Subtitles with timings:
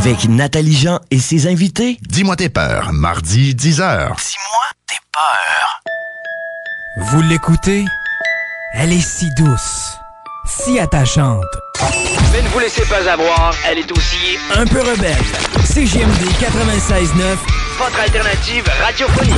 [0.00, 1.98] avec Nathalie Jean et ses invités.
[2.08, 4.16] Dis-moi tes peurs, mardi 10h.
[4.16, 5.82] Dis-moi tes peurs.
[7.08, 7.84] Vous l'écoutez?
[8.72, 9.98] Elle est si douce,
[10.46, 11.44] si attachante.
[12.32, 15.22] Mais ne vous laissez pas avoir, elle est aussi Un peu rebelle.
[15.64, 17.36] CGMD 96.9,
[17.78, 19.34] votre alternative radiophonique.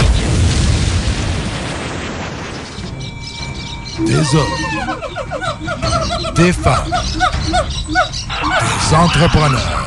[4.06, 4.46] Des hommes,
[6.36, 6.92] des femmes,
[7.50, 9.86] des entrepreneurs,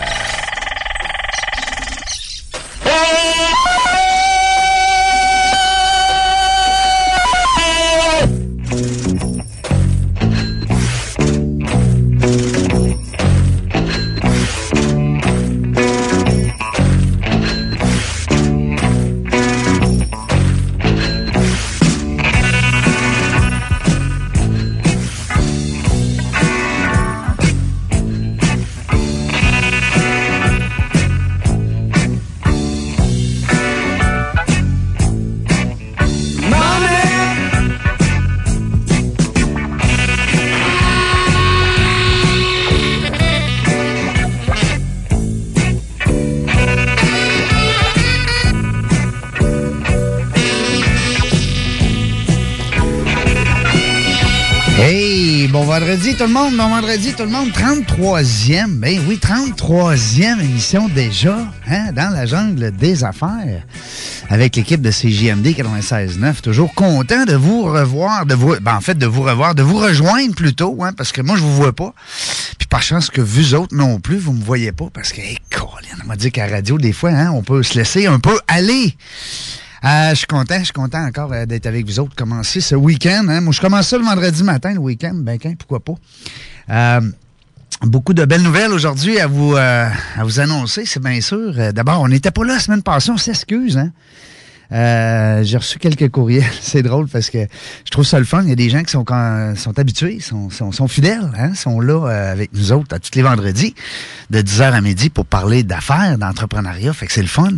[56.17, 61.37] Tout le monde, bon vendredi tout le monde, 33e, ben oui, 33e émission déjà,
[61.69, 63.63] hein, dans la jungle des affaires,
[64.29, 68.97] avec l'équipe de CJMD 96.9, toujours content de vous revoir, de vous, ben en fait
[68.97, 71.93] de vous revoir, de vous rejoindre plutôt, hein, parce que moi je vous vois pas,
[72.57, 75.37] puis par chance que vous autres non plus, vous me voyez pas, parce que, hey,
[75.49, 78.37] Colin, on m'a dit qu'à radio, des fois, hein, on peut se laisser un peu
[78.47, 78.95] aller.
[79.83, 82.75] Euh, je suis content, je suis content encore euh, d'être avec vous autres, commencer ce
[82.75, 83.25] week-end.
[83.27, 83.41] Hein.
[83.41, 85.95] Moi, je commence ça le vendredi matin, le week-end, ben qu'un, pourquoi pas.
[86.69, 87.01] Euh,
[87.81, 89.89] beaucoup de belles nouvelles aujourd'hui à vous à
[90.23, 91.73] vous annoncer, c'est bien sûr.
[91.73, 93.91] D'abord, on n'était pas là la semaine passée, on s'excuse, hein.
[94.71, 96.43] Euh, j'ai reçu quelques courriels.
[96.61, 97.39] C'est drôle parce que
[97.85, 98.43] je trouve ça le fun.
[98.43, 101.53] Il y a des gens qui sont quand, sont habitués, sont, sont, sont fidèles, hein,
[101.53, 103.75] sont là euh, avec nous autres à tous les vendredis
[104.29, 106.93] de 10h à midi pour parler d'affaires, d'entrepreneuriat.
[106.93, 107.51] Fait que c'est le fun.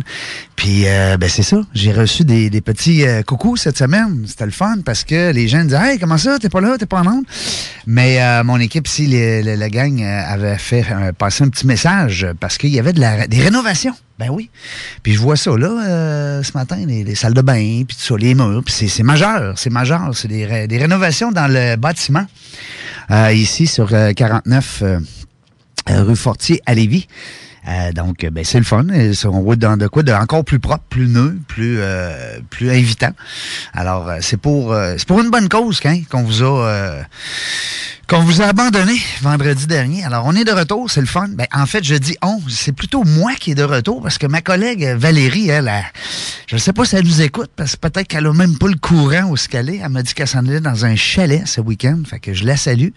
[0.56, 1.60] Puis euh, ben c'est ça.
[1.74, 4.24] J'ai reçu des, des petits euh, coucous cette semaine.
[4.26, 6.86] C'était le fun parce que les gens disaient Hey, comment ça, t'es pas là, t'es
[6.86, 7.24] pas en onde?
[7.86, 10.84] Mais euh, mon équipe ici, la gang, avait fait
[11.18, 13.94] passer un petit message parce qu'il y avait de la, des rénovations.
[14.18, 14.48] Ben oui.
[15.02, 18.02] Puis je vois ça là euh, ce matin, les, les salles de bain, puis tout
[18.02, 22.26] ça, les murs, puis c'est, majeur, c'est majeur, c'est des, des rénovations dans le bâtiment
[23.10, 24.98] euh, ici sur euh, 49 euh,
[25.88, 27.06] rue Fortier à Lévis.
[27.94, 28.84] Donc, ben, c'est le fun.
[29.24, 31.78] On voit dans de quoi de encore plus propre, plus neuf, plus
[32.50, 33.12] plus invitant.
[33.72, 37.06] Alors, c'est pour c'est pour une bonne cause hein, qu'on vous a
[38.08, 40.04] qu'on vous a abandonné vendredi dernier.
[40.04, 41.28] Alors, on est de retour, c'est le fun.
[41.28, 44.26] Ben, en fait, je dis on, c'est plutôt moi qui est de retour parce que
[44.26, 45.84] ma collègue Valérie, elle, elle
[46.46, 48.68] je ne sais pas si elle nous écoute parce que peut-être qu'elle a même pas
[48.68, 49.80] le courant où ce qu'elle est.
[49.82, 52.02] Elle m'a dit qu'elle s'en allait dans un chalet ce week-end.
[52.08, 52.90] Fait que je la salue,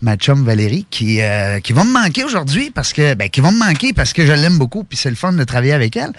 [0.00, 3.50] ma chum Valérie, qui, euh, qui va me manquer aujourd'hui parce que, ben, qui va
[3.50, 6.12] me manquer parce que je l'aime beaucoup puis c'est le fun de travailler avec elle.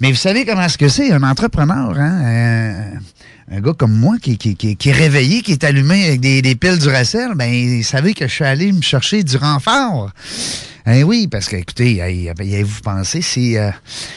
[0.00, 2.22] Mais vous savez comment est-ce que c'est, un entrepreneur, hein?
[2.24, 2.90] euh,
[3.52, 6.40] un gars comme moi qui, qui, qui, qui est réveillé, qui est allumé avec des,
[6.40, 10.10] des piles du Racel, ben, vous savez que je suis allé me chercher du renfort.
[10.86, 13.70] Eh oui, parce que, écoutez, hey, hey, vous pensez si, euh,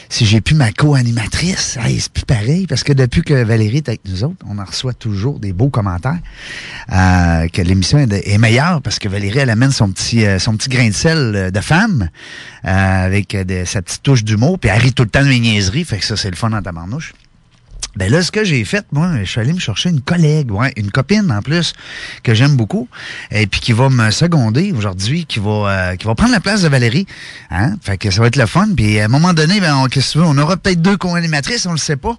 [0.08, 4.00] si j'ai plus ma co-animatrice, c'est plus pareil, parce que depuis que Valérie est avec
[4.06, 6.18] nous autres, on en reçoit toujours des beaux commentaires,
[6.92, 10.70] euh, que l'émission est, meilleure, parce que Valérie, elle amène son petit, euh, son petit
[10.70, 12.08] grain de sel euh, de femme,
[12.64, 12.68] euh,
[13.06, 15.84] avec de- sa petite touche d'humour, puis elle rit tout le temps de mes niaiseries,
[15.84, 17.12] fait que ça, c'est le fun dans ta marnouche.
[17.96, 20.72] Ben là, ce que j'ai fait, moi, je suis allé me chercher une collègue, ouais,
[20.76, 21.72] une copine en plus,
[22.22, 22.88] que j'aime beaucoup,
[23.30, 26.62] et puis qui va me seconder aujourd'hui, qui va euh, qui va prendre la place
[26.62, 27.06] de Valérie.
[27.50, 27.74] Hein?
[27.82, 28.68] Fait que ça va être le fun.
[28.76, 30.96] Puis à un moment donné, ben, on, qu'est-ce que tu veux, on aura peut-être deux
[30.96, 32.16] co-animatrices, on le sait pas.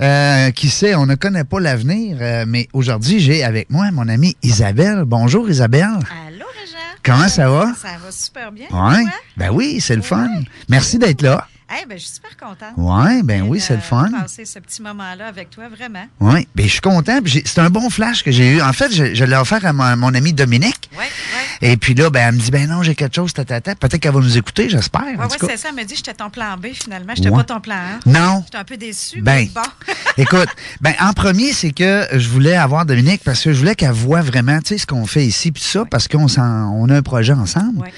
[0.00, 2.18] Euh, qui sait, on ne connaît pas l'avenir.
[2.20, 5.04] euh, mais aujourd'hui, j'ai avec moi mon amie Isabelle.
[5.06, 5.82] Bonjour Isabelle.
[6.26, 6.78] Allô, Régent?
[7.02, 7.74] Comment ça va?
[7.80, 8.66] Ça va super bien.
[8.70, 9.04] Ouais.
[9.36, 10.28] Ben oui, c'est le fun.
[10.68, 11.46] Merci d'être là.
[11.70, 12.72] Eh ben, je suis super contente.
[12.78, 14.08] Ouais, ben oui, de c'est le fun.
[14.10, 16.06] passer ce petit moment-là avec toi, vraiment.
[16.18, 17.18] Oui, ben je suis content.
[17.44, 18.62] C'est un bon flash que j'ai eu.
[18.62, 20.88] En fait, je, je l'ai offert à mon, mon ami Dominique.
[20.98, 21.68] Oui, oui.
[21.70, 23.60] Et puis là, ben, elle me dit, ben non, j'ai quelque chose, tata.
[23.60, 25.02] Peut-être qu'elle va nous écouter, j'espère.
[25.02, 25.46] Tout cas.
[25.50, 25.68] c'est ça.
[25.68, 27.12] Elle m'a dit j'étais ton plan B, finalement.
[27.14, 27.36] J'étais Ouais.
[27.36, 28.08] pas ton plan A.
[28.08, 28.42] Non.
[28.46, 29.92] J'étais un peu déçue, Ben, mais bon.
[30.16, 30.48] Écoute,
[30.80, 34.22] ben en premier, c'est que je voulais avoir Dominique parce que je voulais qu'elle voie
[34.22, 37.34] vraiment, tu sais, ce qu'on fait ici puis ça, parce qu'on on a un projet
[37.34, 37.80] ensemble.
[37.80, 37.92] Ouais, ouais.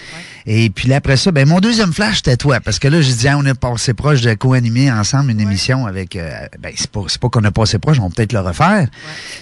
[0.46, 2.60] Et puis là, après ça, ben mon deuxième flash, c'était toi.
[2.60, 5.87] Parce que là, j'ai dit, ah, on est passé proche de co-animer ensemble une émission
[5.87, 6.16] avec.
[6.16, 8.88] euh, ben, c'est pas, c'est pas qu'on a passé proche, on va peut-être le refaire.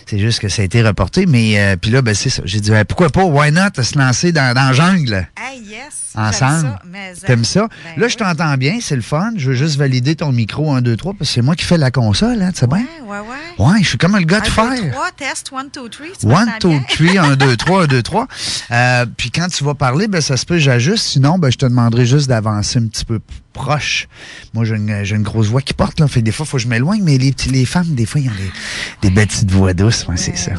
[0.06, 1.26] C'est juste que ça a été reporté.
[1.26, 2.42] Mais euh, puis là, ben c'est ça.
[2.44, 5.28] J'ai dit, ben, pourquoi pas, why not, se lancer dans, dans la jungle?
[5.36, 6.07] Hey, yes.
[6.14, 6.78] Ensemble.
[6.92, 7.68] J'aime ça, T'aimes ça?
[7.96, 9.32] ben là, je t'entends bien, c'est le fun.
[9.36, 11.78] Je veux juste valider ton micro 1, 2, 3, parce que c'est moi qui fais
[11.78, 12.78] la console, hein, tu sais bien?
[13.04, 13.66] Ouais, ouais, ouais.
[13.66, 14.70] Ouais, je suis comme le gars de fer.
[14.70, 16.12] deux, trois, test, one, two, three.
[16.18, 16.82] tu One, m'entends two, bien?
[16.88, 18.26] three, un, deux, trois, un, deux, trois.
[18.70, 21.04] Euh, puis quand tu vas parler, ben ça se peut, j'ajuste.
[21.04, 23.18] Sinon, ben je te demanderai juste d'avancer un petit peu
[23.52, 24.06] proche.
[24.54, 26.06] Moi, j'ai une, une grosse voix qui porte, là.
[26.06, 28.06] Fait que des fois, il faut que je m'éloigne, mais les, petits, les femmes, des
[28.06, 30.06] fois, ils ont des, des belles petites voix douces.
[30.06, 30.52] Ouais, c'est ça.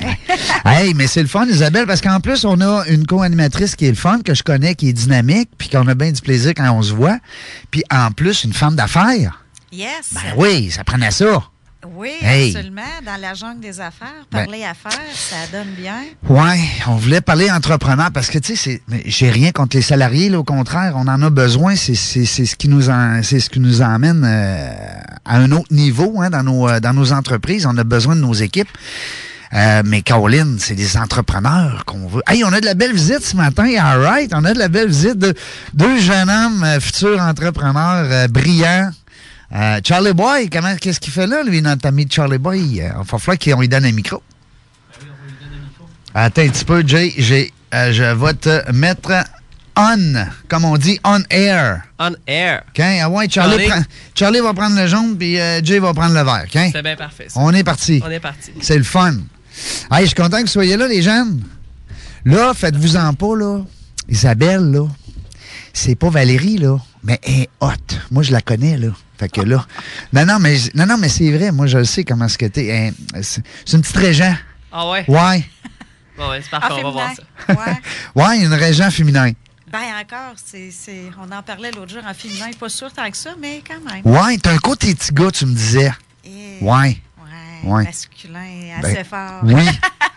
[0.66, 3.90] Hey, mais c'est le fun, Isabelle, parce qu'en plus, on a une co-animatrice qui est
[3.90, 6.70] le fun, que je connais, qui est dynamique, puis qu'on a bien du plaisir quand
[6.72, 7.18] on se voit.
[7.70, 9.42] Puis en plus, une femme d'affaires.
[9.72, 10.12] Yes.
[10.14, 11.42] Ben oui, ça prenait ça.
[11.96, 12.56] Oui, Hey.
[12.56, 12.80] absolument.
[13.04, 15.96] Dans la jungle des affaires, Ben- parler affaires, ça donne bien.
[16.30, 20.38] Ouais, on voulait parler entrepreneur parce que tu sais, j'ai rien contre les salariés, là,
[20.38, 21.76] au contraire, on en a besoin.
[21.76, 24.72] C'est ce qui nous en, c'est ce qui nous emmène euh,
[25.26, 27.66] à un autre niveau hein, dans nos euh, dans nos entreprises.
[27.66, 28.70] On a besoin de nos équipes.
[29.52, 32.22] Euh, mais Caroline, c'est des entrepreneurs qu'on veut.
[32.26, 34.32] Hey, on a de la belle visite ce matin, all right.
[34.34, 35.34] On a de la belle visite de
[35.74, 38.90] deux jeunes hommes euh, futurs entrepreneurs euh, brillants.
[39.86, 42.60] Charlie Boy, comment qu'est-ce qu'il fait là, lui, notre ami Charlie Boy?
[42.60, 44.20] Il va falloir qu'on lui donne un micro.
[46.12, 47.12] Attends un petit peu, Jay.
[47.18, 49.12] J'ai, je vais te mettre
[49.76, 50.14] on,
[50.48, 51.82] comme on dit, on air.
[51.98, 52.62] On air.
[52.68, 52.80] OK?
[52.80, 53.68] Ah ouais, Charlie, Charlie.
[53.68, 53.82] prend-
[54.14, 56.44] Charlie va prendre le jaune, puis euh, Jay va prendre le vert.
[56.44, 56.70] OK?
[56.72, 57.26] C'est bien parfait.
[57.28, 57.40] ça.
[57.40, 58.00] On est parti.
[58.04, 58.52] On est parti.
[58.60, 59.14] C'est le fun.
[59.90, 61.42] Hey, je suis content que vous soyez là, les jeunes.
[62.24, 63.60] Là, faites-vous-en pas, là.
[64.08, 64.86] Isabelle, là,
[65.72, 67.68] c'est pas Valérie, là, mais elle est hot.
[68.10, 68.88] Moi, je la connais, là.
[69.18, 69.64] Fait que là.
[70.12, 71.52] Non, non, mais, non, non, mais c'est vrai.
[71.52, 72.92] Moi, je le sais comment ce que t'es.
[73.22, 73.42] C'est
[73.72, 74.34] une petite régent.
[74.72, 75.04] Ah ouais?
[75.08, 75.44] Ouais.
[76.16, 77.54] Bon, ouais, c'est parfait, En on va voir ça.
[77.54, 77.76] Ouais.
[78.14, 79.32] Ouais, une régent féminin.
[79.72, 83.16] Ben encore, c'est, c'est, on en parlait l'autre jour en féminin, pas sûr tant que
[83.16, 84.02] ça, mais quand même.
[84.06, 85.90] Ouais, t'as un côté petit gars, tu me disais.
[86.24, 86.98] Et- Ouais.
[87.66, 88.40] Ouais, masculin,
[88.82, 89.40] assez Ben, fort.
[89.44, 89.62] Oui.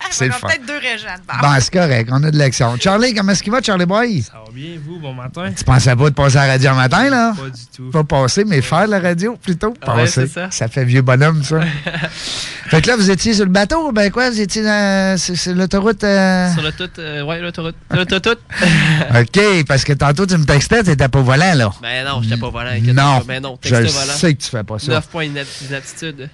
[0.10, 0.48] C'est le a fun.
[0.48, 1.10] peut-être deux régions.
[1.28, 1.34] Bon.
[1.42, 2.10] Ben, c'est correct.
[2.14, 2.78] On a de l'action.
[2.80, 4.22] Charlie, comment est-ce qu'il va, Charlie Boy?
[4.22, 5.52] Ça va bien, vous, bon matin?
[5.54, 7.34] Tu pensais pas de passer à la radio un matin, là?
[7.36, 7.90] Pas du tout.
[7.92, 9.68] Pas passer, mais faire la radio plutôt.
[9.72, 10.28] Ouais, Passer.
[10.34, 10.68] c'est ça.
[10.70, 11.60] fait vieux bonhomme, ça.
[12.68, 14.30] fait que là, vous étiez sur le bateau, ben quoi?
[14.30, 16.02] Vous étiez dans c'est- c'est l'autoroute.
[16.06, 17.76] euh, Sur le tout, euh, ouais, l'autoroute.
[17.92, 18.40] L'autoroute.
[19.14, 21.70] OK, parce que tantôt, tu me textais, t'étais pas volant, là.
[21.82, 22.72] ben non, j'étais pas volant.
[22.82, 23.22] Non.
[23.28, 24.14] Ben non, Je texte volant.
[24.14, 24.92] sais que tu fais pas ça.
[24.94, 26.30] 9 points d'inap- d'inaptitude.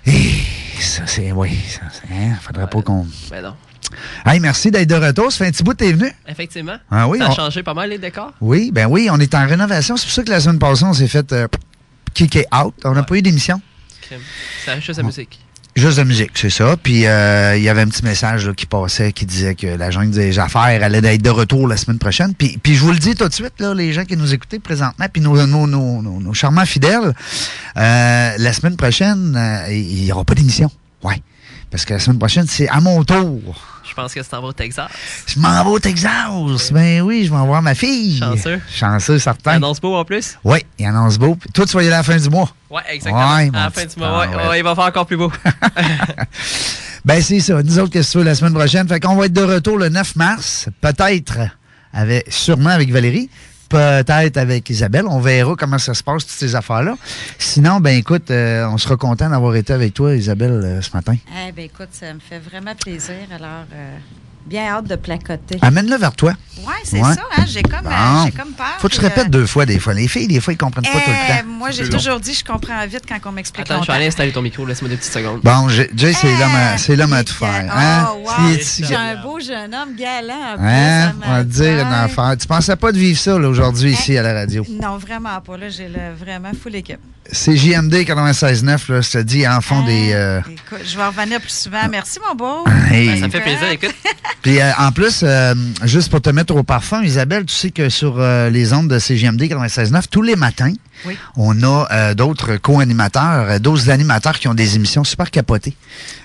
[0.79, 1.31] Ça, c'est.
[1.31, 1.81] Oui, ça.
[2.11, 3.07] Hein, faudrait pas qu'on.
[3.29, 3.55] Ben non.
[4.25, 5.31] Hey, merci d'être de retour.
[5.31, 6.11] Ça fait un petit bout que t'es venu.
[6.27, 6.77] Effectivement.
[6.89, 8.31] Ah oui, Ça a on- changé pas mal les décors.
[8.41, 9.97] Oui, ben oui, on est en rénovation.
[9.97, 11.47] C'est pour ça que la semaine passée, on s'est fait euh,
[12.13, 12.73] kicker out.
[12.85, 13.61] On n'a pas eu d'émission.
[14.65, 15.39] Ça a juste la musique.
[15.75, 16.77] Juste de musique, c'est ça.
[16.77, 19.89] Puis euh, il y avait un petit message là, qui passait qui disait que la
[19.89, 22.35] jungle des affaires allait être de retour la semaine prochaine.
[22.35, 24.59] Puis, puis je vous le dis tout de suite, là, les gens qui nous écoutent
[24.61, 27.13] présentement, puis nos, nos, nos, nos- charmants fidèles,
[27.77, 30.69] euh, la semaine prochaine, euh, il n'y aura pas d'émission.
[31.03, 31.19] Ouais.
[31.71, 33.72] Parce que la semaine prochaine, c'est à mon tour.
[33.87, 34.89] Je pense que c'est en va au Texas.
[35.27, 36.71] Je m'en vais au Texas.
[36.71, 38.17] Ben oui, je vais voir ma fille.
[38.17, 38.59] Chanceux.
[38.73, 39.51] Chanceux, certain.
[39.51, 40.37] Annonce beau en plus?
[40.43, 41.35] Oui, il annonce beau.
[41.35, 42.49] Puis Toi, tu vas y aller à la fin du mois.
[42.69, 43.35] Ouais, exactement.
[43.35, 44.47] Ouais, à la fin du mois, ouais, Paul.
[44.49, 45.31] ouais, il va faire encore plus beau.
[47.05, 47.61] Ben, c'est ça.
[47.61, 48.87] Nous autres, qu'est-ce que tu veux la semaine prochaine?
[48.87, 51.37] Fait qu'on va être de retour le 9 mars, peut-être
[51.91, 53.29] avec, sûrement avec Valérie,
[53.69, 55.05] peut-être avec Isabelle.
[55.07, 56.95] On verra comment ça se passe, toutes ces affaires-là.
[57.37, 61.15] Sinon, ben écoute, euh, on sera content d'avoir été avec toi, Isabelle, euh, ce matin.
[61.47, 63.15] Eh bien, écoute, ça me fait vraiment plaisir.
[63.33, 63.97] Alors, euh,
[64.45, 65.57] bien hâte de placoter.
[65.61, 66.33] Amène-le vers toi.
[66.65, 67.13] Ouais, c'est Ouais.
[67.13, 67.43] ça, hein?
[67.47, 68.25] J'ai comme, euh, Bon.
[68.25, 68.65] j'ai comme peur.
[68.79, 69.93] Faut que tu répètes euh, deux fois, des fois.
[69.93, 71.47] Les filles, des fois, ils comprennent pas tout le eh, temps.
[71.49, 71.97] Moi, j'ai C'est long.
[71.97, 74.65] toujours dit, je comprends vite quand on m'explique Attends, je vais aller installer ton micro.
[74.65, 75.41] Laisse-moi deux petites secondes.
[75.43, 77.69] Bon, Jay, c'est l'homme à, c'est l'homme à il tout faire.
[77.75, 78.07] Hein?
[78.13, 78.57] Oh, wow.
[78.79, 80.55] J'ai un beau jeune homme galant.
[80.59, 81.13] Hein?
[81.25, 82.35] On va te dire une affaire.
[82.39, 84.65] Tu pensais pas de vivre ça, là, aujourd'hui, ici, à la radio.
[84.69, 85.57] Non, vraiment pas.
[85.57, 86.99] Là, j'ai le- vraiment full équipe.
[87.31, 90.11] C'est JMD 96.9, là, je te dis, en fond des...
[90.13, 91.87] euh, Écoute, je vais revenir plus souvent.
[91.89, 92.65] Merci, mon beau.
[92.91, 93.07] Hey.
[93.07, 93.95] Ben, ça me fait plaisir, écoute.
[94.41, 97.87] Puis euh, en plus, euh, juste pour te mettre au parfum, Isabelle, tu sais que
[97.89, 100.73] sur euh, les ondes de CGMD 96.9, tous les matins,
[101.05, 101.17] Oui.
[101.35, 105.75] on a euh, d'autres co-animateurs, euh, d'autres animateurs qui ont des émissions super capotées.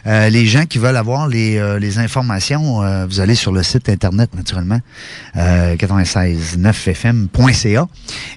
[0.07, 4.35] Euh, les gens qui veulent avoir les, les informations, vous allez sur le site Internet,
[4.35, 4.81] naturellement,
[5.37, 7.87] euh, 969fm.ca.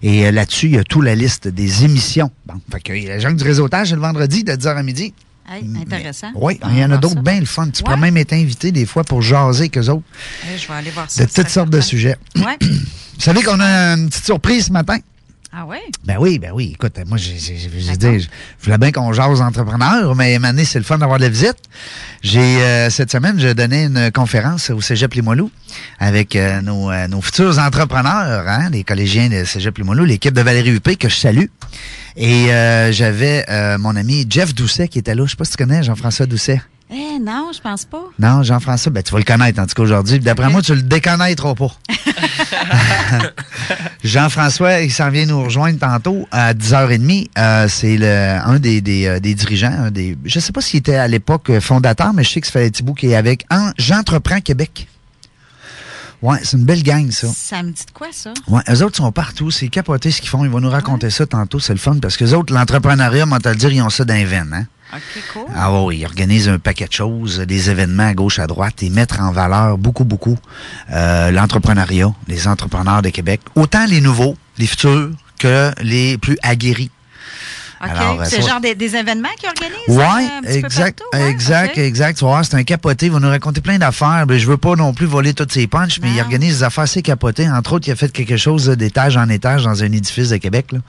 [0.03, 2.31] Et là-dessus, il y a toute la liste des émissions.
[2.45, 5.13] Bon, fait que la jungle du réseautage, le vendredi de 10h à midi.
[5.49, 6.27] Hey, intéressant.
[6.35, 7.67] Oui, il y en a d'autres bien le fun.
[7.69, 7.93] Tu Ouais.
[7.93, 10.03] peux même être invité des fois pour jaser avec eux autres
[10.49, 11.25] Hey, je vais aller voir ça.
[11.25, 12.15] de toutes sortes de sujets.
[12.37, 12.57] Ouais.
[12.61, 14.97] Vous savez qu'on a une petite surprise ce matin?
[15.53, 15.81] Ah ouais?
[16.05, 16.71] Ben oui, ben oui.
[16.75, 20.39] Écoute, moi, j'ai j'ai- j'ai- j'ai dit, je voulais bien qu'on jase aux entrepreneurs, mais
[20.39, 21.57] Mané, c'est le fun d'avoir de la visite.
[22.23, 25.51] J'ai euh, cette semaine, je donnais une conférence au Cégep Limoilou
[25.99, 30.41] avec euh, nos, euh, nos futurs entrepreneurs, hein, les collégiens de Cégep Limoilou, l'équipe de
[30.41, 31.47] Valérie Huppé que je salue.
[32.15, 35.25] Et euh, j'avais euh, mon ami Jeff Doucet qui était là.
[35.25, 36.61] Je sais pas si tu connais Jean-François Doucet.
[36.93, 38.03] Eh non, je pense pas.
[38.19, 40.19] Non, Jean-François, ben, tu vas le connaître en tout cas aujourd'hui.
[40.19, 41.71] D'après moi, tu le déconnaîtras pas.
[44.03, 47.29] Jean-François, il s'en vient nous rejoindre tantôt à 10h30.
[47.37, 49.71] Euh, c'est le, un des, des, euh, des dirigeants.
[49.71, 52.53] Un des, je sais pas s'il était à l'époque fondateur, mais je sais que ça
[52.53, 54.87] fait un petit bout qui est avec en, J'entreprends Québec.
[56.21, 57.27] Ouais, c'est une belle gang, ça.
[57.27, 58.31] Ça me dit de quoi, ça?
[58.47, 59.49] Ouais, eux autres sont partout.
[59.49, 60.45] C'est capoté ce qu'ils font.
[60.45, 61.59] Ils vont nous raconter ça tantôt.
[61.59, 64.13] C'est le fun parce que les autres, l'entrepreneuriat, on le dire, ils ont ça dans
[64.13, 64.65] les veines, hein?
[64.93, 65.43] OK, cool.
[65.55, 68.89] Ah oui, ils organisent un paquet de choses, des événements à gauche, à droite, et
[68.89, 70.37] mettre en valeur beaucoup, beaucoup
[70.91, 76.91] euh, l'entrepreneuriat, les entrepreneurs de Québec, autant les nouveaux, les futurs, que les plus aguerris.
[77.83, 77.89] OK.
[77.89, 79.77] Alors, euh, c'est ça- genre des, des événements qu'ils organisent?
[79.87, 81.17] Oui, euh, peu exact, partout?
[81.23, 82.17] Ouais, exact, exact.
[82.19, 83.07] Tu voir, c'est un capoté.
[83.07, 84.25] Il va nous raconter plein d'affaires.
[84.27, 86.83] Ben, je veux pas non plus voler toutes ses punches, mais il organise des affaires
[86.83, 87.49] assez capotées.
[87.49, 90.67] Entre autres, il a fait quelque chose d'étage en étage dans un édifice de Québec.
[90.71, 90.79] Là.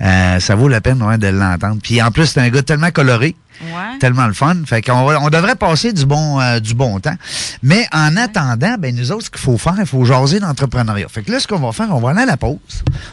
[0.00, 1.78] Euh, ça vaut la peine ouais, de l'entendre.
[1.82, 3.34] Puis en plus, c'est un gars tellement coloré.
[3.60, 3.67] Ouais.
[4.00, 4.56] Tellement le fun.
[4.66, 7.16] Fait qu'on on devrait passer du bon, euh, du bon temps.
[7.62, 11.08] Mais en attendant, ben, nous autres, ce qu'il faut faire, il faut jaser d'entrepreneuriat.
[11.08, 12.58] Fait que là, ce qu'on va faire, on va aller à la pause.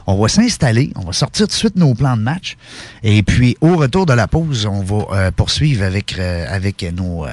[0.07, 0.91] On va s'installer.
[0.95, 2.57] On va sortir tout de suite nos plans de match.
[3.03, 7.25] Et puis, au retour de la pause, on va euh, poursuivre avec, euh, avec nos,
[7.25, 7.29] euh,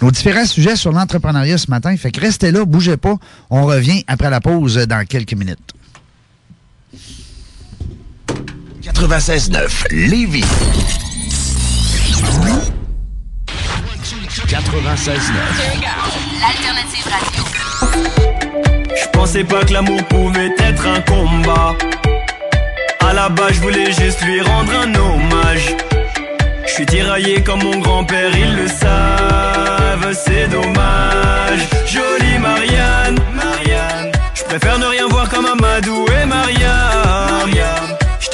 [0.00, 1.96] nos différents sujets sur l'entrepreneuriat ce matin.
[1.96, 3.16] Fait que restez là, bougez pas.
[3.50, 5.72] On revient après la pause dans quelques minutes.
[8.82, 10.44] 96.9 Lévis.
[14.46, 15.10] 96.9
[16.40, 17.44] L'alternative radio.
[18.94, 21.74] Je pensais pas que l'amour pouvait être un combat.
[23.00, 25.74] À la base, je voulais juste lui rendre un hommage.
[26.66, 31.60] Je suis tiraillé comme mon grand-père, ils le savent, c'est dommage.
[31.86, 34.12] Jolie Marianne, Marianne.
[34.34, 36.83] Je préfère ne rien voir comme Amadou et Mariam.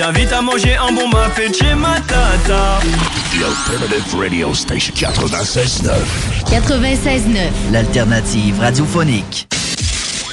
[0.01, 2.81] T'invite à manger un bon mafé chez ma tata.
[3.33, 5.91] The Alternative Radio Station 96.9
[6.47, 7.51] 96.9.
[7.71, 9.47] L'alternative radiophonique.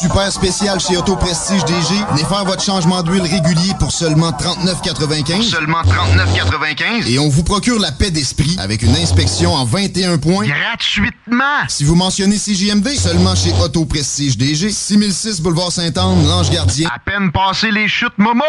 [0.00, 1.94] Super spécial chez Auto Prestige DG.
[2.12, 5.42] Venez faire votre changement d'huile régulier pour seulement 39,95.
[5.42, 10.46] Seulement 39,95 Et on vous procure la paix d'esprit avec une inspection en 21 points.
[10.46, 14.70] Gratuitement Si vous mentionnez CJMD, seulement chez Auto Prestige DG.
[14.70, 16.88] 6006 Boulevard Sainte-Anne, Lange Gardien.
[16.88, 18.42] À peine passé les chutes Momo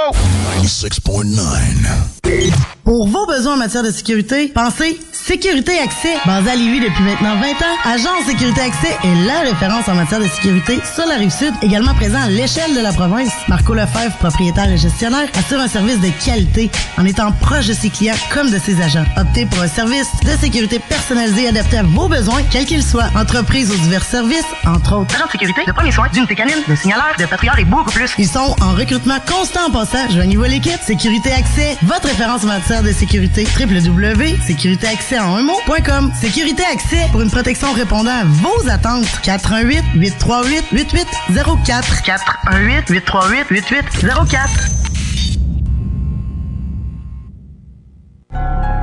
[0.63, 2.53] 96.9
[2.85, 6.15] Pour vos besoins en matière de sécurité, pensez Sécurité Accès.
[6.25, 10.19] Basé à Lévis depuis maintenant 20 ans, Agence Sécurité Accès est la référence en matière
[10.19, 11.17] de sécurité sur la
[11.61, 13.31] Également présent à l'échelle de la province.
[13.47, 17.89] Marco Lefebvre, propriétaire et gestionnaire, assure un service de qualité en étant proche de ses
[17.89, 19.05] clients comme de ses agents.
[19.17, 23.09] Optez pour un service de sécurité personnalisé adapté à vos besoins, quels qu'ils soient.
[23.15, 25.15] Entreprise aux divers services, entre autres.
[25.15, 28.11] Agents de sécurité, de premiers soins, d'unité canine, de signaleurs, de patrouilleurs et beaucoup plus.
[28.17, 30.09] Ils sont en recrutement constant en passant.
[30.09, 30.79] Joignez-vous à l'équipe.
[30.85, 33.47] Sécurité Accès, votre référence en matière de sécurité.
[33.59, 36.11] www.sécuritéaccès en un mot.com.
[36.19, 39.05] Sécurité Accès pour une protection répondant à vos attentes.
[39.23, 44.80] 418 838 8804 418 838 8804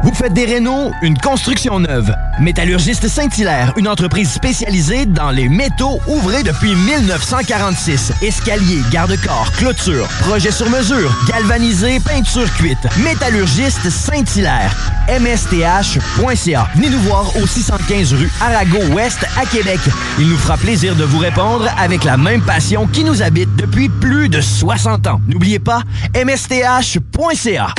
[0.09, 2.11] Vous faites des rénaux, une construction neuve.
[2.41, 8.15] Métallurgiste Saint-Hilaire, une entreprise spécialisée dans les métaux ouvrés depuis 1946.
[8.23, 12.79] Escalier, garde-corps, clôture, projet sur mesure, galvanisé, peinture cuite.
[13.05, 14.75] Métallurgiste Saint-Hilaire.
[15.09, 16.69] MSTH.ca.
[16.75, 19.81] Venez nous voir au 615 rue Arago-Ouest à Québec.
[20.19, 23.91] Il nous fera plaisir de vous répondre avec la même passion qui nous habite depuis
[23.91, 25.21] plus de 60 ans.
[25.29, 25.83] N'oubliez pas,
[26.15, 27.75] MSTH.ca.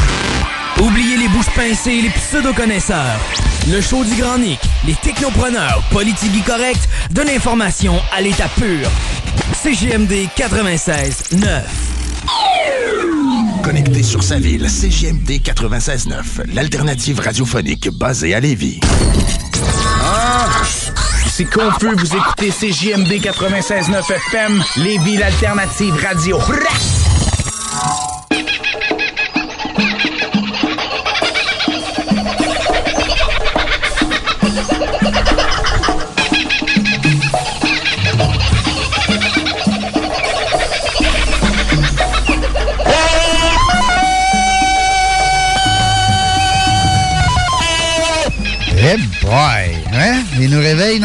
[0.81, 3.19] Oubliez les bouches pincées et les pseudo-connaisseurs.
[3.69, 8.89] Le show du Grand Nick, les technopreneurs, politique correct, de l'information à l'état pur.
[9.61, 11.89] CGMD 96 9.
[13.61, 18.79] Connecté sur sa ville, CJMD 96.9, l'alternative radiophonique basée à Lévis.
[20.03, 20.47] Ah,
[21.27, 26.39] c'est confus, vous écoutez CJMD 96.9 FM, Lévis, l'alternative radio.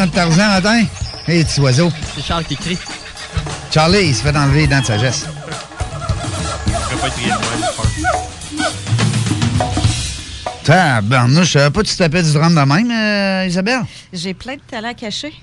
[0.04, 0.84] Notre Tarzan, matin.
[1.26, 1.90] Hé, hey, petit oiseau.
[2.14, 2.78] C'est Charles qui crie.
[3.72, 5.26] Charlie, il se fait enlever les dents de sagesse.
[6.66, 7.86] Je pas être pense.
[10.64, 13.82] Tabarnouche, je savais pas que tu tapais du drum de même, euh, Isabelle?
[14.12, 15.34] J'ai plein de talents cachés.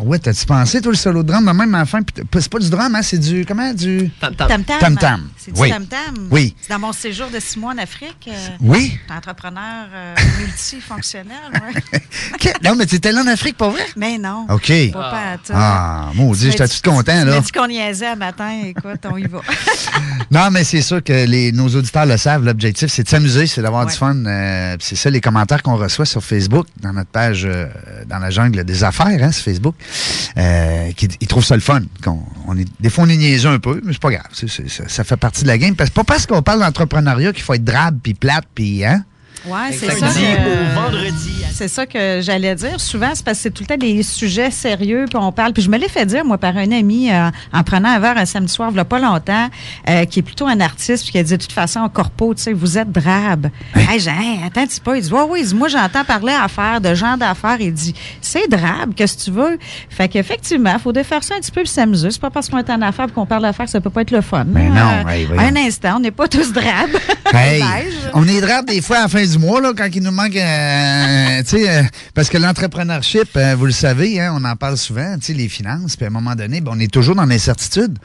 [0.00, 2.00] Tabarouette, t'as-tu pensé, toi, le solo de drum de même à la fin?
[2.38, 3.02] C'est pas du drum, hein?
[3.02, 3.44] C'est du.
[3.44, 3.74] Comment?
[3.74, 4.10] Du.
[4.20, 4.64] Tam-tam.
[4.64, 5.28] Tam-tam.
[5.36, 5.68] C'est du Oui.
[5.70, 6.28] tam-tam.
[6.30, 6.54] Oui.
[6.62, 8.28] C'est dans mon séjour de six mois en Afrique.
[8.28, 8.98] euh, Oui.
[9.14, 11.36] Entrepreneur euh, multifonctionnel.
[12.40, 13.82] Que- Non, mais t'étais là en Afrique, pas vrai?
[13.96, 14.46] Mais non.
[14.48, 14.72] OK.
[14.92, 15.52] Pas pas à tout.
[15.54, 17.34] Ah, maudit, j'étais tout content, Tu là.
[17.34, 18.50] m'as dit qu'on niaisait un matin.
[18.64, 19.40] Écoute, on y va.
[20.30, 22.44] Non, mais c'est sûr que les, nos auditeurs le savent.
[22.44, 24.14] L'objectif, c'est de s'amuser, c'est d'avoir du fun.
[24.26, 27.66] euh, c'est ça, les commentaires qu'on reçoit sur Facebook, dans notre page euh,
[28.06, 29.74] dans la jungle des affaires, hein, sur Facebook,
[30.36, 31.80] euh, ils trouvent ça le fun.
[32.02, 34.26] qu'on- on est, des fois, on est niaiseux un peu, mais c'est pas grave.
[34.88, 35.74] Ça fait partie de la game.
[35.76, 38.84] Parce, pas parce qu'on parle d'entrepreneuriat qu'il faut être drabe, puis plate, puis...
[38.84, 39.04] Hein?
[39.46, 40.06] Ouais, c'est ça.
[40.06, 41.36] Que- au vendredi.
[41.52, 42.80] C'est ça que j'allais dire.
[42.80, 45.52] Souvent, c'est parce que c'est tout le temps des sujets sérieux, puis on parle.
[45.52, 48.16] Puis je me l'ai fait dire, moi, par un ami, euh, en prenant un verre
[48.16, 49.48] un samedi soir, il n'y a pas longtemps,
[49.88, 52.34] euh, qui est plutôt un artiste, puis qui a dit, de toute façon, en corpo,
[52.34, 53.48] tu sais, vous êtes drabe.
[53.74, 54.96] Hey, j'ai, hey, attends un petit peu.
[54.96, 57.56] Il dit, ouais, oui, moi, j'entends parler affaires, de gens d'affaires.
[57.60, 59.58] Il dit, c'est drabe, qu'est-ce que tu veux?
[59.90, 62.10] Fait qu'effectivement, il faut défaire ça un petit peu puis s'amuser.
[62.10, 64.12] C'est pas parce qu'on est en affaires qu'on parle d'affaires que ça peut pas être
[64.12, 64.44] le fun.
[64.46, 65.42] Mais Euh, non, hey, voyons.
[65.42, 66.90] un instant, on n'est pas tous drabes.
[68.14, 70.36] On est drabe des fois à la fin du mois, là, quand il nous manque,
[70.36, 71.82] euh, tu sais, euh,
[72.14, 75.48] parce que l'entrepreneurship, euh, vous le savez, hein, on en parle souvent, tu sais, les
[75.48, 77.98] finances, puis à un moment donné, ben, on est toujours dans l'incertitude.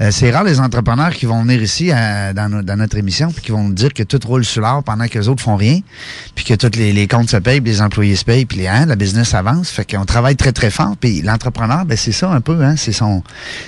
[0.00, 3.30] Euh, c'est rare les entrepreneurs qui vont venir ici à- dans, no- dans notre émission,
[3.32, 5.56] puis qui vont nous dire que tout roule sur l'or pendant que les autres font
[5.56, 5.80] rien,
[6.34, 8.66] puis que tous les, les comptes se payent, puis les employés se payent, puis les,
[8.68, 9.70] hein, la business avance.
[9.70, 12.92] Fait qu'on travaille très, très fort, puis l'entrepreneur, ben, c'est ça un peu, hein, c'est
[12.92, 13.22] son,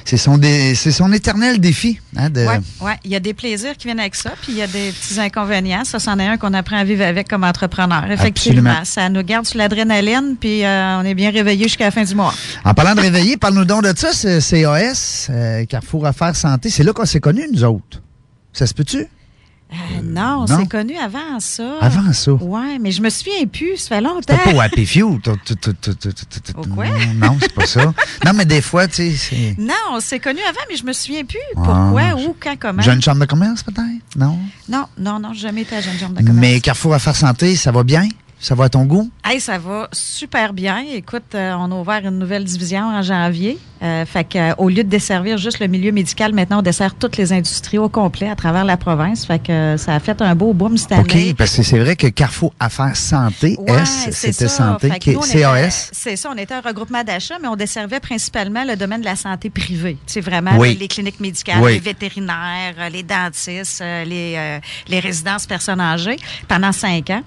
[0.05, 2.55] c'est son, dé- c'est son éternel défi, hein, de, Oui,
[2.87, 2.97] ouais.
[3.05, 5.19] il y a des plaisirs qui viennent avec ça, puis il y a des petits
[5.21, 5.85] inconvénients.
[5.85, 8.05] Ça, c'en est un qu'on apprend à vivre avec comme entrepreneur.
[8.11, 8.85] Effectivement, Absolument.
[8.85, 12.15] ça nous garde sur l'adrénaline, puis euh, on est bien réveillé jusqu'à la fin du
[12.15, 12.35] mois.
[12.65, 16.71] En parlant de réveiller, parle-nous donc de ça, CAS, euh, Carrefour Affaires Santé.
[16.71, 18.01] C'est là qu'on s'est connus, nous autres.
[18.53, 19.07] Ça se peut-tu?
[19.73, 20.59] Euh, non, on non.
[20.59, 21.77] s'est connus avant ça.
[21.81, 22.33] Avant ça?
[22.33, 24.21] Oui, mais je me souviens plus, ça fait longtemps.
[24.37, 25.21] C'était pas au Happy Few.
[26.75, 26.87] quoi?
[27.15, 27.93] Non, c'est pas ça.
[28.25, 29.55] Non, mais des fois, tu sais, c'est.
[29.59, 31.39] Non, on s'est connus avant, mais je me souviens plus.
[31.57, 32.83] Ah, Pourquoi, où, quand, comment.
[32.83, 34.17] Jeune chambre de commerce, peut-être?
[34.17, 34.39] Non?
[34.69, 36.39] Non, non, non, jamais été à Jeune Jambe de commerce.
[36.39, 38.09] Mais Carrefour Affaires Santé, ça va bien?
[38.43, 39.11] Ça va à ton goût?
[39.23, 40.83] Hey, ça va super bien.
[40.95, 43.59] Écoute, euh, on a ouvert une nouvelle division en janvier.
[43.83, 46.95] Euh, fait que, euh, au lieu de desservir juste le milieu médical, maintenant on dessert
[46.95, 49.27] toutes les industries au complet à travers la province.
[49.27, 51.31] Fait que euh, ça a fait un beau boom cette année.
[51.31, 55.33] OK, parce que c'est vrai que Carrefour Affaires Santé, Ouais, S, c'était santé, qui est
[55.33, 55.91] CAS.
[55.93, 59.17] C'est ça, on était un regroupement d'achat, mais on desservait principalement le domaine de la
[59.17, 59.99] santé privée.
[60.07, 60.79] C'est vraiment Oui.
[60.81, 61.75] les cliniques médicales, Oui.
[61.75, 66.17] les vétérinaires, les dentistes, les, euh, les résidences personnes âgées
[66.49, 67.23] pendant cinq ans.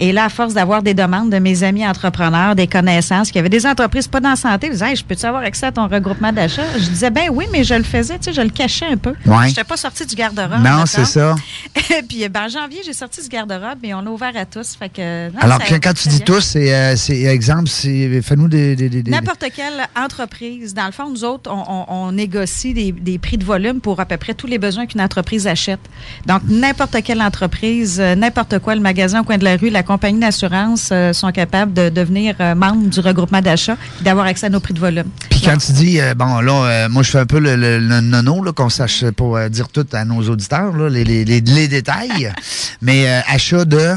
[0.00, 3.48] Et là, à force d'avoir des demandes de mes amis entrepreneurs, des connaissances, qui avaient
[3.48, 5.88] des entreprises pas dans la santé, ils disaient hey, je peux-tu avoir accès à ton
[5.88, 6.62] regroupement d'achat?
[6.78, 9.10] Je disais ben oui, mais je le faisais, tu sais, je le cachais un peu.
[9.26, 9.36] Ouais.
[9.44, 10.62] Je n'étais pas sortie du garde-robe.
[10.62, 11.34] Non, c'est ça.
[12.08, 14.74] Puis ben, en janvier, j'ai sorti du garde-robe et on l'a ouvert à tous.
[14.76, 16.24] Fait que, non, Alors, quand, tu dis vient.
[16.24, 16.94] tous, c'est, euh,
[17.30, 20.74] exemple, c'est, fais-nous des, des, des- des- N'importe quelle entreprise.
[20.74, 23.98] Dans le fond, nous autres, on, on- on négocie des, des prix de volume pour
[24.00, 25.80] à peu près tous les besoins qu'une entreprise achète.
[26.26, 29.82] Donc, n'importe quelle entreprise, euh, n'importe quoi, le magasin au coin de la rue, la
[29.88, 34.46] compagnie d'assurance euh, sont capables de devenir euh, membres du regroupement d'achat et d'avoir accès
[34.46, 35.08] à nos prix de volume.
[35.30, 38.00] Puis quand tu dis, euh, bon, là, moi, je fais un peu le, le- le
[38.00, 41.66] nono, là, qu'on sache pour dire tout à nos auditeurs, là, les, les, les, les
[41.68, 42.32] détails.
[42.82, 43.96] Mais achat de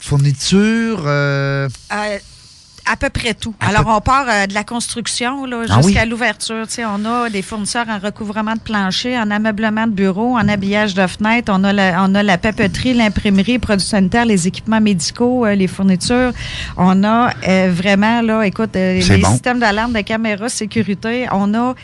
[0.00, 1.02] fourniture,
[2.90, 3.54] à peu près tout.
[3.60, 6.08] À Alors, peu- on part euh, de la construction là, Ah jusqu'à oui?
[6.08, 6.66] l'ouverture.
[6.90, 11.06] On a des fournisseurs en recouvrement de plancher, en ameublement de bureaux, en habillage de
[11.06, 11.52] fenêtres.
[11.54, 15.54] On a la, on a la papeterie, l'imprimerie, les produits sanitaires, les équipements médicaux, euh,
[15.54, 16.32] les fournitures.
[16.76, 19.30] On a euh, vraiment, là, écoute, les bon.
[19.30, 21.26] systèmes d'alarme, de caméras, sécurité.
[21.32, 21.74] On a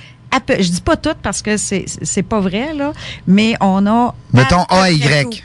[0.47, 2.93] peu- je dis pas tout parce que c'est c'est pas vrai, là,
[3.27, 4.15] mais on a.
[4.33, 5.23] mettons A, Y.
[5.31, 5.39] tout.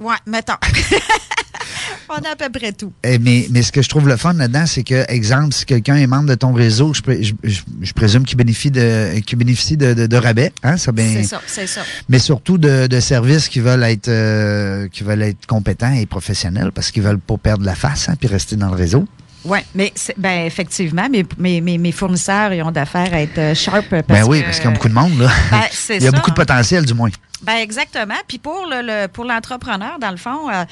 [0.00, 0.54] Ouais, mettons.
[2.08, 2.92] on a à peu près tout.
[3.04, 5.96] Eh, mais, mais ce que je trouve le fun là-dedans, c'est que, exemple, si quelqu'un
[5.96, 9.76] est membre de ton réseau, je, je, je- je présume qu'il bénéficie de, qu'il bénéficie
[9.76, 10.52] de, de, de rabais.
[10.62, 11.82] Hein, ben, C'est ça, c'est ça.
[12.08, 16.72] mais surtout de, de services qui veulent être euh, qui veulent être compétents et professionnels
[16.72, 19.06] parce qu'ils veulent pas perdre la face hein, puis rester dans le réseau.
[19.44, 21.08] Oui, mais ben, effectivement,
[21.38, 23.88] mes, mes, fournisseurs ils ont d'affaires à être euh, sharp.
[23.88, 25.30] Parce Ben oui, parce qu'il y a beaucoup de monde, là.
[25.50, 26.16] Ben, Il y a ça.
[26.16, 27.08] beaucoup de potentiel, du moins.
[27.42, 28.14] Ben exactement.
[28.28, 30.64] Puis pour le, le- pour l'entrepreneur, dans le fond, euh,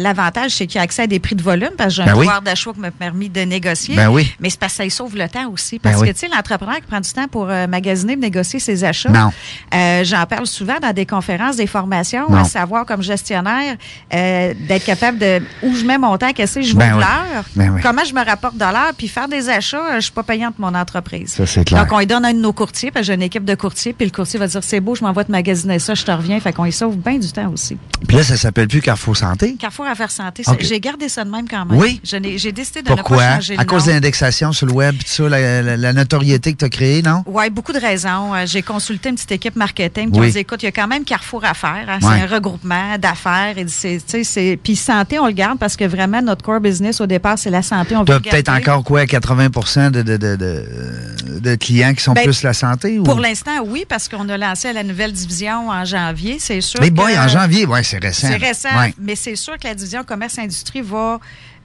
[0.00, 2.12] l'avantage, c'est qu'il a accès à des prix de volume parce que j'ai un Ben
[2.14, 2.18] oui.
[2.20, 3.96] pouvoir d'achat qui m'a permis de négocier.
[3.96, 4.30] Ben oui.
[4.40, 5.78] Mais c'est parce que ça lui sauve le temps aussi.
[5.78, 6.08] Ben Parce oui.
[6.08, 9.08] que, tu sais, l'entrepreneur qui prend du temps pour euh, magasiner, négocier ses achats.
[9.10, 9.30] Non.
[9.74, 12.38] Euh, J'en parle souvent dans des conférences, des formations, Non.
[12.38, 13.76] à savoir comme gestionnaire,
[14.14, 16.88] euh, d'être capable de où je mets mon temps, qu'est-ce que je de oui.
[16.88, 20.22] l'heure, comment je me rapporte de l'heure, puis faire des achats, euh, je suis pas
[20.22, 21.40] payante pour mon entreprise.
[21.44, 21.82] Ça, clair.
[21.84, 23.92] Donc, on lui donne un de nos courtiers, parce que j'ai une équipe de courtiers,
[23.92, 26.38] puis le courtier va dire c'est beau, je m'envoie te magasiner ça, je te reviens.
[26.40, 27.76] Fait qu'on y sauve bien du temps aussi.
[28.06, 29.56] Puis là, ça s'appelle plus Carrefour Santé.
[29.58, 31.78] Carrefour Affaires Santé, j'ai gardé ça de même quand même.
[31.78, 32.00] Oui?
[32.04, 33.16] J'ai décidé de Pourquoi?
[33.16, 35.76] ne pas changer le À cause de l'indexation sur le web, tout ça, la, la-
[35.76, 37.22] la notoriété que tu as créée, non?
[37.26, 38.34] Oui, beaucoup de raisons.
[38.34, 40.30] Euh, J'ai consulté une petite équipe marketing qui Oui.
[40.32, 41.86] dit écoute, il y a quand même Carrefour à faire.
[41.88, 41.98] hein.
[42.02, 42.16] Ouais.
[42.18, 43.54] C'est un regroupement d'affaires.
[43.56, 47.50] Et Puis santé, on le garde parce que vraiment, notre core business au départ, c'est
[47.50, 47.96] la santé.
[47.96, 52.24] On veut peut-être encore quoi, 80 de, de, de, de, de clients qui sont Ben,
[52.24, 52.98] plus la santé?
[52.98, 53.02] Ou?
[53.04, 56.38] Pour l'instant, oui, parce qu'on a lancé la nouvelle division en janvier.
[56.40, 56.80] C'est sûr.
[56.80, 58.28] Mais que- boy, en janvier, ouais, c'est récent.
[58.28, 58.94] C'est récent, Ouais.
[59.00, 61.18] mais c'est sûr que la division commerce-industrie va.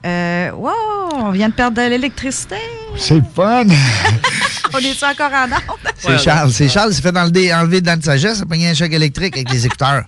[0.04, 0.70] Euh, wow,
[1.14, 2.56] on vient de perdre de l'électricité.
[2.98, 3.64] C'est le fun!
[4.74, 5.78] on est encore en ordre?
[5.96, 6.52] C'est Charles.
[6.52, 8.92] C'est Charles, il s'est fait enlever, enlever dans de sagesse, il a pogné un choc
[8.92, 10.02] électrique avec les écouteurs.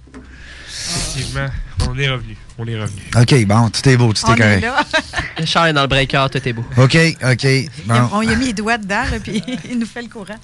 [0.69, 1.47] Effectivement,
[1.89, 2.37] on est revenu.
[2.59, 3.03] On est revenu.
[3.17, 4.63] OK, bon, tout est beau, tout On est est correct.
[5.39, 5.45] là.
[5.47, 6.65] Charles est dans le breaker, tout est beau.
[6.77, 7.47] OK, OK.
[7.87, 8.09] Bon.
[8.13, 10.35] On y a mis les doigts dedans, là, puis il nous fait le courant.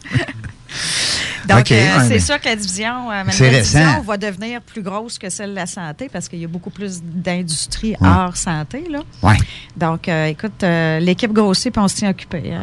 [1.48, 3.44] Donc, euh, ouais, c'est sûr que la division, euh, récent.
[3.44, 6.70] division va devenir plus grosse que celle de la santé parce qu'il y a beaucoup
[6.70, 8.08] plus d'industrie Ouais.
[8.08, 8.84] hors santé.
[8.90, 9.00] Là.
[9.22, 9.36] Ouais.
[9.76, 12.54] Donc, euh, écoute, euh, l'équipe grossit puis on se tient occupé.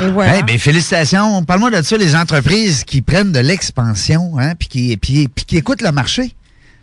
[0.00, 0.42] et voilà.
[0.42, 1.44] Bien, félicitations.
[1.44, 5.56] Parle-moi de ça, les entreprises qui prennent de l'expansion, hein, puis qui, puis, puis qui
[5.56, 6.34] écoutent le marché.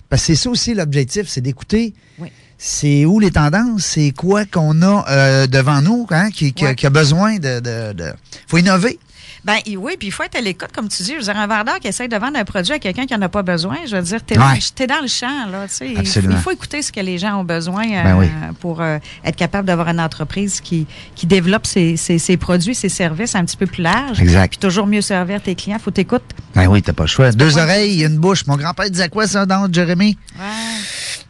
[0.09, 1.93] Parce que c'est ça aussi l'objectif, c'est d'écouter.
[2.17, 2.29] Oui.
[2.57, 6.69] C'est où les tendances, c'est quoi qu'on a euh, devant nous, hein, qui, qui, a-
[6.69, 6.75] Ouais.
[6.75, 7.59] qui a besoin de.
[7.59, 8.13] de, de-
[8.47, 8.99] faut innover.
[9.45, 11.11] Ben oui, puis il faut être à l'écoute, comme tu dis.
[11.13, 13.21] Je veux dire, un vendeur qui essaie de vendre un produit à quelqu'un qui n'en
[13.21, 14.87] a pas besoin, je veux dire, t'es Ouais.
[14.87, 15.67] dans, le champ, là.
[15.67, 15.87] tu sais.
[15.87, 16.35] Il, faut- Absolument.
[16.35, 18.27] il faut écouter ce que les gens ont besoin euh, Ben oui.
[18.59, 22.89] pour euh, être capable d'avoir une entreprise qui, qui développe ses, ses- ses produits, ses
[22.89, 24.19] services un petit peu plus large.
[24.21, 24.49] Exact.
[24.49, 25.79] Puis toujours mieux servir tes clients.
[25.79, 26.23] Faut t'écouter.
[26.55, 27.31] Ben oui, t'as pas le choix.
[27.31, 28.45] Deux oreilles, une bouche.
[28.47, 30.17] Mon grand-père disait quoi, ça, dans Jérémy?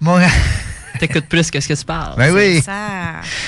[0.02, 0.18] Mon...
[1.00, 2.16] T'écoutes plus que ce que tu parles.
[2.18, 2.62] Ben oui.
[2.62, 2.72] Ça,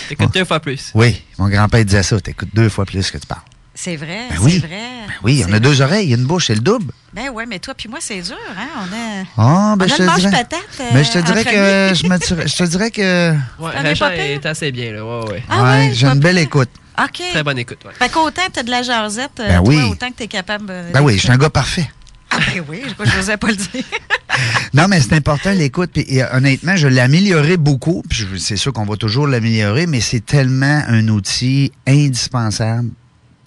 [0.08, 0.92] T'écoutes deux fois plus.
[0.94, 2.20] Oui, mon grand-père disait ça.
[2.22, 3.42] T'écoutes deux fois plus que tu parles.
[3.84, 4.60] C'est vrai, Ben c'est oui.
[4.60, 4.70] vrai.
[4.70, 6.92] Ben oui, on C'est a deux oreilles, une bouche, c'est le double.
[7.14, 8.68] Ben ouais, mais toi puis moi, c'est dur, hein?
[8.78, 10.24] On a, Ah, ben on je a te le dirais.
[10.32, 13.32] mange-patate, euh, Mais je te dirais entre que je, me dirais- je te dirais que
[13.60, 14.08] Ouais, pire?
[14.20, 15.04] est assez bien, là.
[15.06, 15.44] Ouais, ouais.
[15.50, 16.44] Ah ouais, ouais, j'ai une belle pire.
[16.44, 16.70] écoute.
[17.02, 17.22] OK.
[17.32, 17.92] Très bonne écoute, ouais.
[17.98, 19.82] Fait qu'autant t'as de la jasette, euh, Ben toi, oui.
[19.90, 20.68] autant que t'es capable...
[20.70, 21.90] euh, Ben oui, je suis un gars parfait.
[22.30, 23.84] Ah ben oui, je je n'osais pas le dire.
[24.74, 25.90] Non, mais c'est important l'écoute.
[25.94, 28.02] Puis et, honnêtement, je l'ai amélioré beaucoup.
[28.10, 32.90] Puis je- c'est sûr qu'on va toujours l'améliorer, mais c'est tellement un outil indispensable.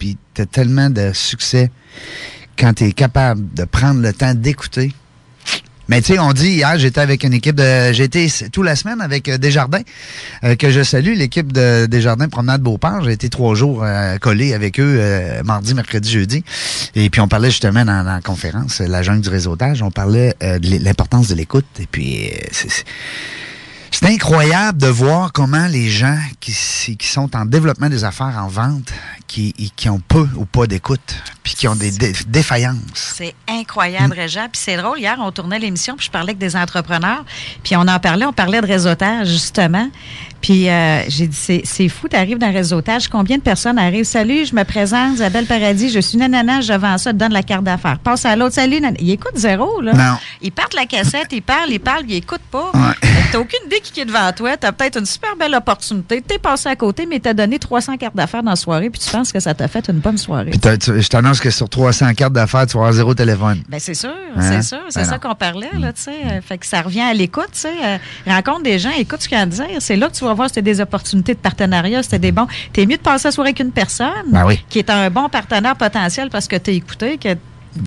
[0.05, 1.71] Puis tu as tellement de succès
[2.59, 4.93] quand tu capable de prendre le temps d'écouter.
[5.87, 7.91] Mais tu sais, on dit hier, j'étais avec une équipe de.
[7.91, 9.81] J'ai été s- toute la semaine avec euh, Desjardins,
[10.43, 13.03] euh, que je salue, l'équipe de Desjardins Promenade Beauport.
[13.03, 16.43] J'ai été trois jours euh, collé avec eux, euh, mardi, mercredi, jeudi.
[16.93, 20.83] Et puis on parlait justement dans, la conférence, la jungle du réseautage, on parlait de
[20.83, 21.65] l'importance de l'écoute.
[21.79, 22.85] Et puis c'est-
[24.03, 26.53] incroyable de voir comment les gens qui
[27.01, 28.91] sont en développement des affaires, en vente,
[29.27, 33.13] qui, qui ont peu ou pas d'écoute, puis qui ont des dé- défaillances.
[33.17, 34.47] C'est incroyable, Régent.
[34.51, 37.25] Puis c'est drôle, hier, on tournait l'émission, puis je parlais avec des entrepreneurs,
[37.63, 39.89] puis on en parlait, on parlait de réseautage, justement.
[40.45, 43.79] Puis euh, j'ai dit, c'est, c'est fou, tu arrives dans le réseautage, combien de personnes
[43.79, 44.03] arrivent?
[44.05, 47.41] Salut, je me présente, Isabelle Paradis, je suis nanana, je vends ça, te donne la
[47.41, 47.97] carte d'affaires.
[47.97, 48.95] Passe à l'autre, salut, nanana.
[48.99, 49.93] Ils écoutent zéro, là.
[49.93, 50.17] Non.
[50.43, 52.71] Ils partent la cassette, ils parlent, ils parlent, ils écoutent pas.
[53.31, 56.69] T'as aucune idée qui est devant toi, t'as peut-être une super belle opportunité, t'es passé
[56.69, 59.39] à côté, mais t'as donné 300 cartes d'affaires dans la soirée, puis tu penses que
[59.39, 60.51] ça t'a fait une bonne soirée.
[60.51, 63.63] Puis tu- je t'annonce que sur 300 cartes d'affaires, tu vas avoir zéro téléphone.
[63.67, 64.41] Ben c'est sûr, Hein?
[64.41, 66.11] c'est sûr, c'est Ben ça qu'on parlait là, tu sais.
[66.25, 67.73] Euh, Fait que ça revient à l'écoute, tu sais.
[67.83, 69.65] euh, rencontre des gens, écoute ce qu'il y a à dire.
[69.79, 72.47] C'est là que tu vas voir c'était des opportunités de partenariat, c'était des bons.
[72.73, 74.63] T'es mieux de passer la soirée avec une personne Ben oui.
[74.69, 77.29] qui est un bon partenaire potentiel parce que t'as écouté que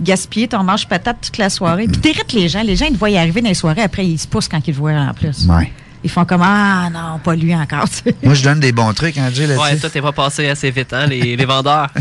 [0.02, 1.86] gaspiller ton manche patate toute la soirée.
[1.86, 2.62] Puis t'irrites les gens.
[2.62, 3.82] Les gens, ils te voient y arriver dans les soirées.
[3.82, 5.46] Après, ils se poussent quand ils te voient en plus.
[5.48, 5.72] Ouais.
[6.04, 7.84] Ils font comme Ah non, pas lui encore.
[8.22, 9.62] Moi, je donne des bons trucs, hein, Jay, là-dessus.
[9.64, 11.88] Ouais, toi, t'es pas passé assez vite, hein, les, les vendeurs.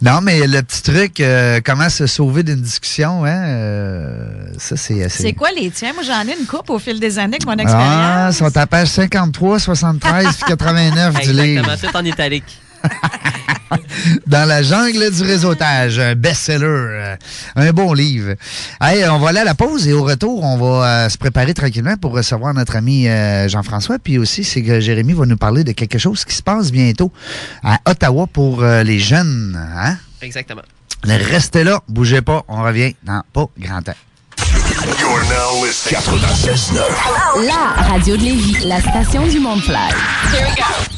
[0.00, 5.02] Non, mais le petit truc, euh, comment se sauver d'une discussion, hein, euh, ça, c'est
[5.02, 5.24] assez...
[5.24, 5.92] C'est quoi les tiens?
[5.92, 8.36] Moi, j'en ai une coupe au fil des années avec mon Ah, expérience.
[8.36, 11.42] sont à page 53, 73 puis 89 du livre.
[11.68, 12.44] Exactement, tout en italique.
[14.26, 17.16] Dans la jungle du réseautage, un best-seller, euh,
[17.56, 18.34] un bon livre.
[18.80, 21.54] Hey, on va aller à la pause et au retour, on va euh, se préparer
[21.54, 23.98] tranquillement pour recevoir notre ami euh, Jean-François.
[23.98, 27.12] Puis aussi, c'est que Jérémy va nous parler de quelque chose qui se passe bientôt
[27.62, 29.58] à Ottawa pour euh, les jeunes.
[29.76, 29.96] Hein?
[30.22, 30.62] Exactement.
[31.04, 33.92] Restez là, bougez pas, on revient dans pas grand temps.
[34.98, 37.46] You're now listening 96.9.
[37.46, 40.97] La radio de Lévis, la station du Mont-Fly.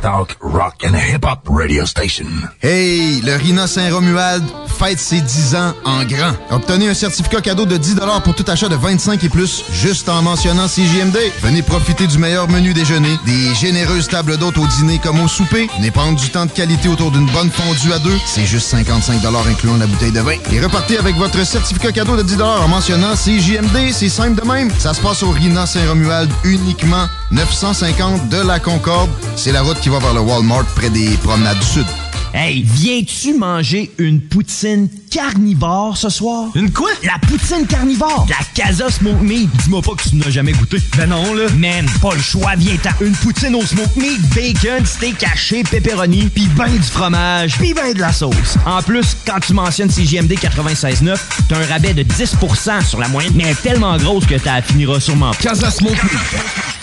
[0.00, 2.26] Talk, rock and hip-hop radio station.
[2.62, 4.44] Hey, le Rina Saint-Romuald
[4.78, 6.32] fête ses 10 ans en grand.
[6.50, 10.22] Obtenez un certificat cadeau de 10 pour tout achat de 25 et plus, juste en
[10.22, 11.18] mentionnant CJMD.
[11.42, 15.68] Venez profiter du meilleur menu déjeuner, des généreuses tables d'hôtes au dîner comme au souper,
[15.76, 19.20] venez prendre du temps de qualité autour d'une bonne fondue à deux, c'est juste 55
[19.50, 20.36] incluant la bouteille de vin.
[20.52, 24.70] Et repartez avec votre certificat cadeau de 10 en mentionnant CJMD, c'est simple de même.
[24.78, 29.10] Ça se passe au Rina Saint-Romuald uniquement 950 de la Concorde.
[29.36, 31.86] C'est la route qui va vers le Walmart près des promenades du Sud.
[32.34, 36.48] Hey, viens-tu manger une poutine carnivore ce soir?
[36.54, 36.90] Une quoi?
[37.02, 38.26] La poutine carnivore!
[38.28, 39.48] La Casa Smoke Meat!
[39.64, 40.76] Dis-moi pas que tu n'as jamais goûté.
[40.96, 41.48] Ben non, là.
[41.56, 42.90] Man, pas le choix, viens-t'en.
[43.04, 47.94] Une poutine au smoke meat, bacon, steak haché, pepperoni, pis ben du fromage, pis ben
[47.94, 48.56] de la sauce.
[48.66, 51.16] En plus, quand tu mentionnes CGMD 96.9,
[51.48, 54.60] t'as un rabais de 10% sur la moyenne, mais elle est tellement grosse que t'as
[54.60, 55.38] finiras sûrement pas.
[55.38, 56.77] Casa Smoke Meat.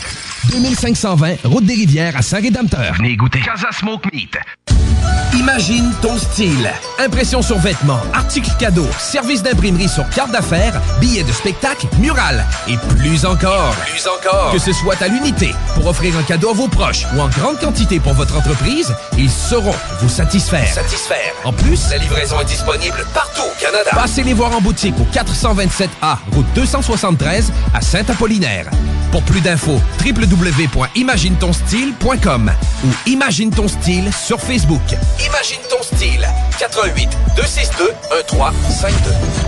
[0.51, 2.93] 2520, route des Rivières à Saint-Rédempteur.
[2.97, 3.39] Venez goûter.
[3.41, 4.37] Casa Smoke Meat.
[5.33, 6.71] Imagine ton style.
[6.97, 12.77] Impression sur vêtements, articles cadeaux, service d'imprimerie sur carte d'affaires, billets de spectacle, murales et
[12.95, 13.75] plus encore.
[13.85, 14.51] Plus encore.
[14.53, 17.59] Que ce soit à l'unité pour offrir un cadeau à vos proches ou en grande
[17.59, 20.67] quantité pour votre entreprise, ils sauront vous satisfaire.
[20.67, 21.33] Satisfaire.
[21.43, 23.91] En plus, la livraison est disponible partout au Canada.
[23.93, 28.69] Passez les voir en boutique au 427A, route 273 à Saint-Apollinaire.
[29.15, 32.51] Pour plus d'infos, www.imaginetonstyle.com
[32.83, 34.81] ou Imagine ton style sur Facebook.
[35.25, 36.27] Imagine ton style.
[36.59, 39.44] 88 262 1352.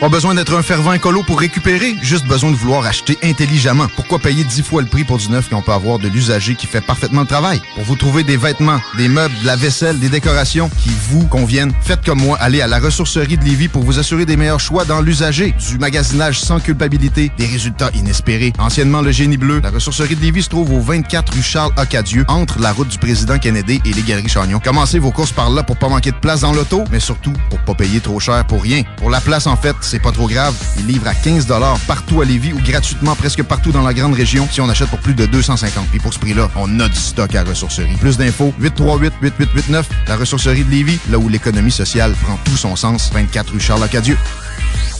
[0.00, 3.86] Pas besoin d'être un fervent écolo pour récupérer, juste besoin de vouloir acheter intelligemment.
[3.96, 6.66] Pourquoi payer 10 fois le prix pour du neuf qu'on peut avoir de l'usager qui
[6.66, 7.62] fait parfaitement le travail?
[7.74, 11.72] Pour vous trouver des vêtements, des meubles, de la vaisselle, des décorations qui vous conviennent,
[11.80, 14.84] faites comme moi, allez à la ressourcerie de Lévis pour vous assurer des meilleurs choix
[14.84, 18.52] dans l'usager, du magasinage sans culpabilité, des résultats inespérés.
[18.58, 22.26] Anciennement le génie bleu, la ressourcerie de Lévis se trouve au 24 rue Charles Acadieux,
[22.28, 24.60] entre la route du président Kennedy et les galeries Chagnon.
[24.62, 27.60] Commencez vos courses par là pour pas manquer de place dans l'auto, mais surtout pour
[27.60, 28.82] pas payer trop cher pour rien.
[28.98, 30.54] Pour la place, en fait, c'est pas trop grave.
[30.78, 31.46] Ils livrent à 15
[31.86, 34.98] partout à Lévis ou gratuitement presque partout dans la grande région si on achète pour
[34.98, 35.86] plus de 250.
[35.88, 37.96] Puis pour ce prix-là, on a du stock à ressourcerie.
[38.00, 43.10] Plus d'infos, 838-8889, la ressourcerie de Lévis, là où l'économie sociale prend tout son sens,
[43.12, 44.18] 24 rue Charles-Acadieux.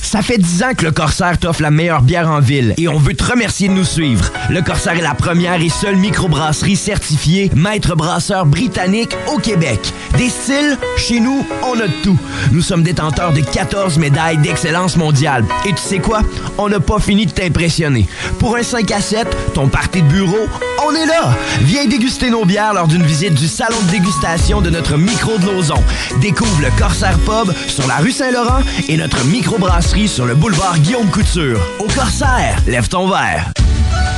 [0.06, 2.96] Ça fait 10 ans que le Corsaire t'offre la meilleure bière en ville et on
[2.96, 4.30] veut te remercier de nous suivre.
[4.50, 9.80] Le Corsaire est la première et seule microbrasserie certifiée maître brasseur britannique au Québec.
[10.16, 12.16] Des styles, chez nous, on a tout.
[12.52, 15.44] Nous sommes détenteurs de 14 médailles d'excellence mondiale.
[15.66, 16.20] Et tu sais quoi?
[16.56, 18.06] On n'a pas fini de t'impressionner.
[18.38, 20.46] Pour un 5 à 7, ton party de bureau,
[20.86, 21.36] on est là!
[21.62, 25.46] Viens déguster nos bières lors d'une visite du salon de dégustation de notre micro de
[25.46, 25.82] Lauson.
[26.20, 31.10] Découvre le Corsaire Pub sur la rue Saint-Laurent et notre microbrasserie sur le boulevard Guillaume
[31.10, 31.58] Couture.
[31.78, 33.50] Au Corsaire, lève ton verre.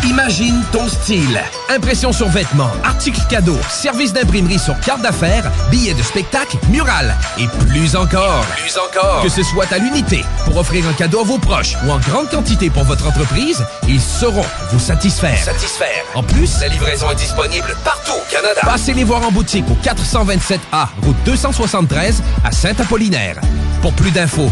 [0.05, 1.41] Imagine ton style.
[1.69, 7.47] Impression sur vêtements, articles cadeaux, service d'imprimerie sur carte d'affaires, billets de spectacle, murales et
[7.47, 8.45] plus encore.
[8.57, 9.23] Plus encore.
[9.23, 12.29] Que ce soit à l'unité pour offrir un cadeau à vos proches ou en grande
[12.29, 15.39] quantité pour votre entreprise, ils sauront vous satisfaire.
[15.39, 16.05] Satisfaire.
[16.15, 18.61] En plus, la livraison est disponible partout au Canada.
[18.63, 23.37] Passez les voir en boutique au 427A, route 273 à Saint-Apollinaire.
[23.83, 24.51] Pour plus d'infos,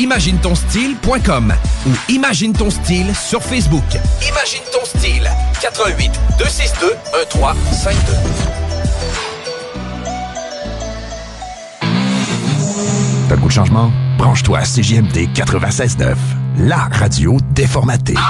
[0.00, 1.54] www.imaginetonstyle.com
[1.86, 3.84] ou Imagine ton style sur Facebook.
[4.28, 5.30] Imagine ton style.
[5.60, 8.12] 88 262 1352.
[13.28, 13.92] T'as le goût de changement?
[14.18, 16.14] Branche-toi à CJMD 96.9,
[16.58, 18.14] la radio déformatée.
[18.14, 18.20] 96.9.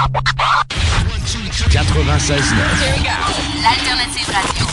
[3.63, 4.65] L'alternative radio.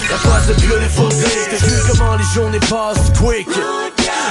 [0.49, 3.49] De vu comment les journées passent quick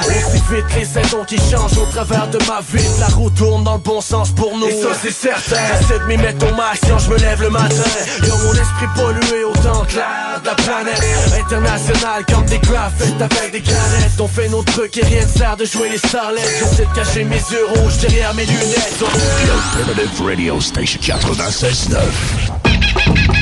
[0.08, 2.86] Aussi vite les saisons qui changent au travers de ma vie.
[3.00, 4.68] La roue tourne dans le bon sens pour nous.
[4.68, 5.58] Et ça c'est certain.
[5.80, 7.76] J'essaie de m'y mettre au max quand je me lève le matin.
[8.24, 11.02] Y'a mon esprit pollué autant que l'air de la planète.
[11.40, 15.58] International comme des graphiques avec des canettes On fait nos trucs et rien ne sert
[15.58, 16.42] de jouer les starlets.
[16.60, 19.04] J'essaie de cacher mes yeux rouges derrière mes lunettes.
[19.76, 21.00] Alternative Radio Station.
[21.02, 23.37] 96.9.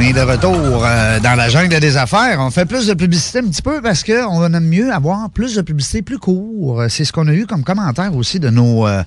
[0.00, 2.40] bien de retour euh, dans la jungle des affaires.
[2.40, 5.60] On fait plus de publicité un petit peu parce qu'on aime mieux avoir plus de
[5.60, 6.84] publicité plus court.
[6.88, 9.02] C'est ce qu'on a eu comme commentaire aussi de nos, euh,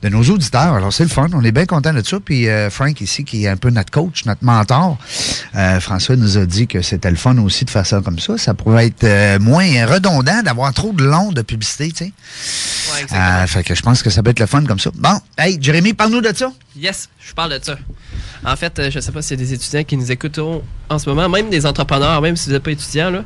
[0.00, 0.72] de nos auditeurs.
[0.72, 1.26] Alors, c'est le fun.
[1.34, 2.16] On est bien content de ça.
[2.18, 4.96] Puis euh, Frank ici, qui est un peu notre coach, notre mentor,
[5.54, 8.38] euh, François nous a dit que c'était le fun aussi de faire ça comme ça.
[8.38, 12.12] Ça pourrait être euh, moins redondant d'avoir trop de long de publicité, tu sais.
[12.94, 13.42] Ouais, exactement.
[13.42, 14.90] Euh, fait que je pense que ça peut être le fun comme ça.
[14.94, 16.50] Bon, hey, Jérémy, parle-nous de ça.
[16.74, 17.76] Yes, je parle de ça.
[18.44, 20.38] En fait, euh, je sais pas s'il y a des étudiants qui nous écoutent
[20.88, 23.24] en ce moment, même des entrepreneurs, même si vous n'êtes pas étudiant,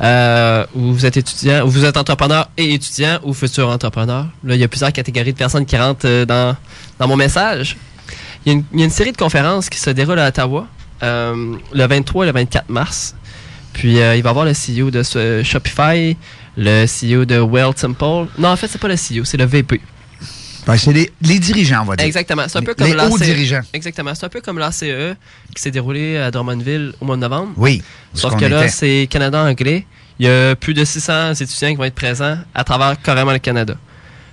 [0.00, 4.26] euh, ou vous êtes étudiant, ou vous êtes entrepreneur et étudiant, ou futur entrepreneur.
[4.44, 6.56] Il y a plusieurs catégories de personnes qui rentrent euh, dans,
[7.08, 7.76] mon message.
[8.44, 10.66] Il y, a une, série de conférences qui se déroulent à Ottawa
[11.02, 13.14] le 23 et le 24 mars.
[13.72, 15.02] Puis il va y avoir le CEO de
[15.42, 16.16] Shopify,
[16.56, 18.30] le CEO de Well Temple.
[18.38, 19.80] Non, en fait, c'est pas le CEO, c'est le VP.
[20.68, 22.06] Ben, c'est les, les dirigeants, on va dire.
[22.06, 22.42] Exactement.
[22.46, 23.10] C'est un peu comme les l'ACE.
[23.10, 23.62] hauts dirigeants.
[23.72, 24.14] Exactement.
[24.14, 24.84] C'est un peu comme l'ACE
[25.54, 27.52] qui s'est déroulé à Drummondville au mois de novembre.
[27.56, 27.82] Oui.
[28.14, 29.86] Sauf que là, c'est Canada anglais.
[30.20, 33.38] Il y a plus de 600 étudiants qui vont être présents à travers carrément le
[33.38, 33.76] Canada.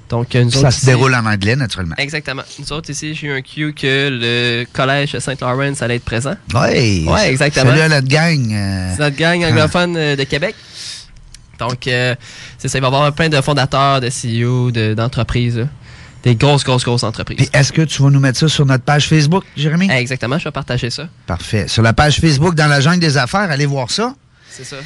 [0.09, 1.95] Donc, nous Ça se ici- déroule en anglais, naturellement.
[1.97, 2.43] Exactement.
[2.59, 6.35] Nous autres ici, j'ai eu un cue que le collège Saint-Laurent allait être présent.
[6.53, 7.05] Oui.
[7.07, 7.69] Ouais, exactement.
[7.71, 8.51] Salut à notre gang.
[8.51, 10.53] euh, C'est notre gang anglophone euh, de Québec.
[11.59, 12.13] Donc, euh,
[12.57, 12.77] c'est ça.
[12.77, 15.57] Il va y avoir plein de fondateurs, de CEO, de- d'entreprises.
[15.59, 15.65] là.
[16.25, 17.49] Des grosses, grosses, grosses entreprises.
[17.53, 19.89] Est-ce que tu vas nous mettre ça sur notre page Facebook, Jérémy?
[19.91, 21.07] Exactement, je vais partager ça.
[21.27, 21.67] Parfait.
[21.67, 24.15] Sur la page Facebook dans la jungle des affaires, allez voir ça.
[24.49, 24.77] C'est ça.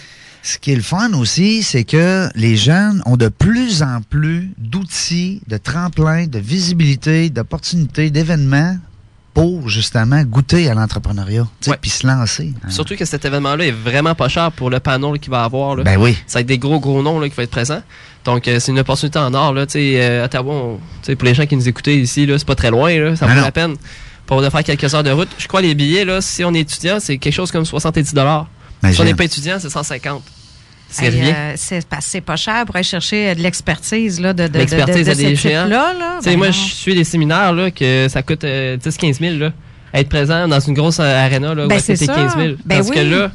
[0.43, 4.51] Ce qui est le fun aussi, c'est que les jeunes ont de plus en plus
[4.57, 8.77] d'outils, de tremplins, de visibilité, d'opportunités, d'événements
[9.39, 11.47] pour justement goûter à l'entrepreneuriat,
[11.81, 12.53] puis se lancer.
[12.61, 12.69] hein.
[12.69, 15.77] Surtout que cet événement-là est vraiment pas cher pour le panneau qu'il va avoir.
[15.77, 15.83] Là.
[15.83, 16.17] Ben oui.
[16.27, 17.81] Ça va être des gros, gros noms là, qui vont être présents.
[18.25, 19.53] Donc, euh, c'est une opportunité en or.
[19.53, 20.79] Là, sais, euh, Ottawa, on-
[21.15, 22.93] pour les gens qui nous écoutaient ici, c'est pas très loin.
[22.99, 23.75] Là, ça vaut la peine
[24.25, 25.29] pour de faire quelques heures de route.
[25.37, 28.13] Je crois les billets, là, si on est étudiant, c'est quelque chose comme 70
[28.91, 30.21] Si on n'est pas étudiant, c'est 150
[30.89, 31.33] C'est rien.
[31.35, 34.43] euh, c'est parce que c'est pas cher pour aller chercher euh, de l'expertise là, de,
[34.43, 35.91] de, de, de, L'expertise de à des ce là.
[36.17, 39.37] Tu sais, Ben moi, je suis des séminaires là, que ça coûte euh, 10-15 000.
[39.37, 39.51] Là,
[39.93, 42.15] être présent dans une grosse euh, arena là, Ben, est-ce que c'est t'es ça.
[42.15, 42.55] 15 000.
[42.65, 43.09] Ben Parce que oui.
[43.09, 43.31] là,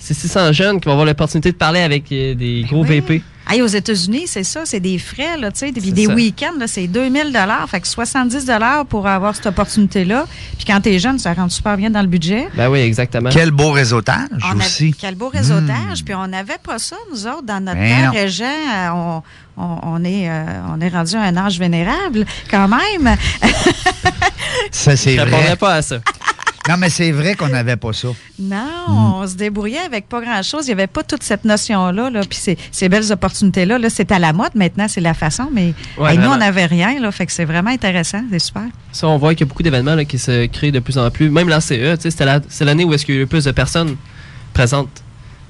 [0.00, 3.22] 600 jeunes qui vont avoir l'opportunité de parler avec euh, des gros VP.
[3.48, 6.68] Hey, aux États-Unis, c'est ça, c'est des frais, là, tu sais, puis des week-ends, là,
[6.68, 10.26] c'est 2000 dollars, fait que 70 dollars pour avoir cette opportunité-là.
[10.56, 12.46] Puis quand t'es jeune, ça rentre super bien dans le budget.
[12.56, 13.28] Ben oui, exactement.
[13.32, 14.94] Quel beau réseautage On a- aussi.
[14.96, 16.04] quel beau réseautage.
[16.04, 18.44] Puis on n'avait pas ça, nous autres, dans notre Ben régent.
[18.44, 19.22] euh, On,
[19.56, 23.16] on, on est, euh, on est rendu à un âge vénérable, quand même.
[24.70, 25.24] Ça, c'est Je vrai.
[25.24, 25.96] répondrais pas à ça.
[26.68, 28.08] Non, mais c'est vrai qu'on n'avait pas ça.
[28.38, 28.56] Non,
[28.88, 29.12] Mm.
[29.14, 30.64] on se débrouillait avec pas grand-chose.
[30.64, 32.10] Il n'y avait pas toute cette notion-là.
[32.10, 32.20] Là.
[32.28, 35.48] Puis ces, ces belles opportunités-là, là, c'est à la mode maintenant, c'est la façon.
[35.52, 37.00] Mais Ouais, hey, nous, on n'avait rien.
[37.00, 38.22] Là, fait que c'est vraiment intéressant.
[38.30, 38.64] C'est super.
[38.92, 41.10] Ça, on voit qu'il y a beaucoup d'événements là, qui se créent de plus en
[41.10, 41.30] plus.
[41.30, 43.26] Même l'ACE, tu sais, c'était la- c'est l'année où est-ce qu'il y a eu le
[43.28, 43.96] plus de personnes
[44.52, 45.02] présentes.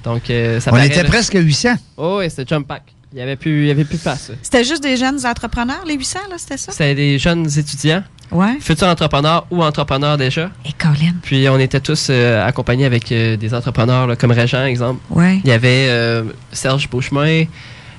[0.04, 1.08] Donc, euh, ça On paraît, était là.
[1.08, 1.74] presque à 800.
[1.96, 2.82] Oh, oui, c'était Jump Pack.
[3.12, 4.30] Il n'y avait, plus- il y avait plus de place.
[4.40, 6.70] C'était juste des jeunes entrepreneurs, les 800, là, c'était ça?
[6.70, 8.58] C'était des jeunes étudiants, Ouais.
[8.60, 10.50] futurs entrepreneurs ou entrepreneurs déjà.
[10.64, 11.14] Et Colin.
[11.22, 15.00] Puis on était tous euh, accompagnés avec euh, des entrepreneurs là, comme Régent, exemple.
[15.10, 15.40] Ouais.
[15.44, 17.44] Il y avait euh, Serge Beauchemin,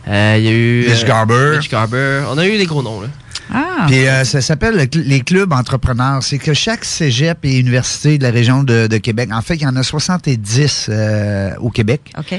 [0.07, 0.85] euh, il y a eu...
[0.89, 1.57] Mitch Garber.
[1.57, 2.23] Mitch Garber.
[2.31, 3.07] On a eu les gros noms, là.
[3.51, 3.85] Ah.
[3.87, 6.23] Puis euh, ça s'appelle les clubs entrepreneurs.
[6.23, 9.63] C'est que chaque cégep et université de la région de, de Québec, en fait, il
[9.63, 12.13] y en a 70 euh, au Québec.
[12.17, 12.35] OK.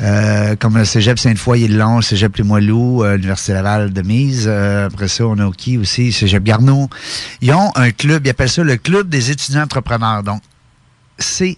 [0.00, 4.48] Euh, comme le cégep Sainte-Foy-et-le-Long, le cégep Limoilou, l'Université Laval de Mise.
[4.48, 6.88] Après ça, on a qui aussi, cégep Garneau.
[7.40, 10.22] Ils ont un club, ils appellent ça le Club des étudiants entrepreneurs.
[10.22, 10.42] Donc,
[11.18, 11.56] CEE.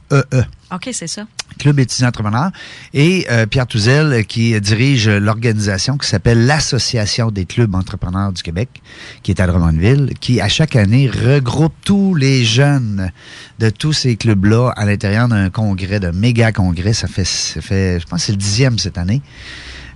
[0.74, 1.24] OK, c'est ça.
[1.58, 2.50] Club étudiant entrepreneur,
[2.94, 8.42] et euh, Pierre Touzel euh, qui dirige l'organisation qui s'appelle l'Association des clubs entrepreneurs du
[8.42, 8.82] Québec,
[9.22, 13.12] qui est à Drummondville, qui à chaque année regroupe tous les jeunes
[13.60, 16.92] de tous ces clubs-là à l'intérieur d'un congrès, d'un méga congrès.
[16.92, 19.22] Ça fait, ça fait, je pense, c'est le dixième cette année.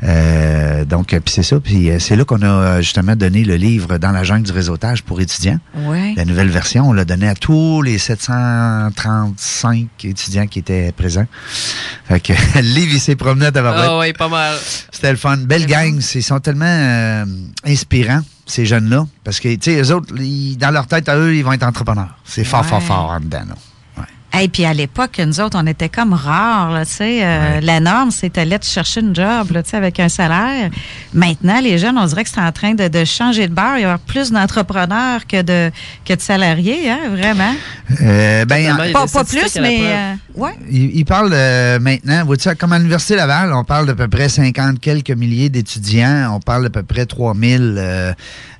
[0.04, 1.58] Euh, donc, euh, puis c'est ça.
[1.60, 5.02] Puis euh, c'est là qu'on a justement donné le livre Dans la jungle du réseautage
[5.02, 5.58] pour étudiants.
[5.74, 6.14] Ouais.
[6.16, 11.26] La nouvelle version, on l'a donné à tous les 735 étudiants qui étaient présents.
[12.06, 13.50] Fait que le livre, il s'est promené à.
[13.54, 14.56] Ah ouais, pas mal.
[14.90, 15.36] C'était le fun.
[15.38, 16.00] Belle gang.
[16.14, 17.24] Ils sont tellement euh,
[17.64, 19.06] inspirants, ces jeunes-là.
[19.24, 21.64] Parce que, tu sais, eux autres, ils- dans leur tête, à eux, ils vont être
[21.64, 22.16] entrepreneurs.
[22.24, 23.42] C'est fort, fort, fort en dedans.
[23.48, 23.54] là.
[24.40, 27.20] Et puis à l'époque, nous autres, on était comme rares, tu sais.
[27.24, 30.70] euh, La norme, c'était aller te chercher une job, tu sais, avec un salaire.
[31.14, 33.78] Maintenant, les jeunes, on dirait que c'est en train de, de changer de beurre.
[33.78, 35.70] Il y a plus d'entrepreneurs que de,
[36.04, 37.54] que de salariés, hein, vraiment.
[38.02, 39.78] Euh, ben, Pas, pas plus, mais...
[39.82, 40.54] euh, ouais.
[40.70, 42.24] Il, il parle euh, maintenant,
[42.58, 46.32] comme à l'Université Laval, on parle d'à peu près 50 quelques milliers d'étudiants.
[46.36, 48.12] On parle d'à peu près 3000 euh,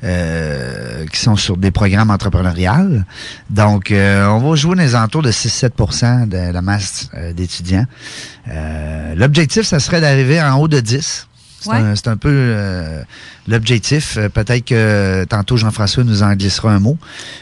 [0.03, 3.05] euh, qui sont sur des programmes entrepreneuriales.
[3.51, 7.87] Donc, on va jouer dans les entours de 6 17 de la masse euh, d'étudiants.
[8.49, 11.25] Euh, L'objectif, ça serait d'arriver en haut de 10.
[11.61, 11.95] C'est Ouais.
[12.07, 13.03] un, peu euh,
[13.49, 14.17] l'objectif.
[14.33, 16.97] Peut-être que tantôt Jean-François nous en glissera un mot,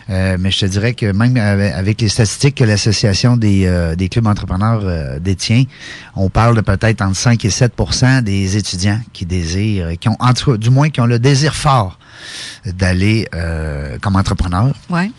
[0.08, 4.08] Euh, mais je te dirais que même avec, les statistiques que l'Association des, euh, des
[4.08, 5.64] clubs entrepreneurs détient,
[6.14, 10.32] on parle de peut-être entre 5 et 7% des étudiants qui désirent, qui ont, en
[10.32, 11.98] tout cas, du moins, qui ont le désir fort
[12.64, 13.28] d'aller
[14.00, 14.74] comme entrepreneur.
[14.88, 15.10] Ouais.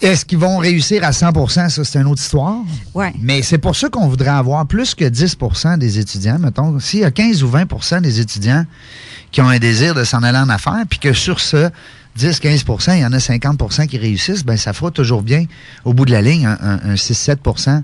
[0.00, 2.56] Est-ce qu'ils vont réussir à 100% Ça, c'est une autre histoire.
[2.94, 3.12] Ouais.
[3.20, 6.38] Mais c'est pour ça qu'on voudrait avoir plus que 10% des étudiants.
[6.38, 8.64] Mettons, s'il y a 15 ou 20% des étudiants
[9.30, 11.70] qui ont un désir de s'en aller en affaires, puis que sur ce
[12.18, 15.46] 10-15% il y en a 50% qui réussissent, ben ça fera toujours bien,
[15.84, 17.82] au bout de la ligne, un, un- un 6-7%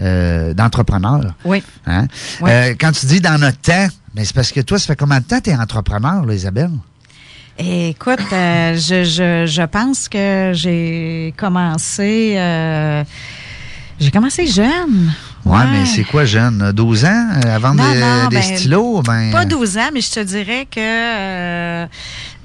[0.00, 1.34] euh, d'entrepreneurs.
[1.44, 1.62] Oui.
[1.86, 2.06] Hein?
[2.40, 2.50] Oui.
[2.50, 5.20] Euh, quand tu dis dans notre temps, ben c'est parce que toi, ça fait combien
[5.20, 6.70] de temps que tu es entrepreneur, là, Isabelle?
[7.62, 12.34] Écoute, euh, je, je, je pense que j'ai commencé.
[12.36, 13.04] euh,
[13.98, 15.12] j'ai commencé jeune.
[15.44, 16.72] Ouais, mais c'est quoi, jeune?
[16.72, 17.28] 12 ans?
[17.44, 19.02] euh, avant Non, des, non, des ben, stylos?
[19.02, 21.86] Ben, Pas 12 ans, mais je te dirais que euh,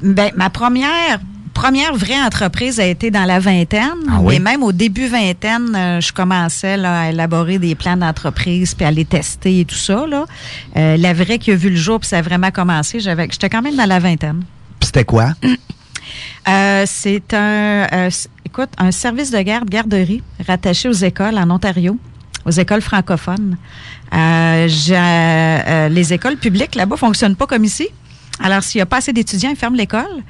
[0.02, 1.20] ben, ma première
[1.54, 3.92] première vraie entreprise a été dans la vingtaine.
[4.12, 4.34] Ah oui?
[4.40, 8.86] Mais même au début vingtaine, euh, je commençais là, à élaborer des plans d'entreprise puis
[8.86, 10.06] à les tester et tout ça.
[10.06, 10.26] Là.
[10.76, 13.48] Euh, la vraie qui a vu le jour puis ça a vraiment commencé, j'avais, j'étais
[13.50, 14.44] quand même dans la vingtaine.
[14.96, 15.34] C'était quoi?
[16.48, 18.10] Euh, c'est un, euh,
[18.46, 21.98] écoute, un service de garde, garderie, rattaché aux écoles en Ontario,
[22.46, 23.58] aux écoles francophones.
[24.14, 27.90] Euh, j'ai, les écoles publiques là-bas fonctionnent pas comme ici.
[28.40, 30.24] Alors, s'il n'y a pas assez d'étudiants, ils ferment l'école.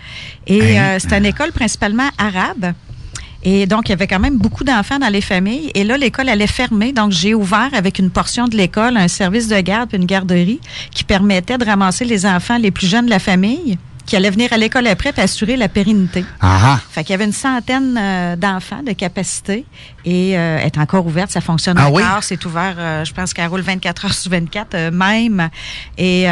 [0.48, 2.74] Et euh, c'est une école principalement arabe.
[3.44, 5.70] Et donc, il y avait quand même beaucoup d'enfants dans les familles.
[5.76, 6.94] Et là, l'école allait fermer.
[6.94, 10.62] Donc, j'ai ouvert avec une portion de l'école un service de garde une garderie
[10.92, 14.54] qui permettait de ramasser les enfants les plus jeunes de la famille qui allaient venir
[14.54, 16.24] à l'école après et assurer la pérennité.
[16.42, 19.66] Ah Fait qu'il y avait une centaine euh, d'enfants de capacité
[20.06, 21.96] et euh, est encore ouverte, ça fonctionne Ah encore.
[21.96, 22.04] oui?
[22.22, 25.50] C'est ouvert, euh, je pense qu'elle roule 24 heures sur 24 euh, même.
[25.98, 26.24] Et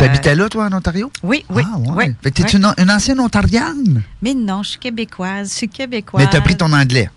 [0.00, 1.10] T'habitais là, toi, en Ontario?
[1.22, 1.62] Oui, oui.
[1.66, 1.90] Ah, ouais.
[2.08, 2.60] oui, Fait que t'es oui.
[2.60, 4.02] une, une ancienne Ontarienne?
[4.20, 6.24] Mais non, je suis québécoise, je suis québécoise.
[6.24, 7.08] Mais t'as pris ton anglais.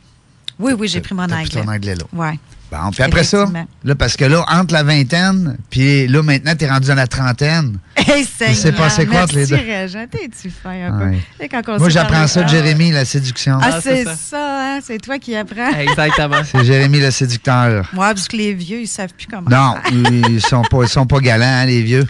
[0.59, 1.43] Oui, oui, j'ai pris mon anglais.
[1.43, 2.03] pris ton anglais, là.
[2.13, 2.39] Ouais.
[2.71, 3.45] Bon, puis après ça,
[3.83, 7.77] là, parce que là, entre la vingtaine, puis là, maintenant, t'es rendu dans la trentaine.
[8.07, 9.55] Hey, Il s'est passé quoi entre les deux?
[9.55, 10.05] Régent.
[10.11, 11.05] T'es-tu fin un peu?
[11.05, 11.49] Ouais.
[11.49, 12.49] Quand Moi, j'apprends ça de Ah.
[12.49, 13.57] Jérémy, la séduction.
[13.61, 14.79] Ah, c'est ça, hein?
[14.83, 15.71] c'est toi qui apprends?
[15.79, 16.41] Exactement.
[16.43, 17.89] C'est Jérémy, le séducteur.
[17.93, 19.49] Moi, parce que les vieux, ils savent plus comment.
[19.49, 20.11] Non, faire.
[20.29, 22.05] ils sont pas, ils sont pas galants, hein, les vieux.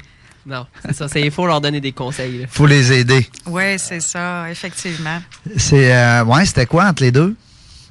[0.46, 1.08] Non, c'est ça.
[1.08, 2.40] c'est- Il faut leur donner des conseils.
[2.40, 2.46] là.
[2.50, 3.28] Faut les aider.
[3.46, 5.22] Oui, c'est ça, effectivement.
[5.58, 7.36] C'est, euh, ouais, c'était quoi entre les deux?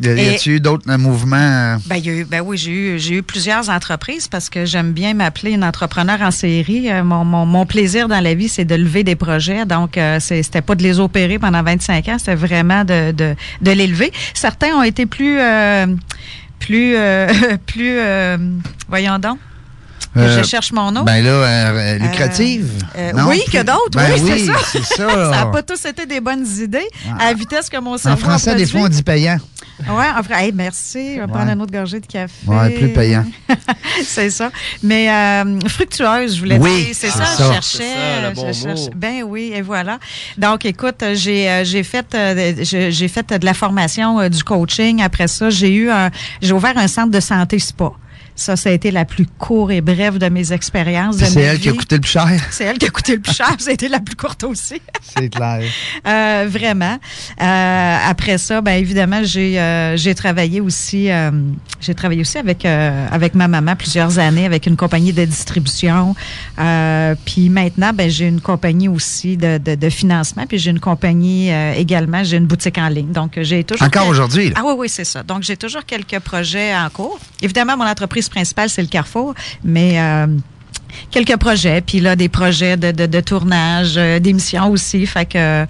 [0.01, 1.37] Y a- y Et- a-tu eu d'autres euh, mouvements?
[1.37, 4.65] euh, Ben, y a eu, ben oui, j'ai eu, j'ai eu plusieurs entreprises parce que
[4.65, 6.91] j'aime bien m'appeler une entrepreneur en série.
[6.91, 9.65] Euh, mon, mon, mon plaisir dans la vie, c'est de lever des projets.
[9.67, 13.87] Donc, c'était pas de les opérer pendant 25 ans, c'était vraiment de, de, de les
[13.87, 14.13] lever.
[14.35, 15.87] Certains ont été plus, euh,
[16.59, 17.29] plus, euh,
[17.67, 18.37] plus, euh,
[18.89, 19.39] voyons donc.
[20.17, 21.03] Euh, je cherche mon nom.
[21.03, 22.71] Ben là, euh, lucrative.
[22.97, 23.27] Euh, non?
[23.29, 24.53] oui, que d'autres, Ben oui, c'est ça.
[24.71, 25.09] c'est ça.
[25.09, 26.87] ça n'a pas tous été des bonnes idées
[27.19, 29.39] à la vitesse que mon En cerveau a français, des fois, on dit payant.
[29.89, 31.15] Ouais, en vrai, hey, merci.
[31.17, 31.33] On va Ouais.
[31.33, 32.33] prendre une autre gorgée de café.
[32.47, 33.25] Ouais, plus payant.
[34.05, 34.51] c'est ça.
[34.85, 36.95] Mais euh, fructueuse, je voulais Oui, dire.
[36.95, 37.45] C'est c'est ça, ça.
[37.49, 37.79] je cherchais.
[38.23, 38.91] Ça, le bon je cherchais- mot.
[38.95, 39.99] Ben oui, et voilà.
[40.39, 45.03] Donc, écoute, j'ai j'ai fait euh, j'ai fait de la formation, euh, du coaching.
[45.03, 46.11] Après ça, j'ai eu un
[46.41, 47.91] j'ai ouvert un centre de santé spa.
[48.37, 51.19] Ça, ça a été la plus courte et brève de mes expériences.
[51.19, 52.29] c'est elle qui a coûté le plus cher.
[52.51, 53.55] C'est elle qui a coûté le plus cher.
[53.59, 54.81] Ça a été la plus courte aussi.
[55.17, 55.63] C'est clair.
[56.07, 56.99] Euh, vraiment.
[57.41, 61.09] Euh, après ça, ben évidemment, j'ai euh, j'ai travaillé aussi
[61.81, 66.15] j'ai travaillé aussi avec avec ma maman plusieurs années avec une compagnie de distribution.
[67.25, 70.45] Puis maintenant, ben j'ai une compagnie aussi de, de, de financement.
[70.49, 72.25] Puis j'ai une compagnie également.
[72.25, 73.13] J'ai une boutique en ligne.
[73.13, 74.53] Donc j'ai toujours Encore aujourd'hui?
[74.57, 75.23] Ah oui oui c'est ça.
[75.23, 77.21] Donc j'ai toujours quelques projets en cours.
[77.43, 80.27] Évidemment, mon entreprise principale c'est le Carrefour, mais euh,
[81.11, 85.07] quelques projets, puis là, des projets de, de, de tournage, euh, d'émissions aussi.
[85.07, 85.67] Fait que,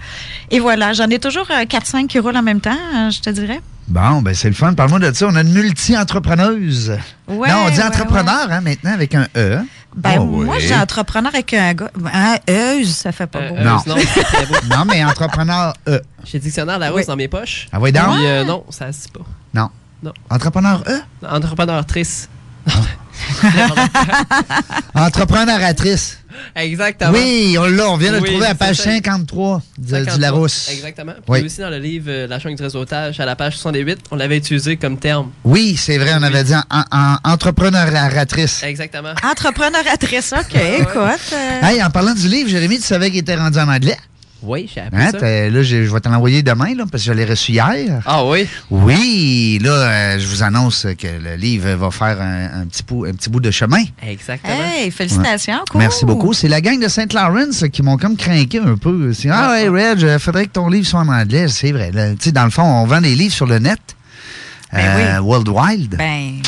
[0.50, 3.30] et voilà, j'en ai toujours euh, 4-5 qui roulent en même temps, hein, je te
[3.30, 3.61] dirais.
[3.86, 4.72] Bon, ben c'est le fun.
[4.72, 5.26] Parle-moi de ça.
[5.28, 6.96] On a une multi-entrepreneuse.
[7.28, 9.59] Ouais, non, on dit ouais, entrepreneur, hein, maintenant, avec un E.
[9.94, 10.64] Ben, Oh, moi, oui.
[10.66, 11.90] j'ai entrepreneur avec un gars.
[12.12, 13.57] Un Euse, ça fait pas beau.
[13.57, 13.78] non.
[13.86, 14.84] non, beau.
[14.90, 16.00] mais entrepreneur E.
[16.24, 17.07] J'ai le dictionnaire Larousse Oui.
[17.07, 17.68] dans mes poches.
[17.72, 18.16] Ah oui, donc?
[18.16, 19.20] Puis, euh, non, ça se dit pas.
[19.52, 19.68] Non.
[20.02, 20.12] Non.
[20.30, 21.00] Entrepreneur E?
[21.28, 22.28] Entrepreneur triste.
[24.95, 26.19] Entrepreneuratrice.
[26.57, 27.12] Exactement.
[27.12, 27.89] Oui, on l'a.
[27.91, 28.85] On vient de le Oui, trouver à page ça.
[28.91, 30.15] 53 de- 53.
[30.15, 30.69] du Larousse.
[30.71, 31.12] Exactement.
[31.12, 31.43] Puis Oui.
[31.45, 34.39] aussi dans le livre euh, La jungle du réseautage, à la page 68, on l'avait
[34.39, 35.31] utilisé comme terme.
[35.45, 38.62] Oui, c'est vrai, on avait dit en, en- entrepreneuratrice.
[38.65, 39.15] Exactement.
[39.23, 40.97] Entrepreneuratrice, OK, écoute.
[41.33, 43.97] euh, Hey, en parlant du livre, Jérémy, tu savais qu'il était rendu en anglais?
[44.45, 45.18] Oui, j'ai appris Hein, ça.
[45.20, 48.01] là, je je vais te l'envoyer demain, là, parce que je l'ai reçu hier.
[48.07, 48.47] Ah oui?
[48.70, 53.07] Oui, là, euh, je vous annonce que le livre va faire un, un petit, bout,
[53.07, 53.82] un petit bout de chemin.
[54.07, 54.55] Exactement.
[54.55, 55.61] Hey, félicitations.
[55.70, 55.80] cool.
[55.80, 56.32] Merci beaucoup.
[56.32, 59.12] C'est la gang de Saint Lawrence qui m'ont comme craqué un peu.
[59.12, 61.47] C'est, ah ouais, Reg, il faudrait que ton livre soit en anglais.
[61.49, 61.90] C'est vrai.
[61.92, 63.80] Tu sais, dans le fond, on vend des livres sur le net.
[64.74, 65.97] euh, World Wild.
[65.97, 66.40] Ben,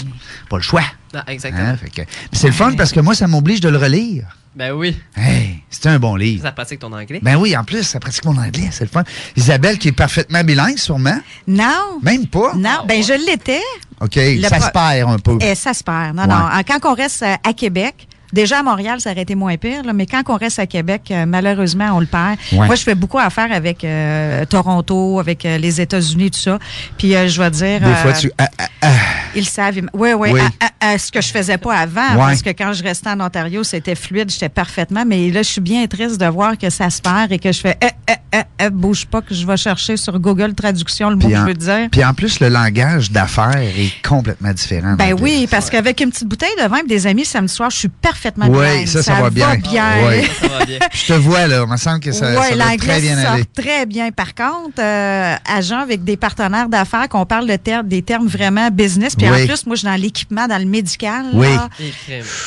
[0.51, 0.83] Pas le choix.
[1.15, 1.65] Ah, exactement.
[1.69, 4.25] Hein, fait que- Puis c'est le fun parce que moi, ça m'oblige de le relire.
[4.57, 4.97] Ben oui.
[5.15, 6.43] Hey, c'est un bon livre.
[6.43, 7.21] Ça pratique ton anglais?
[7.23, 9.05] Ben oui, en plus, ça pratique mon anglais, c'est le fun.
[9.37, 11.19] Isabelle, qui est parfaitement bilingue, sûrement?
[11.47, 11.99] non.
[12.03, 12.55] Même pas?
[12.55, 13.61] Non, ben je l'étais.
[14.01, 15.37] OK, Le ça pro- se perd un peu.
[15.43, 16.15] Et ça se perd.
[16.17, 16.29] Non, Ouais.
[16.29, 16.35] non.
[16.51, 19.83] Ah, Quand on reste euh, à Québec, déjà à Montréal, ça aurait été moins pire,
[19.85, 22.37] là, mais quand on reste à Québec, euh, malheureusement, on le perd.
[22.53, 22.67] Ouais.
[22.67, 26.59] Moi, je fais beaucoup affaire avec euh, Toronto, avec euh, les États-Unis, tout ça.
[26.97, 27.81] Puis euh, je vais dire.
[27.81, 28.31] Des fois, tu.
[28.39, 28.89] ah, ah, ah.
[29.37, 29.77] Ils savent.
[29.95, 30.31] Oui, oui.
[30.33, 30.41] Oui.
[30.41, 32.17] à- à- à ce que je faisais pas avant, Ouais.
[32.19, 35.05] parce que quand je restais en Ontario, c'était fluide, j'étais parfaitement.
[35.07, 37.61] Mais là, je suis bien triste de voir que ça se perd et que je
[37.61, 41.17] fais, eh, eh, eh, eh, bouge pas, que je vais chercher sur Google Traduction le
[41.17, 41.89] mot que je veux dire.
[41.91, 44.95] puis en plus, le langage d'affaires est complètement différent.
[44.99, 47.77] Ben oui, parce qu'avec une petite bouteille de vin et des amis samedi soir, je
[47.79, 49.53] suis parfaitement Oui, ça, ça va bien.
[49.55, 50.29] Oui.
[50.93, 51.63] Je te vois, là.
[51.67, 53.45] Il me semble que ça, Ouais, ça va très bien sort aller.
[53.45, 54.11] très bien.
[54.11, 58.69] Par contre, euh, agent avec des partenaires d'affaires, qu'on parle de ter- des termes vraiment
[58.71, 59.15] business.
[59.17, 59.43] Puis Oui.
[59.43, 61.27] en plus, moi, je suis dans l'équipement, dans le médical.
[61.33, 61.47] Oui.
[61.49, 61.69] là.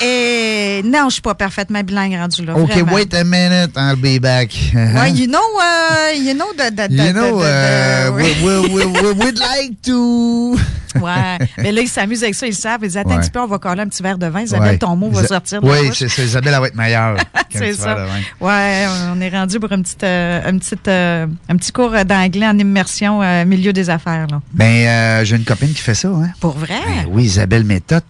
[0.01, 2.55] Et non, je suis pas parfaitement bilingue rendu là.
[2.55, 2.93] OK, vraiment.
[2.93, 4.51] wait a minute, I'll be back.
[4.73, 8.11] Ouais, you know, uh, you know, de, de, de- You de- know, de- uh, de-
[8.15, 10.55] we, we, we, we would like to.
[10.95, 11.37] Ouais.
[11.57, 12.79] Mais là, ils s'amusent avec ça, ils savent.
[12.81, 13.21] Ils disent, attends un Ouais.
[13.21, 14.41] petit peu, on va coller un petit verre de vin.
[14.41, 14.77] Isabelle, Ouais.
[14.77, 16.23] ton mot va Isa- sortir de Oui, c'est ça.
[16.23, 17.17] Isabelle, elle va être meilleure.
[17.51, 18.05] C'est ça.
[18.39, 22.47] Ouais, on est rendu pour une petite, euh, une petite, euh, un petit cours d'anglais
[22.47, 24.27] en immersion euh, milieu des affaires.
[24.29, 24.39] Là.
[24.53, 26.29] Ben, j'ai une copine qui fait ça, hein?
[26.39, 26.79] Pour vrai?
[26.85, 28.03] Ben oui, Isabelle Méthode.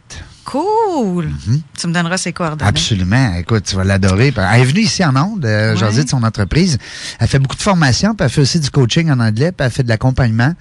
[0.50, 1.30] Cool.
[1.78, 2.68] Tu me donneras ses coordonnées.
[2.68, 3.36] Absolument.
[3.38, 4.34] Écoute, tu vas l'adorer.
[4.36, 6.04] Elle est venue ici en Onde, euh, Ouais.
[6.04, 6.80] de son entreprise.
[7.20, 9.72] Elle fait beaucoup de formations, puis elle fait aussi du coaching en anglais, puis elle
[9.72, 10.54] fait de l'accompagnement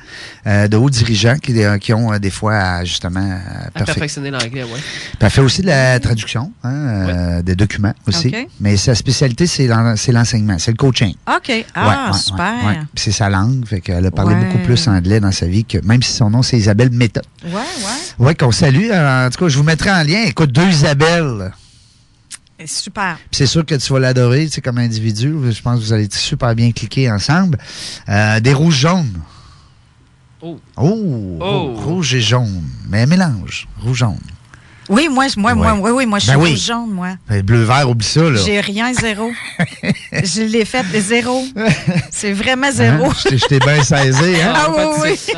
[0.46, 3.38] euh, de hauts dirigeants qui, euh, qui ont euh, des fois à, justement euh,
[3.74, 4.68] À perfec- perfectionner l'anglais, ouais.
[4.78, 8.30] Puis elle fait aussi de la traduction, hein, euh, des documents aussi.
[8.60, 11.14] Mais sa spécialité, c'est l'en- c'est l'enseignement, c'est le coaching.
[11.34, 11.64] OK.
[11.74, 12.54] Ah, Ouais, ouais, super.
[12.62, 12.78] ouais, ouais.
[12.94, 14.44] Puis c'est sa langue, fait qu'elle a parlé Ouais.
[14.44, 17.24] beaucoup plus anglais dans sa vie que même si son nom c'est Isabelle Méthode.
[17.44, 18.26] Ouais, ouais.
[18.26, 18.88] Ouais, qu'on salue.
[18.90, 20.24] Euh, En tout cas, je vous mettrai en lien.
[20.26, 21.52] Écoute, deux Isabelle.
[22.58, 23.16] Et Super.
[23.30, 25.32] C'est sûr que tu vas l'adorer, tu sais, comme individu.
[25.50, 27.56] Je pense que vous allez super bien cliquer ensemble.
[28.08, 29.20] Euh, des rouges jaunes.
[30.42, 30.58] Oh.
[30.76, 31.74] Oh, Oh.
[31.76, 32.62] rouge et jaune.
[32.88, 34.18] Mais mélange, rouge-jaune.
[34.88, 35.80] Oui, moi, je- moi, moi, Ouais.
[35.82, 36.50] oui, oui, moi, je suis Ben oui.
[36.52, 37.10] rouge jaune, moi.
[37.28, 38.40] Ben, Bleu-vert, oublie ça, là.
[38.44, 39.30] J'ai rien, zéro.
[40.12, 41.44] je l'ai fait de zéro.
[42.10, 43.04] C'est vraiment zéro.
[43.06, 43.12] Hein?
[43.24, 44.52] Je t'ai- je t'ai bien saisi, hein?
[44.56, 45.34] Ah oui, oui.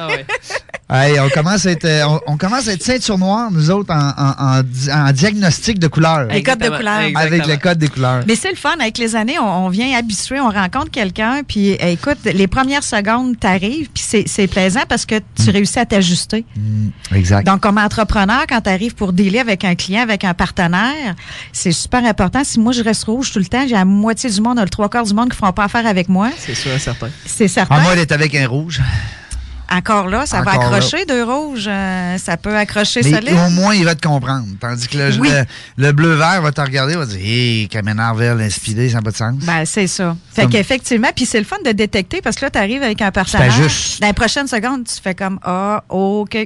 [0.92, 3.94] Hey, on commence à être, euh, on, on commence à être ceinture noire, nous autres,
[3.94, 6.24] en, en- en di- en diagnostic de couleurs.
[6.24, 7.10] Les codes de couleurs.
[7.14, 8.24] Avec le code des couleurs.
[8.26, 8.74] Mais c'est le fun.
[8.80, 12.82] Avec les années, on, on vient habituer, on rencontre quelqu'un, puis euh, écoute, les premières
[12.82, 16.44] secondes, t'arrives, puis c'est- plaisant parce que tu réussis à t'ajuster.
[17.14, 17.46] Exact.
[17.46, 21.14] Donc, comme entrepreneur, quand tu arrives pour dealer avec un client, avec un partenaire,
[21.52, 22.42] c'est super important.
[22.42, 24.88] Si moi, je reste rouge tout le temps, j'ai la moitié du monde, le trois
[24.88, 26.30] quarts du monde qui ne feront pas affaire avec moi.
[26.36, 27.10] C'est sûr, certain.
[27.26, 27.76] C'est certain.
[27.78, 28.80] Ah, moi, elle est avec un rouge.
[29.72, 30.60] Encore là, ça va là.
[30.60, 31.66] accrocher deux rouges.
[31.68, 33.34] euh, ça peut accrocher Mais solide.
[33.46, 34.46] au moins, il va te comprendre.
[34.60, 35.28] Tandis que le, Oui.
[35.30, 35.44] le,
[35.86, 39.16] le bleu-vert va te regarder, va dire Hé, caménard vert, l'inspiré, ça n'a pas de
[39.16, 39.34] sens.
[39.44, 40.16] Ben, c'est ça.
[40.32, 43.00] Fait Comme- qu'effectivement, puis c'est le fun de détecter parce que là, tu arrives avec
[43.00, 43.54] un partenaire.
[43.54, 44.00] t'ajustes.
[44.00, 46.36] Dans les prochaines secondes, tu fais comme Ah, OK.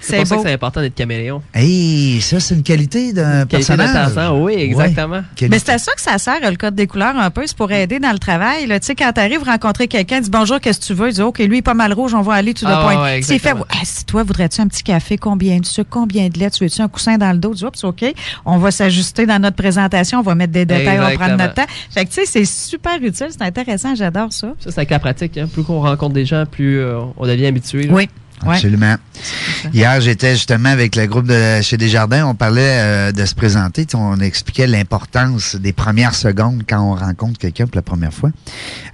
[0.00, 1.42] C'est pour ça que c'est important d'être caméléon.
[1.54, 3.92] Hey, ça, c'est une qualité d'un Qualité personnage.
[4.14, 5.16] d'intendant, oui, exactement.
[5.16, 5.22] Ouais.
[5.36, 5.48] Qualité.
[5.56, 7.42] Mais c'est à ça que ça sert, le code des couleurs, un peu.
[7.46, 8.64] C'est pour aider dans le travail.
[8.66, 11.08] Tu sais, quand tu arrives rencontrer quelqu'un, dis bonjour, qu'est-ce que tu veux?
[11.08, 12.80] Il dit, OK, lui, il est pas mal rouge, on va aller tout de Ah,
[12.82, 13.02] point.
[13.02, 13.52] ouais, fait.
[13.68, 15.18] Ah, si toi, voudrais-tu un petit café?
[15.18, 15.88] Combien de sucre?
[15.90, 16.50] Combien de lait?
[16.50, 17.50] Tu veux-tu un coussin dans le dos?
[17.50, 18.04] Tu dis, Oups, OK.
[18.44, 20.18] On va s'ajuster dans notre présentation.
[20.20, 20.98] On va mettre des détails.
[20.98, 21.66] On va prendre notre temps.
[21.90, 23.28] Fait que, tu sais, c'est super utile.
[23.30, 23.94] C'est intéressant.
[23.94, 24.48] J'adore ça.
[24.60, 25.36] Ça, c'est avec la pratique.
[25.38, 25.48] hein.
[25.52, 27.82] Plus qu'on rencontre des gens, plus euh, on devient habitué.
[27.84, 27.92] là.
[27.94, 28.08] Oui.
[28.46, 28.54] Ouais.
[28.54, 28.96] Absolument.
[29.74, 32.26] Hier, j'étais justement avec le groupe de chez Desjardins.
[32.26, 33.86] On parlait euh, de se présenter.
[33.94, 38.30] On expliquait l'importance des premières secondes quand on rencontre quelqu'un pour la première fois.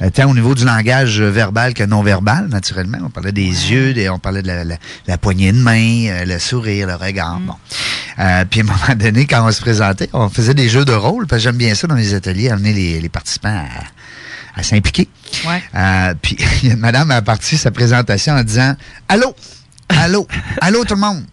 [0.03, 2.99] Euh, tant au niveau du langage verbal que non verbal, naturellement.
[3.05, 6.24] On parlait des yeux, des- on parlait de la, la- la poignée de main, euh,
[6.24, 7.38] le sourire, le regard.
[7.40, 7.55] Bon.
[8.18, 10.92] Euh, puis à un moment donné, quand on se présentait, on faisait des jeux de
[10.92, 11.26] rôle.
[11.28, 13.62] Parce que j'aime bien ça dans les ateliers, amener les, les participants
[14.57, 15.09] à, à s'impliquer.
[15.74, 16.37] Euh, puis
[16.77, 18.74] madame a parti sa présentation en disant
[19.09, 19.35] Allô,
[19.89, 20.27] allô,
[20.61, 21.24] allô tout le monde?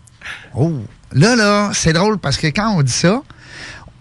[0.55, 0.71] Oh,
[1.11, 3.21] là, là, c'est drôle parce que quand on dit ça,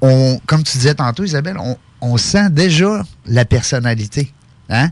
[0.00, 4.32] on, comme tu disais tantôt, Isabelle, on, on sent déjà la personnalité.
[4.68, 4.88] Hein?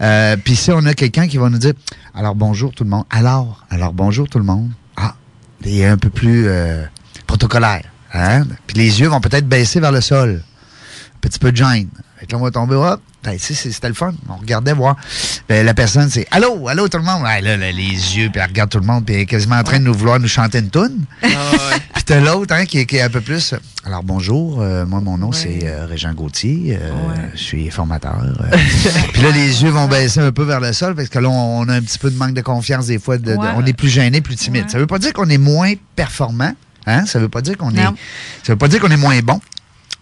[0.00, 1.74] Euh, puis si on a quelqu'un qui va nous dire
[2.14, 3.04] Alors bonjour tout le monde.
[3.10, 4.70] Alors, alors bonjour tout le monde.
[4.96, 5.14] Ah,
[5.64, 6.84] il est un peu plus euh,
[7.26, 7.84] protocolaire.
[8.12, 8.44] Hein?
[8.66, 10.42] Puis les yeux vont peut-être baisser vers le sol.
[11.14, 11.88] Un petit peu de gêne.
[12.20, 12.76] Fait que là, on va tomber,
[13.24, 14.12] ben, c'est- c'était le fun.
[14.28, 14.94] On regardait voir.
[15.48, 17.22] Ben, la personne, c'est Allô, allô, tout le monde?
[17.22, 19.56] Ouais, là, là, les yeux, puis elle regarde tout le monde, puis elle est quasiment
[19.56, 21.04] en train de nous vouloir nous chanter une toune.
[21.22, 23.54] puis t'as l'autre, hein, qui, est- qui est un peu plus.
[23.86, 26.78] Alors, bonjour, euh, moi, mon nom, c'est euh, Régent Gauthier.
[26.80, 26.90] euh,
[27.34, 28.18] Je suis formateur.
[29.14, 31.60] puis là, les yeux vont baisser un peu vers le sol, parce que là, on,
[31.60, 33.16] on a un petit peu de manque de confiance des fois.
[33.16, 33.48] de- de- Ouais.
[33.56, 34.68] on est plus gêné, plus timide.
[34.68, 36.52] Ça veut pas dire qu'on est moins performant.
[36.86, 37.06] Hein?
[37.06, 37.82] Ça veut pas dire qu'on est.
[38.42, 39.40] Ça veut pas dire qu'on est moins bon.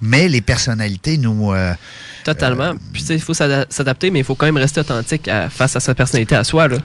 [0.01, 1.53] Mais les personnalités nous.
[1.53, 1.75] euh,
[2.35, 2.73] Totalement.
[2.93, 5.49] Puis, tu sais, il faut s'ada- s'adapter, mais il faut quand même rester authentique à-
[5.49, 6.69] face à sa personnalité à soi.
[6.69, 6.77] Là.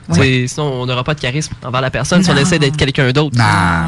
[0.48, 3.38] Sinon, on n'aura pas de charisme envers la personne si on essaie d'être quelqu'un d'autre.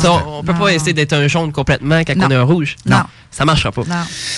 [0.06, 2.28] On, on peut pas essayer d'être un jaune complètement quand Non.
[2.28, 2.76] on est un rouge.
[2.86, 3.02] Non.
[3.32, 3.82] Ça marchera pas.
[3.82, 3.96] Non.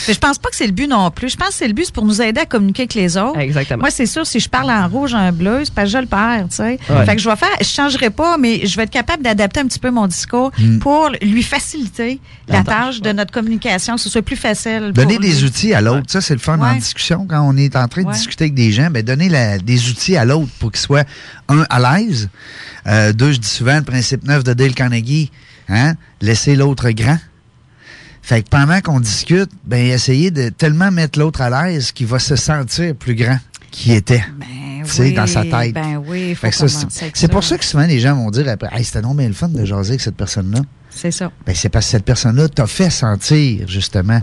[0.07, 1.29] Mais je pense pas que c'est le but non plus.
[1.29, 3.37] Je pense que c'est le but, c'est pour nous aider à communiquer avec les autres.
[3.39, 3.81] Exactement.
[3.81, 6.07] Moi, c'est sûr, si je parle en rouge, en bleu, c'est parce que je le
[6.07, 6.79] perds, tu sais.
[6.89, 7.05] Ouais.
[7.05, 9.67] Fait que je vais faire, je changerai pas, mais je vais être capable d'adapter un
[9.67, 10.79] petit peu mon discours Mm.
[10.79, 14.91] pour lui faciliter la, tâche de notre communication, que ce soit plus facile.
[14.93, 15.43] Donner pour des lui.
[15.43, 16.79] outils à l'autre, ça c'est le fun en Ouais.
[17.15, 17.27] Discussion.
[17.27, 20.15] Quand on est en train de discuter avec des gens, ben donner la- des outils
[20.17, 21.05] à l'autre pour qu'il soit,
[21.47, 22.29] un, à l'aise.
[22.87, 25.31] Euh, deux, je dis souvent le principe neuf de Dale Carnegie,
[25.69, 27.17] hein, laisser l'autre grand.
[28.21, 32.19] Fait que pendant qu'on discute, ben essayer de tellement mettre l'autre à l'aise qu'il va
[32.19, 33.39] se sentir plus grand
[33.71, 34.23] qu'il était.
[34.83, 35.73] tu sais, oui, dans sa tête.
[35.73, 36.35] ben oui,
[37.13, 39.33] c'est pour ça que souvent les gens vont dire après, hey, c'était non mais le
[39.33, 40.59] fun de jaser avec cette personne-là.
[40.89, 41.31] C'est ça.
[41.45, 44.19] Ben, c'est parce que cette personne-là t'a fait sentir, justement.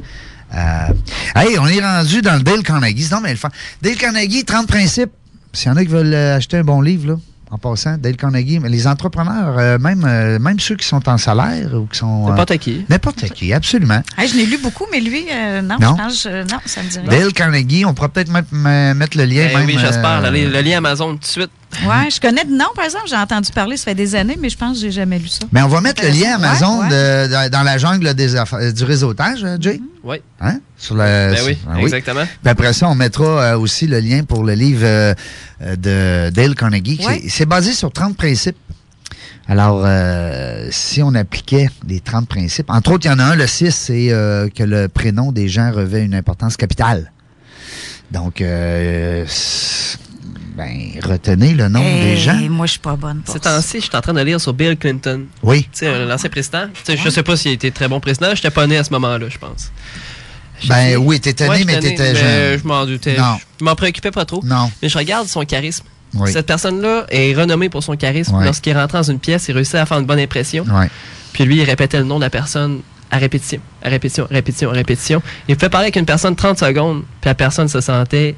[0.54, 0.92] Euh...
[1.34, 3.08] Hey, on est rendu dans le Dale Carnegie.
[3.10, 3.38] Non, mais le.
[3.82, 5.10] Dale Carnegie, 30 principes.
[5.52, 7.16] S'il y en a qui veulent euh, acheter un bon livre, là,
[7.50, 11.16] en passant, Dale Carnegie, mais les entrepreneurs, euh, même, euh, même ceux qui sont en
[11.18, 12.24] salaire ou qui sont.
[12.26, 12.84] euh, N'importe qui.
[12.88, 14.02] N'importe qui, absolument.
[14.18, 15.96] Hey, je n'ai lu beaucoup, mais lui, euh, non, Non?
[15.96, 17.08] je pense, que je- non, ça me dit rien.
[17.08, 19.46] Dale Carnegie, on pourra peut-être mettre, mettre le lien.
[19.52, 20.24] Ben même, oui, j'espère.
[20.24, 21.50] euh, Le, le lien Amazon tout de suite.
[21.86, 24.48] Ouais, je connais de nom, par exemple, j'ai entendu parler, ça fait des années, mais
[24.48, 25.44] je pense que j'ai jamais lu ça.
[25.50, 26.36] Mais on va mettre le lien.
[26.36, 29.80] Amazon Ouais, de- dans- dans la jungle des affaires- du réseautage, euh, Jay?
[30.04, 30.16] Oui.
[30.40, 30.60] Hein?
[30.78, 32.24] Sur la, Ben oui, Ah exactement.
[32.24, 35.14] Puis après ça, on mettra euh, aussi le lien pour le livre euh,
[35.62, 37.00] euh, de Dale Carnegie.
[37.04, 37.22] Ouais.
[37.28, 38.56] C'est- basé sur 30 principes.
[39.48, 43.34] Alors, euh, si on appliquait les 30 principes, entre autres, il y en a un,
[43.34, 47.10] le 6, c'est euh, que le prénom des gens revêt une importance capitale.
[48.12, 49.98] Donc, euh, c'est-
[50.54, 52.34] ben, retenez le nom Hey, des gens.
[52.48, 54.52] Moi, je suis pas bonne pour Ces temps-ci, je suis en train de lire sur
[54.54, 55.24] Bill Clinton.
[55.42, 55.62] Oui.
[55.64, 56.66] Tu sais, l'ancien président.
[56.84, 58.28] Tu sais, Je sais pas s'il a été très bon président.
[58.28, 59.72] Je n'étais pas né à ce moment-là, je pense.
[60.68, 62.58] Ben oui, t'étais Ouais, né, mais t'étais jeune.
[62.60, 63.16] Je m'en doutais.
[63.18, 63.36] Non.
[63.58, 64.40] Je m'en préoccupais pas trop.
[64.44, 64.70] Non.
[64.82, 65.84] Mais je regarde son charisme.
[66.14, 66.32] Oui.
[66.32, 68.38] Cette personne-là est renommée pour son charisme.
[68.42, 70.64] Lorsqu'il rentre dans une pièce, il réussit à faire une bonne impression.
[70.64, 70.88] Ouais.
[71.32, 72.80] Puis lui, il répétait le nom de la personne
[73.10, 75.22] à répétition, à répétition, à répétition, à répétition.
[75.48, 78.36] Il pouvait parler avec une personne 30 secondes, puis la personne se sentait.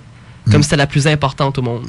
[0.51, 1.86] Comme c'était la plus importante au monde.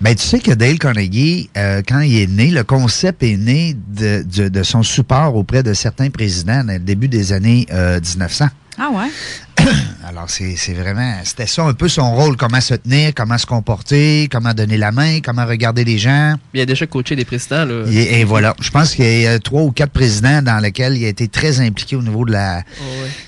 [0.00, 3.76] Ben, tu sais que Dale Carnegie, euh, quand il est né, le concept est né
[3.88, 8.46] de, son support auprès de certains présidents dans le début des années euh, 1900.
[8.78, 9.10] Ah ouais?
[10.06, 13.46] Alors, c'est c'est vraiment, c'était ça un peu son rôle, comment se tenir, comment se
[13.46, 16.34] comporter, comment donner la main, comment regarder les gens.
[16.52, 17.64] Il a déjà coaché des présidents.
[17.64, 17.84] Là.
[17.90, 21.04] Et, et voilà, je pense qu'il y a trois ou quatre présidents dans lesquels il
[21.04, 22.62] a été très impliqué au niveau de la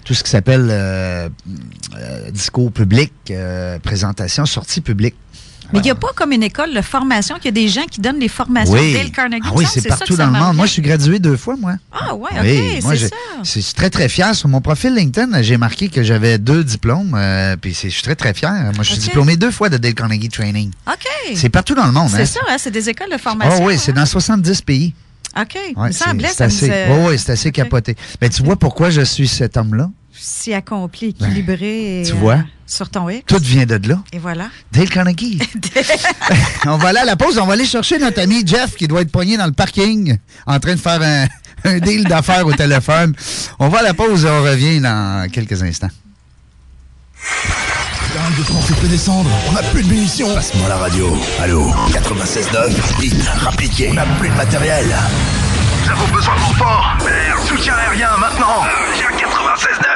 [0.04, 1.28] tout ce qui s'appelle euh,
[1.96, 5.16] euh, discours public, euh, présentation, sortie publique.
[5.72, 7.84] Mais il n'y a pas comme une école de formation, qu'il y a des gens
[7.90, 9.42] qui donnent des formations Oui, Dale Carnegie.
[9.46, 10.56] Ah oui, c'est partout dans le monde.
[10.56, 11.74] Moi, je suis gradué deux fois, moi.
[11.92, 13.16] Ah ouais, ok, Oui, moi, c'est ça.
[13.42, 14.34] je suis très, très fier.
[14.34, 17.14] Sur mon profil LinkedIn, j'ai marqué que j'avais deux diplômes.
[17.16, 18.50] euh, puis c'est- je suis très, très fier.
[18.74, 19.00] Moi, je suis Ok.
[19.04, 20.70] diplômé deux fois de Dale Carnegie Training.
[20.86, 21.06] OK.
[21.34, 22.10] C'est partout dans le monde.
[22.10, 22.26] C'est hein.
[22.26, 23.64] ça, hein, c'est des écoles de Ah formation.
[23.64, 24.94] oui, c'est dans 70 pays.
[25.38, 25.58] OK.
[25.76, 27.94] Ouais, ça me assez, disait- ouais, ouais, c'est assez capoté.
[28.20, 29.90] Ben, tu vois pourquoi je suis cet homme-là?
[30.18, 32.02] Si accompli, équilibré.
[32.06, 32.34] tu et, vois?
[32.36, 33.24] euh, sur ton X.
[33.26, 33.98] Tout vient de là.
[34.12, 34.48] Et voilà.
[34.72, 35.38] Dale Carnegie.
[36.66, 37.38] on va aller à la pause.
[37.38, 40.58] On va aller chercher notre ami Jeff qui doit être poigné dans le parking en
[40.58, 41.26] train de faire un,
[41.64, 43.14] un deal d'affaires au téléphone.
[43.58, 45.90] On va à la pause et on revient dans quelques instants.
[48.36, 49.30] de France peut descendre.
[49.48, 50.34] On n'a plus de munitions.
[50.34, 51.16] Passe-moi la radio.
[51.40, 51.70] Allô?
[51.90, 53.00] 96.9.
[53.00, 53.90] Vite, rappliquez.
[53.90, 54.86] On n'a plus de matériel.
[55.84, 56.96] Nous avons besoin de renfort.
[57.46, 58.64] Soutien aérien maintenant.
[58.98, 59.95] J'ai un 96.9.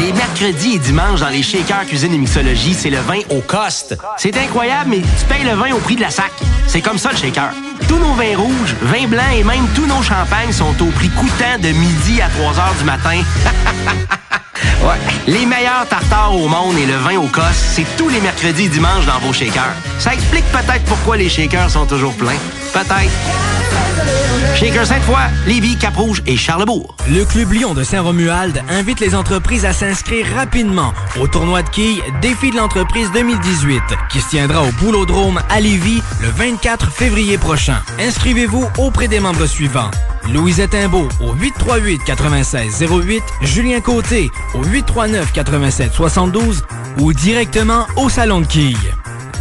[0.00, 3.96] Les mercredis et dimanches dans les Shakers Cuisine et Mixologie, c'est le vin au coste.
[4.16, 6.32] C'est incroyable, mais tu payes le vin au prix de la sac.
[6.66, 7.18] C'est comme ça le
[7.88, 11.58] Tous nos vins rouges, vins blancs et même tous nos champagnes sont au prix coûtant
[11.60, 13.20] de midi à 3 heures du matin.
[15.26, 18.68] les meilleurs tartares au monde et le vin au coste, c'est tous les mercredis et
[18.68, 19.74] dimanches dans vos shakers.
[19.98, 22.38] Ça explique peut-être pourquoi les shakers sont toujours pleins.
[22.72, 23.10] Peut-être.
[24.54, 26.96] Shaker Sainte-Foy, Lévis, Cap-Rouge et Charlebourg.
[27.10, 32.02] Le Club Lyon de Saint-Romuald invite les entreprises à s'inscrire rapidement au tournoi de quilles
[32.22, 37.80] Défi de l'entreprise 2018 qui se tiendra au Boulodrome à Lévis le 24 février prochain.
[37.98, 39.90] Inscrivez-vous auprès des membres suivants.
[40.32, 46.64] Louisette Imbeau au 838 96 08, Julien Côté au 839 87 72
[46.98, 48.76] ou directement au salon de quilles.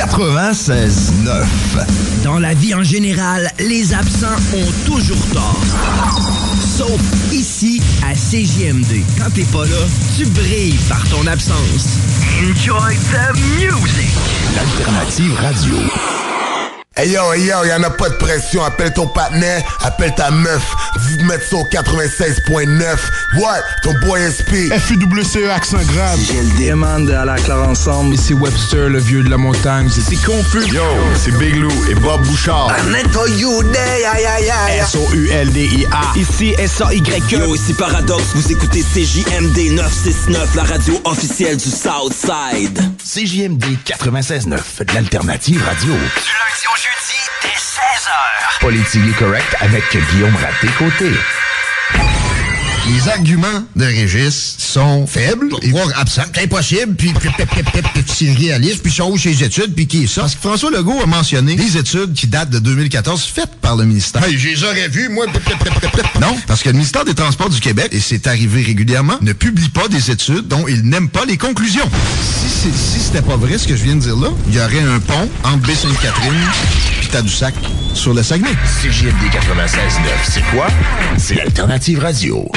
[0.00, 1.44] 96.9.
[2.24, 5.60] Dans la vie en général, les absents ont toujours tort.
[6.58, 6.98] Sauf
[7.32, 9.04] ici, à CJMD.
[9.18, 9.84] Quand t'es pas là,
[10.16, 11.98] tu brilles par ton absence.
[12.42, 14.10] Enjoy the music.
[14.56, 15.76] L'alternative radio.
[16.96, 18.64] Hey yo, hey yo, y'en a pas de pression.
[18.64, 20.60] Appelle ton partenaire, appelle ta meuf.
[20.96, 22.96] Vous mettez au 96.9.
[23.38, 23.60] What?
[23.84, 24.68] Ton boy SP.
[24.76, 26.18] FUWCE accent grave.
[26.20, 28.16] J'ai le demande à la clare ensemble.
[28.16, 29.88] Ici Webster, le vieux de la montagne.
[29.88, 30.66] C'est confus.
[30.74, 30.82] Yo,
[31.16, 32.74] c'est Big Lou et Bob Bouchard.
[34.82, 36.18] S-O-U-L-D-I-A.
[36.18, 37.20] Ici S-A-Y-E.
[37.30, 38.24] Yo, ici Paradox.
[38.34, 42.80] Vous écoutez CJMD 969, la radio officielle du Southside.
[42.98, 44.58] CJMD 96.9,
[44.92, 45.92] l'alternative radio.
[45.92, 46.89] Du lundi
[47.80, 48.60] 16h.
[48.60, 51.10] Politique correct avec Guillaume Raté-Côté.
[52.88, 58.04] Les arguments de Régis sont faibles, voire absents, impossibles, puis puis puis puis puis puis
[58.06, 60.22] c'est réaliste, puis sont où chez les études, puis qui est ça?
[60.22, 63.84] Parce que François Legault a mentionné des études qui datent de 2014 faites par le
[63.84, 64.24] ministère.
[64.24, 65.26] Hey, je les aurais vues, moi.
[66.20, 69.68] Non, parce que le ministère des Transports du Québec, et c'est arrivé régulièrement, ne publie
[69.68, 71.88] pas des études dont il n'aime pas les conclusions.
[72.40, 74.58] Si, c'est- si c'était pas vrai ce que je viens de dire là, il y
[74.60, 76.48] aurait un pont entre Baie-Sainte-Catherine
[77.10, 77.54] Tadoussac
[77.94, 78.50] sur le Saguenay.
[78.82, 80.68] CJMD 96.9, c'est quoi?
[81.16, 82.48] C'est l'alternative radio.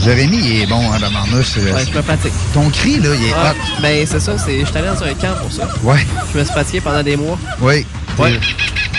[0.00, 1.56] Jérémy, il est bon en tabarnouche.
[1.56, 2.32] Ouais, je me pratique.
[2.54, 3.80] Ton cri, là, il est Ouais, hot.
[3.82, 5.68] ben, c'est ça, c'est, je suis allé dans un camp pour ça.
[5.82, 6.06] Ouais.
[6.32, 7.38] Je me suis pratiqué pendant des mois.
[7.60, 7.84] Oui.
[8.18, 8.38] Ouais.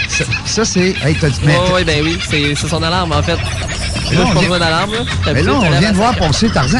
[0.09, 0.95] Ça, ça, c'est.
[1.03, 1.39] Hey, t'as dit.
[1.45, 3.37] Ouais, ouais, ben oui, c'est, c'est son alarme en fait.
[4.11, 4.99] Mais Là, on vient- d'alarme, là.
[5.33, 6.79] Mais là, on vient de voir passer Tarzan.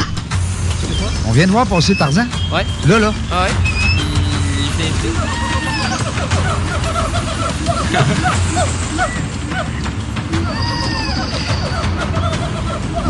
[1.26, 2.26] On vient de voir passer Tarzan.
[2.52, 2.64] Ouais.
[2.86, 3.12] Là, là.
[3.32, 3.50] Ah ouais.
[4.78, 4.90] Il est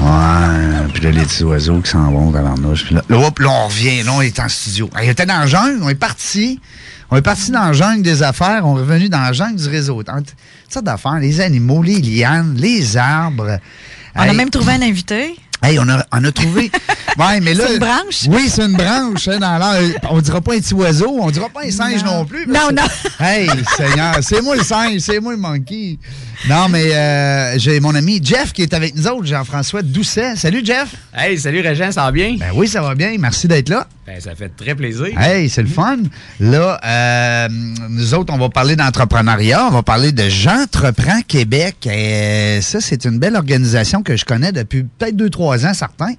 [0.02, 2.84] Ouais, puis là, les petits oiseaux qui s'en vont dans l'arnouche.
[2.84, 4.88] Puis là, là, hop, là, on revient, là, on est en studio.
[4.94, 6.60] On était dans la jungle, on est parti.
[7.10, 9.68] On est parti dans la jungle des affaires, on est revenu dans la jungle du
[9.68, 10.02] réseau.
[10.02, 10.34] Toutes
[10.68, 13.58] sortes d'affaires, les animaux, les lianes, les arbres.
[14.14, 15.36] On a même trouvé un invité.
[15.62, 16.70] Hey, on a, on a trouvé.
[17.18, 17.64] Ouais, mais là.
[17.66, 18.26] C'est une branche?
[18.28, 19.26] Oui, c'est une branche.
[19.28, 19.80] hein, dans l'air.
[20.10, 22.46] on dira pas un petit oiseau, on dira pas un singe non, plus.
[22.46, 22.88] parce Non, non.
[23.26, 25.98] Hey, Seigneur, c'est moi le singe, c'est moi le monkey.
[26.48, 30.36] Non, mais euh, j'ai mon ami Jeff qui est avec nous autres, Jean-François Doucet.
[30.36, 30.94] Salut, Jeff.
[31.14, 32.36] Hey, salut Régent, ça va bien?
[32.38, 33.14] Ben oui, ça va bien.
[33.18, 33.86] Merci d'être là.
[34.06, 35.08] Ben, ça fait très plaisir.
[35.20, 35.98] Hey, c'est le fun.
[36.40, 37.48] Là, euh,
[37.90, 39.66] nous autres, on va parler d'entrepreneuriat.
[39.66, 41.86] On va parler de J'entreprends Québec.
[41.86, 46.14] Et ça, c'est une belle organisation que je connais depuis peut-être deux, trois ans, certains.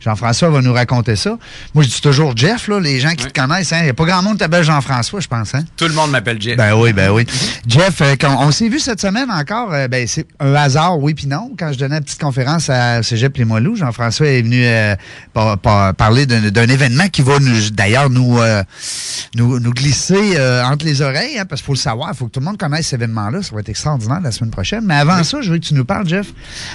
[0.00, 1.36] Jean-François va nous raconter ça.
[1.74, 3.72] Moi, je dis toujours Jeff, là, les gens qui te connaissent.
[3.72, 5.54] Il n'y a pas grand monde qui t'appelle Jean-François, je pense.
[5.54, 5.64] Hein?
[5.76, 6.56] Tout le monde m'appelle Jeff.
[6.56, 7.26] Ben oui, ben oui.
[7.66, 11.14] Jeff, euh, quand on s'est vu cette semaine encore, euh, ben c'est un hasard, oui
[11.14, 11.52] puis non.
[11.58, 14.94] Quand je donnais une petite conférence à Cégep Limoilou, Jean-François est venu euh,
[15.32, 17.34] par- par- parler d'un événement qui va
[17.72, 18.62] d'ailleurs nous, euh,
[19.34, 22.32] nous nous glisser entre les oreilles, hein, parce qu'il faut le savoir, il faut que
[22.32, 23.42] tout le monde connaisse cet événement-là.
[23.42, 24.84] Ça va être extraordinaire la semaine prochaine.
[24.84, 26.26] Mais avant ça, je veux que tu nous parles, Jeff,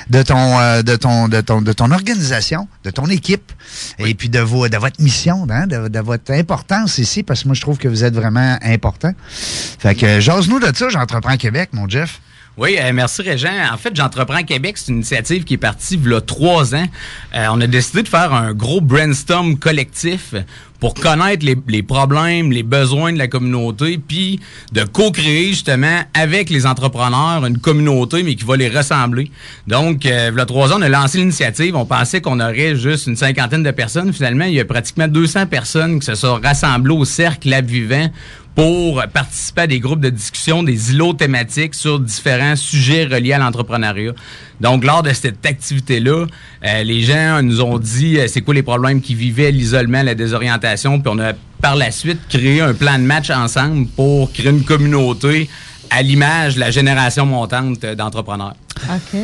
[0.10, 3.52] de ton, de ton, de ton, de ton organisation, de ton équipe,
[4.00, 7.48] et puis de, vos, de votre mission, hein, de, de votre importance ici, parce que
[7.48, 9.12] moi je trouve que vous êtes vraiment important.
[9.80, 12.20] Fait que jase-nous de ça, j'entreprends Québec, mon Jeff.
[12.60, 13.72] Oui, euh, merci Régent.
[13.72, 16.86] En fait, J'entreprends Québec, c'est une initiative qui est partie il y trois ans.
[17.34, 20.36] Euh, on a décidé de faire un gros brainstorm collectif
[20.82, 24.42] pour connaître les, problèmes, les besoins de la communauté, puis
[24.74, 29.32] de co-créer justement avec les entrepreneurs une communauté, mais qui va les ressembler.
[29.68, 31.78] Donc, euh, il trois ans, on a lancé l'initiative.
[31.78, 34.12] On pensait qu'on aurait juste une cinquantaine de personnes.
[34.12, 38.10] Finalement, il y a pratiquement 200 personnes qui se sont rassemblées au Cercle Lab Vivant
[38.56, 43.38] pour participer à des groupes de discussion, des îlots thématiques sur différents sujets reliés à
[43.38, 44.14] l'entrepreneuriat.
[44.60, 46.26] Donc, lors de cette activité-là,
[46.66, 50.16] euh, les gens nous ont dit euh, c'est quoi les problèmes qu'ils vivaient, l'isolement, la
[50.16, 54.50] désorientation, puis on a par la suite créé un plan de match ensemble pour créer
[54.50, 55.50] une communauté
[55.90, 58.56] à l'image de la génération montante d'entrepreneurs.
[58.84, 59.20] OK.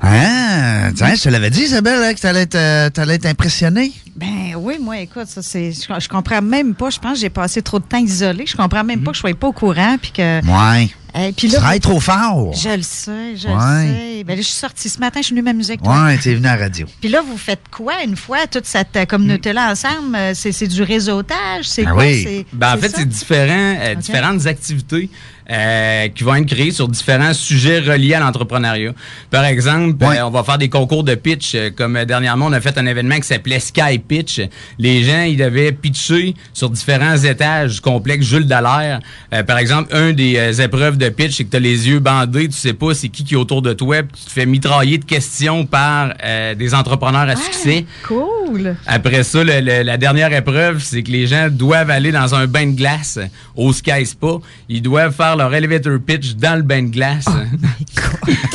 [0.00, 3.92] Ah, tiens, je te l'avais dit, Isabelle, hein, que t'allais être, euh, t'allais être impressionné.
[4.16, 5.72] Ben oui, moi, écoute, ça, c'est.
[5.72, 6.90] Je, je comprends même pas.
[6.90, 8.44] Je pense que j'ai passé trop de temps isolé.
[8.46, 9.96] Je comprends même pas que je sois pas au courant.
[10.00, 10.40] Puis que.
[10.44, 10.88] Ouais.
[11.14, 12.52] Eh, puis Tu là, travailles trop fort.
[12.54, 13.86] Je le sais, je Ouais.
[13.86, 14.24] le sais.
[14.24, 15.82] Ben là, je suis sortie ce matin, je suis venue ma musique.
[15.82, 16.04] toi.
[16.04, 16.86] Ouais, t'es venu à la radio.
[17.00, 20.14] Puis là, vous faites quoi une fois, toute cette euh, communauté-là ensemble?
[20.16, 21.64] Euh, C'est c'est du réseautage?
[21.64, 22.04] C'est Ah quoi?
[22.04, 22.46] oui.
[22.52, 25.08] Ben, en fait, c'est différent, euh, différentes activités
[25.50, 28.92] euh, qui vont être créées sur différents sujets reliés à l'entrepreneuriat.
[29.30, 31.54] Par exemple, euh, on va faire des concours de pitch.
[31.54, 34.40] euh, comme euh, dernièrement, on a fait un événement qui s'appelait Sky Pitch.
[34.78, 39.00] Les gens, ils devaient pitcher sur différents étages du complexe Jules Dallaire.
[39.32, 41.98] Euh, par exemple, un des euh, épreuves de pitch, c'est que tu as les yeux
[42.00, 44.46] bandés, tu sais pas c'est qui qui est autour de toi, puis tu te fais
[44.46, 47.84] mitrailler de questions par euh, des entrepreneurs à succès.
[48.06, 48.76] Cool!
[48.86, 52.46] Après ça, le- le- la dernière épreuve, c'est que les gens doivent aller dans un
[52.46, 53.18] bain de glace
[53.54, 54.38] au Sky Spa.
[54.68, 57.26] Ils doivent faire leur elevator pitch dans le bain de glace.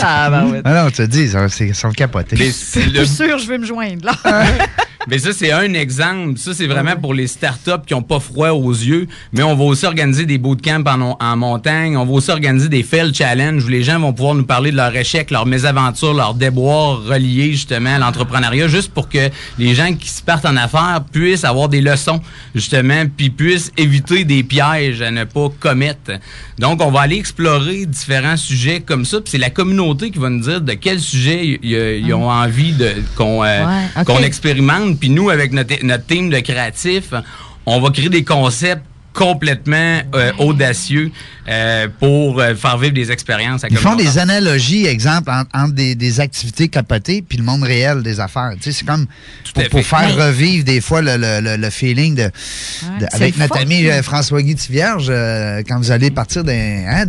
[0.01, 0.32] Ah, ben ouais.
[0.32, 2.35] Ah non, tu te dis, c'est- ils sont capotés.
[2.39, 4.13] Mais Je c'est suis le- sûre, je vais me joindre, là.
[5.09, 6.37] Mais ça, c'est un exemple.
[6.37, 9.07] Ça, c'est vraiment pour les startups qui n'ont pas froid aux yeux.
[9.33, 11.97] Mais on va aussi organiser des bootcamps en, en montagne.
[11.97, 14.77] On va aussi organiser des fail challenge où les gens vont pouvoir nous parler de
[14.77, 19.29] leurs échecs, leurs mésaventures, leurs déboires reliés justement à l'entrepreneuriat, juste pour que
[19.59, 22.21] les gens qui se partent en affaires puissent avoir des leçons,
[22.55, 26.11] justement, puis puissent éviter des pièges à ne pas commettre.
[26.59, 29.19] Donc, on va aller explorer différents sujets comme ça.
[29.19, 32.91] Puis c'est la communauté qui va nous dire de quel sujet ils- ont envie de
[33.17, 34.92] qu'on euh, Ouais, qu'on expérimente.
[34.97, 37.13] Puis nous, avec notre, notre team de créatifs,
[37.65, 38.83] on va créer des concepts
[39.13, 41.11] complètement euh, audacieux
[41.47, 43.63] euh, pour euh, faire vivre des expériences.
[43.63, 47.61] à Ils font des analogies, exemple, en- entre des, des activités capotées puis le monde
[47.61, 48.53] réel des affaires.
[48.55, 49.05] Tu sais, c'est comme
[49.69, 52.31] pour, faire revivre des fois le, le- le- le feeling de,
[53.11, 57.05] avec notre ami François-Guy Tivierge, euh, quand vous allez partir d'un hein,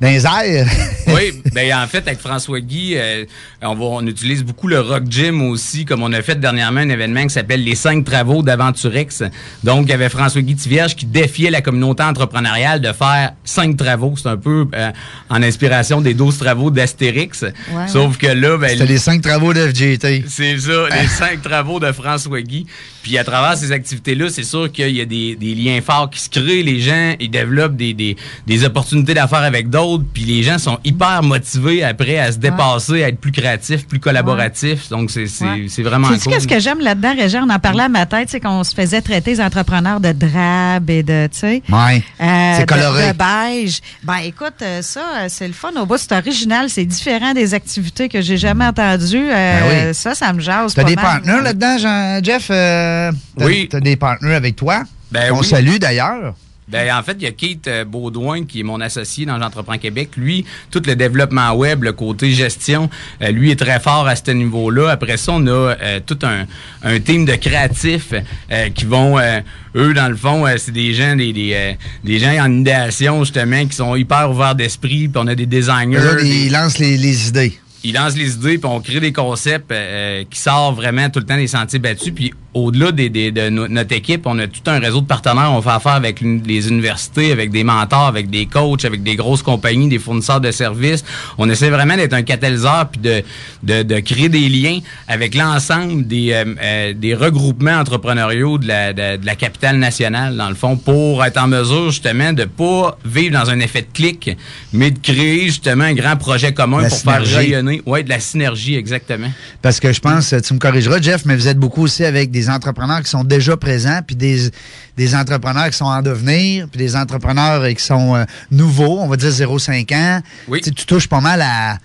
[0.00, 0.66] d'un airs.
[1.08, 3.24] oui, ben en fait avec François Guy, euh,
[3.62, 6.88] on va on utilise beaucoup le rock gym aussi, comme on a fait dernièrement un
[6.88, 9.24] événement qui s'appelle les cinq travaux d'Aventurex.
[9.64, 13.76] Donc il y avait François Guy Tivierge qui défiait la communauté entrepreneuriale de faire cinq
[13.76, 14.14] travaux.
[14.16, 14.90] C'est un peu euh,
[15.30, 17.42] en inspiration des 12 travaux d'Astérix.
[17.42, 20.24] Ouais, Sauf que là, ben, C'était les cinq travaux de FGT.
[20.28, 22.66] c'est ça, les cinq travaux de François Guy.
[23.02, 26.20] Puis à travers ces activités-là, c'est sûr qu'il y a des, des liens forts qui
[26.20, 26.62] se créent.
[26.62, 29.87] Les gens, ils développent des, des, des opportunités d'affaires avec d'autres.
[30.12, 34.00] Puis les gens sont hyper motivés après à se dépasser, à être plus créatifs, plus
[34.00, 34.88] collaboratifs.
[34.90, 35.66] Donc c'est c'est- Ouais.
[35.68, 36.32] c'est vraiment Tu sais cool.
[36.34, 37.44] qu'est-ce que j'aime là-dedans, Régent?
[37.46, 40.90] On en parlait à ma tête, c'est qu'on se faisait traiter les entrepreneurs de drabe
[40.90, 41.62] et de, tu sais.
[41.68, 42.02] Ouais.
[42.20, 43.12] euh, C'est de- coloré.
[43.12, 43.80] De, beige.
[44.02, 45.70] Ben, écoute, euh, ça, euh, c'est le fun.
[45.80, 49.30] Au bout, c'est original, c'est différent des activités que j'ai jamais entendues.
[49.30, 49.94] Euh, Ben oui.
[49.94, 50.74] Ça, ça me jase.
[50.74, 51.76] T'as des partenaires là-dedans,
[52.22, 52.48] Jeff?
[52.50, 53.68] euh, t'as- Oui.
[53.70, 54.82] T'as des partenaires avec toi?
[55.12, 55.46] Ben On oui.
[55.46, 56.34] salue d'ailleurs.
[56.70, 59.78] Ben, en fait, il y a Keith euh, Baudouin, qui est mon associé dans J'entreprends
[59.78, 60.10] Québec.
[60.16, 62.90] Lui, tout le développement web, le côté gestion,
[63.22, 64.90] euh, lui est très fort à ce niveau-là.
[64.90, 66.46] Après ça, on a euh, tout un,
[66.82, 68.12] un team de créatifs
[68.52, 69.40] euh, qui vont, euh,
[69.76, 71.72] eux, dans le fond, euh, c'est des gens, des, des, euh,
[72.04, 75.08] des gens en idéation, justement, qui sont hyper ouverts d'esprit.
[75.08, 75.98] Puis on a des designers.
[76.22, 77.58] Des- ils lancent les, les idées.
[77.84, 81.26] Ils lancent les idées, puis on crée des concepts euh, qui sortent vraiment tout le
[81.26, 82.12] temps des sentiers battus.
[82.14, 85.52] Puis au-delà des, des- de no- notre équipe, on a tout un réseau de partenaires.
[85.52, 89.42] On fait affaire avec les universités, avec des mentors, avec des coachs, avec des grosses
[89.44, 91.04] compagnies, des fournisseurs de services.
[91.38, 93.22] On essaie vraiment d'être un catalyseur puis de,
[93.62, 98.92] de, de créer des liens avec l'ensemble des, euh, euh, des regroupements entrepreneuriaux de la,
[98.92, 102.98] de, de la capitale nationale, dans le fond, pour être en mesure justement de pas
[103.04, 104.36] vivre dans un effet de clic,
[104.72, 107.67] mais de créer justement un grand projet commun La pour faire synergie.
[107.86, 109.30] Oui, de la synergie, exactement.
[109.62, 112.48] Parce que je pense, tu me corrigeras, Jeff, mais vous êtes beaucoup aussi avec des
[112.48, 114.50] entrepreneurs qui sont déjà présents, puis des,
[114.96, 119.16] des entrepreneurs qui sont en devenir, puis des entrepreneurs qui sont euh, nouveaux, on va
[119.16, 120.22] dire 0,5 ans.
[120.48, 120.60] Oui.
[120.60, 121.78] Tu touches pas mal à.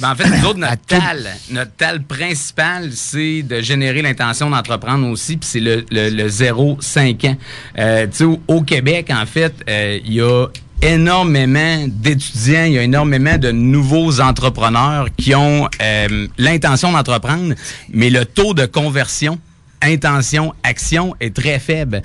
[0.00, 5.08] Ben, en fait, nous autres, notre tal, notre tal principal, c'est de générer l'intention d'entreprendre
[5.08, 7.36] aussi, puis c'est le, le, le 0-5 ans.
[7.78, 10.46] Euh, tu sais, au, au Québec, en fait, euh, il y a
[10.82, 17.54] énormément d'étudiants, il y a énormément de nouveaux entrepreneurs qui ont euh, l'intention d'entreprendre,
[17.92, 19.38] mais le taux de conversion
[19.84, 22.02] intention, action est très faible.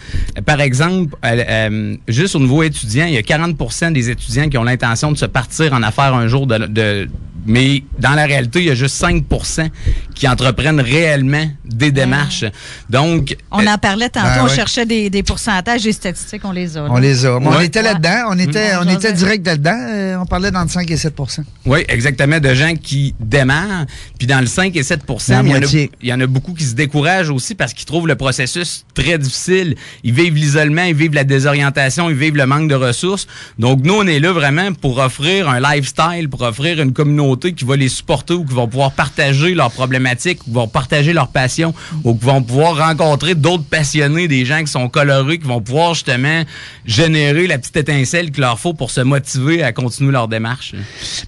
[0.48, 4.58] Par exemple, euh, euh, juste au niveau étudiant, il y a 40% des étudiants qui
[4.58, 7.08] ont l'intention de se partir en affaires un jour, de, de-
[7.48, 9.70] mais dans la réalité, il y a juste 5%
[10.14, 12.44] qui entreprennent réellement des démarches.
[12.90, 14.56] Donc, On en parlait tantôt, Ben on ouais.
[14.56, 16.84] cherchait des, des pourcentages, des statistiques, on les a.
[16.84, 17.40] On les a.
[17.40, 18.26] Mais On était là-dedans.
[18.30, 19.78] On était, on était direct là-dedans.
[19.90, 23.86] Euh, on parlait dans le 5 et 7% Oui, exactement, de gens qui démarrent.
[24.18, 25.92] Puis dans le 5 et 7 La il y, en a, moitié.
[26.02, 29.18] il y en a beaucoup qui se découragent aussi parce qu'ils trouvent le processus très
[29.18, 29.76] difficile.
[30.04, 33.28] Ils vivent l'isolement, ils vivent la désorientation, ils vivent le manque de ressources.
[33.58, 37.66] Donc nous, on est là vraiment pour offrir un lifestyle, pour offrir une communauté qui
[37.66, 41.28] va les supporter ou qui vont pouvoir partager leurs problématiques, ou qui vont partager leurs
[41.30, 41.74] passions,
[42.04, 45.94] ou qui vont pouvoir rencontrer d'autres passionnés, des gens qui sont colorés, qui vont pouvoir
[45.94, 46.44] justement
[46.86, 50.74] générer la petite étincelle qu'il leur faut pour se motiver à continuer leur démarche.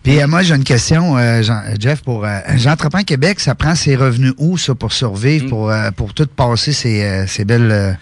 [0.04, 3.76] Puis euh, moi, j'ai une question, euh, Jean- Jeff, pour euh, J'entreprends Québec, ça prend
[3.76, 5.50] ses revenus où, ça, pour survivre, Mm.
[5.50, 7.70] pour, euh, pour tout passer ces, euh, ces belles...
[7.72, 7.94] euh,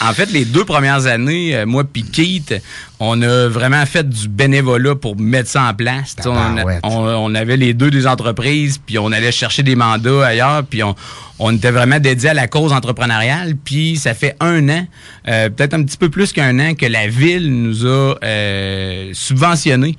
[0.00, 2.54] En fait, les deux premières années, euh, moi puis Keith,
[2.98, 6.16] on a vraiment fait du bénévolat pour mettre ça en place.
[6.20, 6.80] On, Tabarouette.
[6.82, 6.90] on-
[7.30, 10.94] on avait les deux des entreprises, puis on allait chercher des mandats ailleurs, puis on,
[11.38, 13.54] on était vraiment dédié à la cause entrepreneuriale.
[13.62, 14.86] Puis ça fait un an,
[15.28, 19.96] euh, peut-être un petit peu plus qu'un an, que la ville nous a euh, subventionné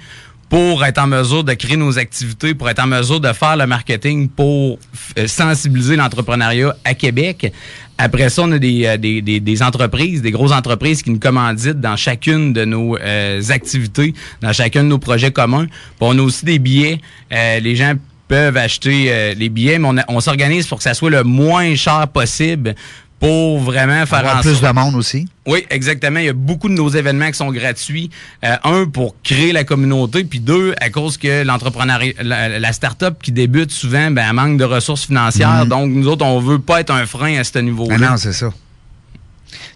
[0.50, 3.68] pour être en mesure de créer nos activités, pour être en mesure de faire le
[3.68, 4.80] marketing, pour
[5.18, 7.52] euh, sensibiliser l'entrepreneuriat à Québec.
[7.98, 11.20] Après ça, on a des, euh, des, des, des entreprises, des grosses entreprises qui nous
[11.20, 15.66] commanditent dans chacune de nos euh, activités, dans chacun de nos projets communs.
[15.66, 17.02] Puis on a aussi des billets.
[17.32, 17.94] Les gens
[18.28, 22.08] peuvent acheter les billets, mais on, on s'organise pour que ça soit le moins cher
[22.10, 22.76] possible
[23.20, 25.28] pour vraiment faire avoir en plus sorte- de monde aussi.
[25.48, 26.20] oui, exactement.
[26.20, 28.12] Il y a beaucoup de nos événements qui sont gratuits.
[28.44, 33.16] Euh, un, pour créer la communauté, puis deux, à cause que l'entrepreneuriat, la, la start-up
[33.24, 35.64] qui débute souvent, ben, elle manque de ressources financières.
[35.64, 35.70] Mhm.
[35.70, 37.96] Donc, nous autres, on veut pas être un frein à ce niveau-là.
[38.00, 38.52] Ah non, c'est ça.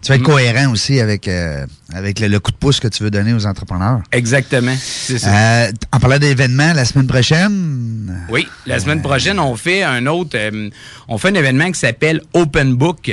[0.03, 0.25] Tu vas être Mm.
[0.25, 3.45] cohérent aussi avec, euh, avec le, le coup de pouce que tu veux donner aux
[3.45, 4.01] entrepreneurs.
[4.11, 4.75] Exactement.
[4.77, 5.27] Ça.
[5.27, 10.31] Euh, en parlant d'événements, la semaine prochaine, Oui, la semaine prochaine, on fait un autre,
[10.35, 10.69] euh,
[11.07, 13.11] on fait un événement qui s'appelle Open Book,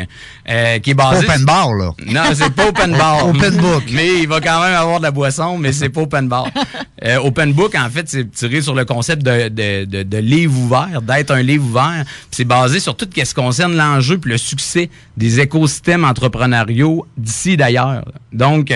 [0.49, 1.25] euh, qui est basé.
[1.27, 1.91] Open Bar, là.
[2.07, 3.27] Non, c'est pas Open Bar.
[3.29, 3.85] Open Book.
[3.93, 6.49] Mais il va quand même avoir de la boisson, mais c'est pas Open Bar.
[7.05, 10.59] Euh, open Book, en fait, c'est tiré sur le concept de, de, de, de livre
[10.59, 12.05] ouvert, d'être un livre ouvert.
[12.33, 17.57] C'est basé sur tout ce qui concerne l'enjeu puis le succès des écosystèmes entrepreneuriaux d'ici
[17.57, 18.05] d'ailleurs.
[18.33, 18.68] Donc,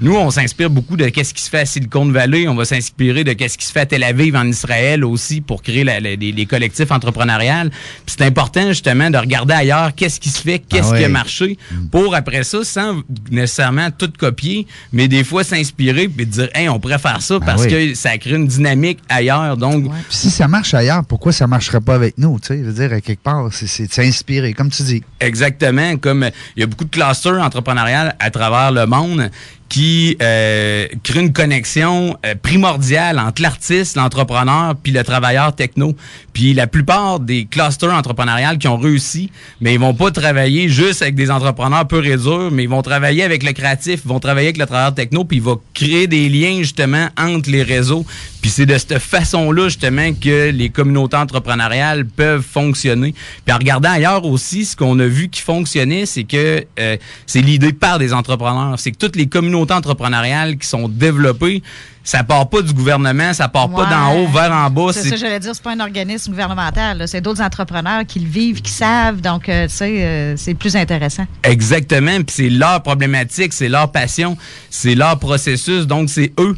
[0.00, 2.48] nous, on s'inspire beaucoup de qu'est-ce qui se fait à Silicon Valley.
[2.48, 5.62] On va s'inspirer de qu'est-ce qui se fait à Tel Aviv en Israël aussi pour
[5.62, 7.70] créer la- la- les, les collectifs entrepreneuriaux.
[8.04, 11.08] Puis c'est important justement de regarder ailleurs qu'est-ce qui se fait, qu'est-ce Ah qui a
[11.08, 11.58] marché,
[11.90, 16.78] pour après ça, sans nécessairement tout copier, mais des fois s'inspirer puis dire, hey, on
[16.80, 17.88] pourrait faire ça parce Ben oui.
[17.92, 19.56] que ça crée une dynamique ailleurs.
[19.56, 22.38] Donc, Puis si ça marche ailleurs, pourquoi ça marcherait pas avec nous?
[22.40, 25.02] Tu sais, je veux dire, à quelque part, c'est- s'inspirer, comme tu dis.
[25.20, 29.30] Exactement, comme euh, il y a beaucoup de clusters entrepreneuriales à travers le monde
[29.68, 35.94] qui euh, créent une connexion euh, primordiale entre l'artiste, l'entrepreneur, puis le travailleur techno.
[36.32, 41.02] Puis la plupart des clusters entrepreneuriales qui ont réussi, mais ils vont pas travailler juste
[41.02, 42.16] avec des entrepreneurs peu et
[42.50, 45.38] mais ils vont travailler avec le créatif, ils vont travailler avec le travailleur techno, puis
[45.38, 48.04] ils vont créer des liens justement entre les réseaux,
[48.46, 53.12] puis c'est de cette façon-là, justement, que les communautés entrepreneuriales peuvent fonctionner.
[53.44, 57.40] Puis en regardant ailleurs aussi, ce qu'on a vu qui fonctionnait, c'est que euh, c'est
[57.40, 58.78] l'idée par des entrepreneurs.
[58.78, 61.60] C'est que toutes les communautés entrepreneuriales qui sont développées,
[62.04, 64.92] ça part pas du gouvernement, ça part pas d'en haut vers en bas.
[64.92, 67.08] C'est ça, j'allais dire, c'est pas un organisme gouvernemental.
[67.08, 69.20] C'est d'autres entrepreneurs qui le vivent, qui savent.
[69.20, 71.26] Donc, euh, tu sais, euh, c'est plus intéressant.
[71.42, 72.18] Exactement.
[72.18, 74.38] Puis c'est leur problématique, c'est leur passion,
[74.70, 75.88] c'est leur processus.
[75.88, 76.56] Donc, c'est eux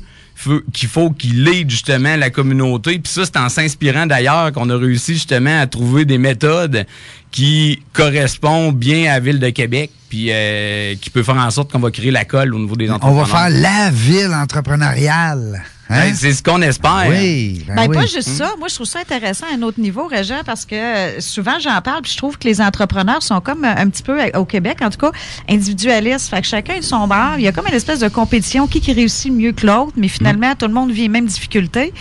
[0.72, 2.99] qu'il faut qu'ils lead justement la communauté.
[2.99, 6.86] Puis ça, c'est en s'inspirant d'ailleurs qu'on a réussi justement à trouver des méthodes
[7.30, 11.70] qui correspondent bien à la ville de Québec, puis euh, qui peut faire en sorte
[11.72, 13.26] qu'on va créer la colle au niveau des On entrepreneurs.
[13.26, 15.62] va faire la ville entrepreneuriale.
[15.91, 16.07] Hein?
[16.09, 17.07] Ben, c'est ce qu'on espère.
[17.09, 17.97] Oui, ben Ben, oui.
[17.97, 18.53] pas juste ça.
[18.59, 21.80] Moi, je trouve ça intéressant à un autre niveau, Régent, parce que euh, souvent, j'en
[21.80, 24.45] parle, puis je trouve que les entrepreneurs sont comme euh, un petit peu, euh, au
[24.45, 25.12] Québec, en tout cas,
[25.49, 26.28] individualistes.
[26.28, 27.34] Fait que chacun est de son bord.
[27.39, 30.09] Il y a comme une espèce de compétition, qui, qui réussit mieux que l'autre, mais
[30.09, 31.93] finalement, tout le monde vit les mêmes difficultés.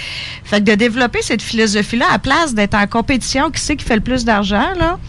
[0.43, 3.95] Fait que de développer cette philosophie-là, à place d'être en compétition, qui sait qui fait
[3.95, 4.99] le plus d'argent, là,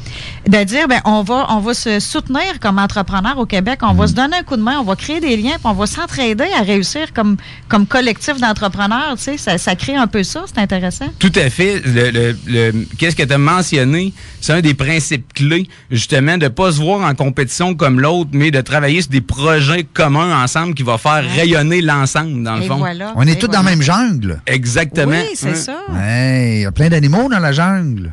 [0.47, 4.07] de dire, ben, on va, on va se soutenir comme entrepreneur au Québec, on va
[4.07, 6.47] se donner un coup de main, on va créer des liens, puis on va s'entraider
[6.59, 7.37] à réussir comme,
[7.69, 11.07] comme collectif d'entrepreneurs, tu sais, ça, ça crée un peu ça, c'est intéressant.
[11.19, 11.83] Tout à fait.
[11.85, 14.13] Le, le- le- Qu'est-ce que tu as mentionné?
[14.41, 18.51] C'est un des principes clés, justement, de pas se voir en compétition comme l'autre, mais
[18.51, 22.67] de travailler sur des projets communs ensemble qui va faire rayonner l'ensemble, dans le Et
[22.67, 22.77] fond.
[22.77, 23.13] voilà.
[23.17, 24.41] On est tous dans la même jungle.
[24.47, 25.13] Exactement.
[25.13, 25.55] Oui, c'est Ouais.
[25.55, 25.77] ça.
[25.91, 28.13] Ouais, il y a plein d'animaux dans la jungle.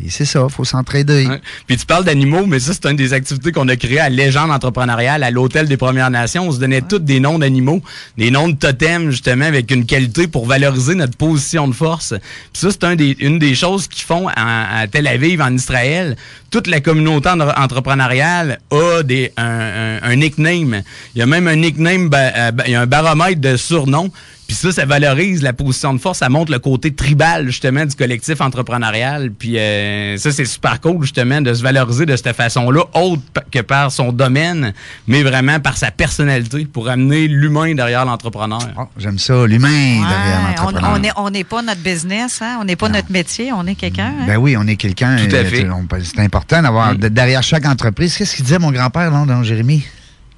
[0.00, 1.26] Puis c'est ça, faut s'entraider.
[1.26, 1.40] Ouais.
[1.66, 4.50] Puis tu parles d'animaux, mais ça, c'est une des activités qu'on a créées à Légende
[4.50, 6.48] entrepreneuriale, à l'Hôtel des Premières Nations.
[6.48, 7.82] On se donnait tous des noms d'animaux,
[8.16, 12.14] des noms de totems, justement, avec une qualité pour valoriser notre position de force.
[12.52, 15.54] Puis ça, c'est un des- une des choses qu'ils font à, à Tel Aviv, en
[15.54, 16.16] Israël.
[16.50, 20.82] Toute la communauté en- entrepreneuriale a des, un, un- un nickname.
[21.14, 23.56] Il y a même un nickname, ba- euh, ba- il y a un baromètre de
[23.56, 24.10] surnom.
[24.50, 27.94] Puis ça, ça valorise la position de force, ça montre le côté tribal justement du
[27.94, 29.30] collectif entrepreneurial.
[29.30, 33.22] Puis euh, ça, c'est super cool justement de se valoriser de cette façon-là, autre
[33.52, 34.72] que par son domaine,
[35.06, 38.58] mais vraiment par sa personnalité pour amener l'humain derrière l'entrepreneur.
[38.98, 40.90] J'aime ça, l'humain derrière Ouais, l'entrepreneur.
[40.94, 42.58] on n'est on n'est pas notre business, hein?
[42.60, 44.14] on n'est pas notre métier, on est quelqu'un.
[44.22, 44.24] hein?
[44.26, 45.14] Ben oui, on est quelqu'un.
[45.14, 45.64] Tout à euh, fait.
[46.02, 48.16] C'est important d'avoir de- derrière chaque entreprise.
[48.16, 49.84] Qu'est-ce qu'il disait mon grand-père, non, Jérémy?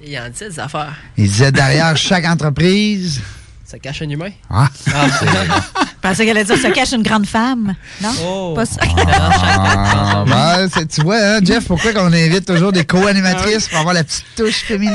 [0.05, 0.93] Il en dit des affaires.
[1.17, 3.19] Il disait derrière chaque entreprise.
[3.73, 4.29] Ça cache un humain.
[4.51, 4.93] Ah, Je
[5.99, 7.73] pensais qu'elle allait dire se cache une grande femme.
[8.03, 8.09] Non?
[8.23, 8.53] Oh.
[8.55, 8.81] Pas ça.
[8.85, 13.95] Ah, ben, c'est- tu vois, hein, Jeff, pourquoi qu'on invite toujours des co-animatrices pour avoir
[13.95, 14.93] la petite touche féminine?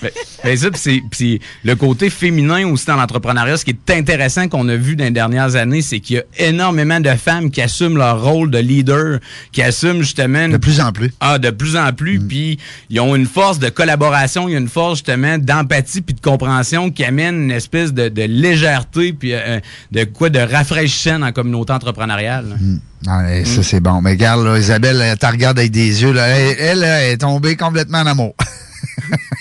[0.00, 0.10] Ben,
[0.42, 4.66] ben ça, puis c'est- le côté féminin aussi dans l'entrepreneuriat, ce qui est intéressant qu'on
[4.70, 7.98] a vu dans les dernières années, c'est qu'il y a énormément de femmes qui assument
[7.98, 9.18] leur rôle de leader,
[9.52, 10.48] qui assument justement...
[10.48, 11.12] De plus en plus.
[11.20, 14.58] Ah, de plus en plus, puis ils ont une force de collaboration, il y a
[14.60, 19.34] une force justement d'empathie puis de compréhension qui amène une espèce de, de légèreté puis
[19.34, 19.60] euh,
[19.90, 22.58] de quoi de rafraîchissant dans la communauté entrepreneuriale.
[23.06, 24.00] Ah, eh, Ça, c'est bon.
[24.00, 26.12] Mais regarde, là, Isabelle, elle te regarde avec des yeux.
[26.12, 26.28] Là.
[26.28, 28.34] Elle, elle, est tombée complètement en amour.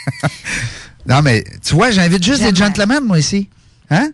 [1.08, 3.50] non, mais tu vois, j'invite juste des gentlemen, moi, ici.
[3.89, 4.12] Hein?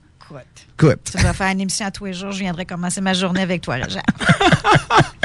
[0.80, 1.00] Écoute.
[1.12, 3.62] Tu dois faire une émission à tous les jours, je viendrai commencer ma journée avec
[3.62, 4.00] toi, Régent.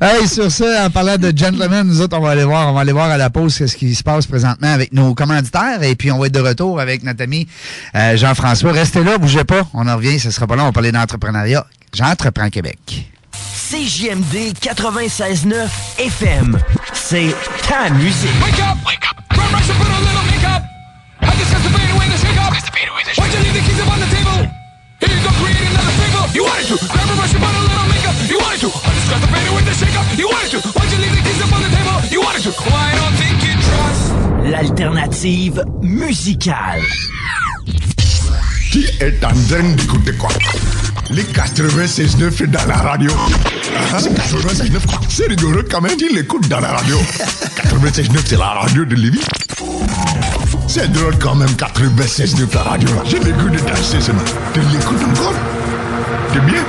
[0.00, 2.80] Hey, sur ça, en parlant de gentlemen, nous autres, on va aller voir, on va
[2.80, 6.10] aller voir à la pause ce qui se passe présentement avec nos commanditaires et puis
[6.10, 7.46] on va être de retour avec notre ami
[7.94, 8.72] euh, Jean-François.
[8.72, 9.62] Restez là, bougez pas.
[9.74, 11.64] On en revient, ce sera pas long, on va parler d'entrepreneuriat.
[11.94, 13.06] J'entreprends Québec.
[13.70, 15.54] CJMD 96.9
[15.98, 16.58] FM.
[16.92, 17.34] C'est
[17.68, 18.30] ta musique.
[18.42, 18.78] Wake up!
[18.86, 19.16] Wake up!
[19.36, 20.62] Run, rush, and put a little makeup.
[21.22, 22.52] I discuss the fade away the shake up.
[22.52, 24.15] Why'd you leave the keys up on the table?
[25.76, 26.26] Another fable.
[26.36, 26.76] You wanted to.
[26.80, 28.16] Grab a brush and put a little makeup.
[28.32, 28.70] You wanted to.
[28.72, 30.06] I discuss the fade away the shake up.
[30.16, 30.58] You wanted to.
[30.72, 31.96] Why'd you leave the keys up on the table?
[32.10, 32.52] You wanted to.
[32.56, 34.04] I don't think you trust.
[34.50, 36.82] L'alternative musicale.
[38.70, 40.28] Qui est en train d'écouter quoi?
[41.10, 43.10] Les 96.9 est dans la radio.
[43.92, 45.00] Ah, 96.9 quoi?
[45.08, 49.20] C'est rigolo quand même, qui l'écoute dans la radio 96.9 c'est la radio de Lévis.
[50.68, 52.88] C'est drôle quand même, 96.9 la radio.
[53.06, 54.22] Je l'écoute de danser seulement.
[54.52, 55.34] Tu l'écoutes encore?
[56.32, 56.64] C'est bien.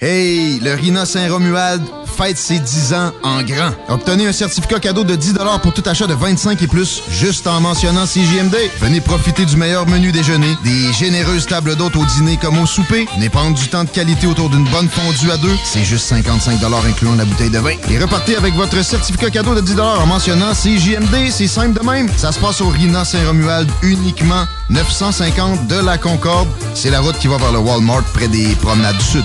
[0.00, 1.82] Hey, le Rina Saint-Romuald
[2.18, 3.70] fête ses 10 ans en grand.
[3.88, 7.60] Obtenez un certificat cadeau de 10 pour tout achat de 25 et plus, juste en
[7.60, 8.56] mentionnant CJMD.
[8.80, 13.06] Venez profiter du meilleur menu déjeuner, des généreuses tables d'hôtes au dîner comme au souper,
[13.18, 17.14] n'épargne du temps de qualité autour d'une bonne fondue à deux, c'est juste 55 incluant
[17.14, 17.76] la bouteille de vin.
[17.88, 22.08] Et repartez avec votre certificat cadeau de 10 en mentionnant CJMD, c'est simple de même.
[22.16, 26.48] Ça se passe au Rina Saint-Romuald uniquement 950 de la Concorde.
[26.74, 29.24] C'est la route qui va vers le Walmart près des promenades du Sud.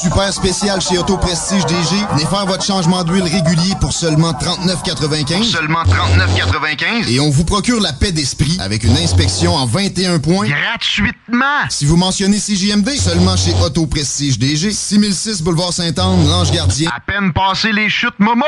[0.00, 1.96] Super spécial chez Auto Prestige DG.
[2.12, 5.42] Venez faire votre changement d'huile régulier pour seulement 39,95.
[5.44, 7.10] Seulement 39,95.
[7.10, 10.46] Et on vous procure la paix d'esprit avec une inspection en 21 points.
[10.48, 11.68] Gratuitement.
[11.68, 14.72] Si vous mentionnez CJMD, seulement chez Auto Prestige DG.
[14.72, 16.88] 6006 Boulevard Sainte-Anne, Lange Gardien.
[16.96, 18.44] À peine passé les chutes Momo.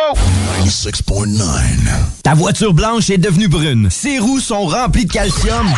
[0.65, 1.43] 96.9.
[2.23, 3.89] Ta voiture blanche est devenue brune.
[3.91, 5.69] Ses roues sont remplies de calcium.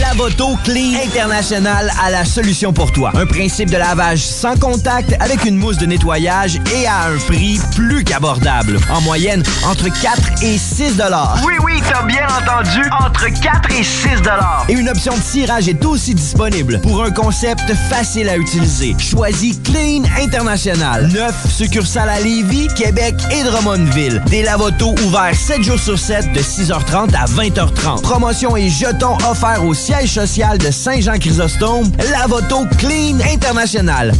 [0.00, 3.12] Lavoto Clean International a la solution pour toi.
[3.14, 7.60] Un principe de lavage sans contact avec une mousse de nettoyage et à un prix
[7.76, 8.78] plus qu'abordable.
[8.90, 11.38] En moyenne, entre 4 et 6 dollars.
[11.46, 14.66] Oui, oui, t'as bien entendu, entre 4 et 6 dollars.
[14.68, 18.96] Et une option de tirage est aussi disponible pour un concept facile à utiliser.
[18.98, 21.08] Choisis Clean International.
[21.12, 24.22] Neuf succursales à Lévis, Québec et Drummondville.
[24.26, 28.02] Des lavotos ouverts 7 jours sur 7 de 6h30 à 20h30.
[28.02, 31.90] Promotion et jetons offerts au siège social de Saint-Jean-Chrysostome.
[32.10, 34.12] Lavoto Clean International.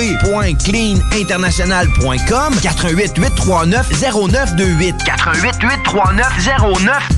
[0.00, 6.48] www.cleaninternational.com 88 839 0928 88 839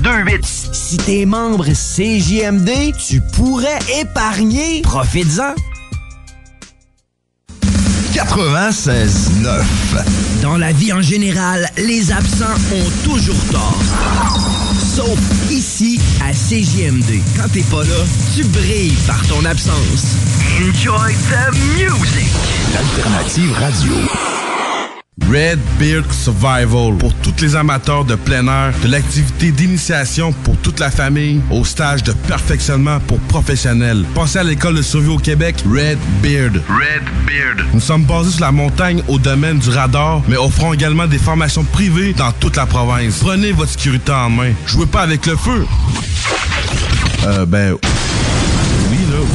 [0.03, 4.81] 0928 Si t'es membre CJMD, tu pourrais épargner.
[4.81, 5.55] Profites-en.
[8.13, 9.63] 96.9.
[10.41, 13.79] Dans la vie en général, les absents ont toujours tort.
[14.95, 15.17] Sauf
[15.49, 17.19] ici, à CJMD.
[17.35, 18.05] Quand t'es pas là,
[18.35, 20.17] tu brilles par ton absence.
[20.61, 22.31] Enjoy the music!
[22.75, 23.93] L'alternative radio.
[25.21, 30.79] Red Beard Survival pour tous les amateurs de plein air, de l'activité d'initiation pour toute
[30.79, 34.05] la famille, au stage de perfectionnement pour professionnels.
[34.15, 36.55] Pensez à l'école de survie au Québec, Red Beard.
[36.67, 37.67] Red Beard.
[37.73, 41.63] Nous sommes basés sur la montagne au domaine du radar, mais offrons également des formations
[41.63, 43.19] privées dans toute la province.
[43.19, 44.53] Prenez votre sécurité en main.
[44.65, 45.65] Jouez pas avec le feu.
[47.25, 47.77] Euh, ben...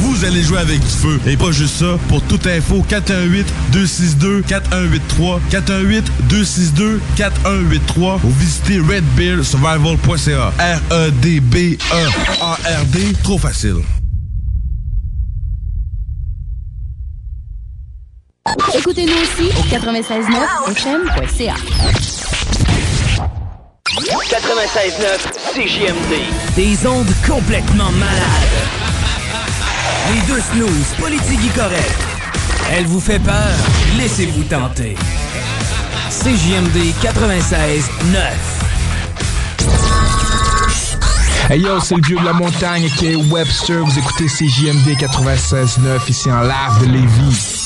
[0.01, 1.19] Vous allez jouer avec du feu.
[1.25, 1.97] Et pas juste ça.
[2.07, 10.53] Pour toute info, 418-262-4183, 418-262-4183 ou visitez redbeardsurvival.ca.
[10.91, 11.77] R-E-D-B-E-A-R-D.
[13.23, 13.75] Trop facile.
[18.73, 21.55] Écoutez-nous aussi au 96.9 FM.ca.
[24.29, 26.13] 96.9 CJMD.
[26.55, 28.78] Des ondes complètement malades.
[30.07, 31.97] Les deux snooze, politique correct.
[32.71, 33.35] Elle vous fait peur?
[33.97, 34.95] Laissez-vous tenter.
[36.09, 38.23] CJMD 96 9.
[41.51, 43.83] Hey yo, c'est le dieu de la montagne qui est Webster.
[43.83, 47.58] Vous écoutez CJMD 96.9 ici en live de Lévis.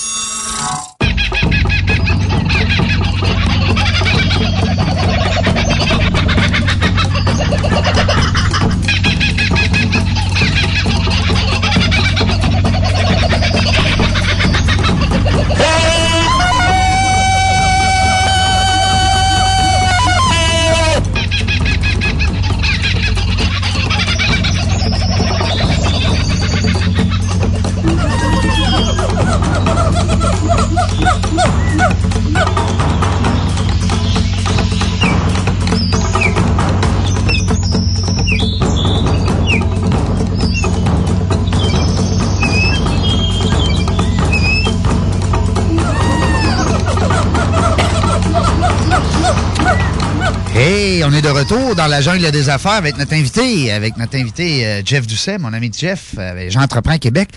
[51.44, 55.38] Retour dans la jungle des affaires avec notre invité, avec notre invité euh, Jeff Doucet,
[55.38, 57.30] mon ami Jeff, euh, J'entreprends Québec,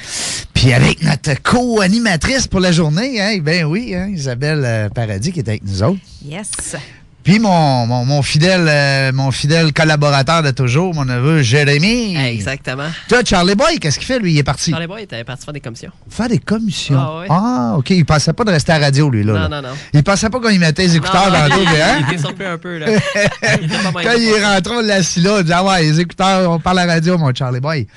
[0.54, 5.40] puis avec notre co-animatrice pour la journée, hein, ben oui, hein, Isabelle euh, Paradis qui
[5.40, 5.98] est avec nous autres.
[6.24, 6.76] Yes.
[7.26, 12.16] Puis mon, mon, mon fidèle euh, mon fidèle collaborateur de toujours, mon neveu Jérémy.
[12.16, 12.86] Exactement.
[13.08, 14.34] Toi, Charlie Boy, qu'est-ce qu'il fait, lui?
[14.34, 14.70] Il est parti.
[14.70, 15.90] Charlie Boy était parti faire des commissions.
[16.08, 16.96] Faire des commissions?
[16.96, 17.26] Ah ouais.
[17.28, 17.90] Ah, OK.
[17.90, 19.32] Il pensait pas de rester à la radio, lui, là.
[19.32, 19.48] Non, là.
[19.48, 19.74] non, non.
[19.92, 21.98] Il pensait pas qu'on y mettait les écouteurs Non, dans le dos, il- hein?
[22.08, 22.86] Il était surpris un peu, là.
[23.60, 26.60] Il Quand il est rentré, on l'a là, on dit Ah ouais, les écouteurs, on
[26.60, 27.88] parle à la radio, mon Charlie Boy.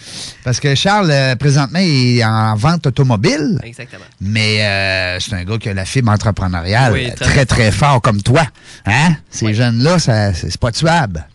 [0.43, 3.59] Parce que Charles, euh, présentement, il est en vente automobile.
[3.63, 4.05] Exactement.
[4.21, 8.01] Mais euh, c'est un gars qui a la fibre entrepreneuriale Oui, très, très, très fort
[8.01, 8.41] comme toi.
[8.87, 9.17] Hein?
[9.29, 11.25] Ces jeunes-là, c'est pas tuable.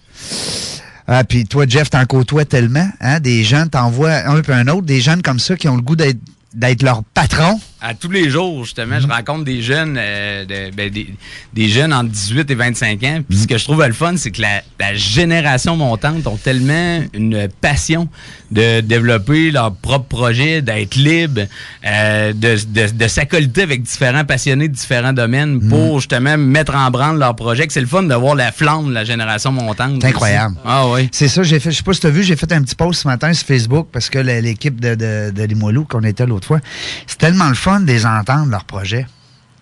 [1.06, 2.88] Ah, puis toi, Jeff, t'en côtoies tellement.
[3.00, 3.20] Hein?
[3.20, 5.82] Des jeunes, t'en vois un puis un autre, des jeunes comme ça qui ont le
[5.82, 6.18] goût d'être
[6.54, 7.60] d'être leur patron.
[7.86, 11.06] À tous les jours, justement, je rencontre des jeunes, euh, de- ben, des,
[11.52, 13.18] des jeunes entre 18 et 25 ans.
[13.28, 17.02] Puis ce que je trouve le fun, c'est que la, la génération montante ont tellement
[17.12, 18.08] une passion
[18.50, 21.42] de développer leur propre projet, d'être libre,
[21.86, 25.68] euh, de, de, de s'accoliter avec différents passionnés de différents domaines Mm.
[25.68, 27.66] pour justement mettre en branle leur projet.
[27.68, 29.98] C'est le fun de voir la flamme de la génération montante.
[30.00, 30.56] C'est incroyable.
[30.64, 31.08] Ah oui.
[31.12, 32.74] C'est ça, j'ai fait, je sais pas si tu as vu, j'ai fait un petit
[32.76, 36.46] post ce matin sur Facebook parce que l'équipe de, de, de Limoilou qu'on était l'autre
[36.46, 36.60] fois,
[37.06, 39.06] c'est tellement le fun de les entendre, leurs projets.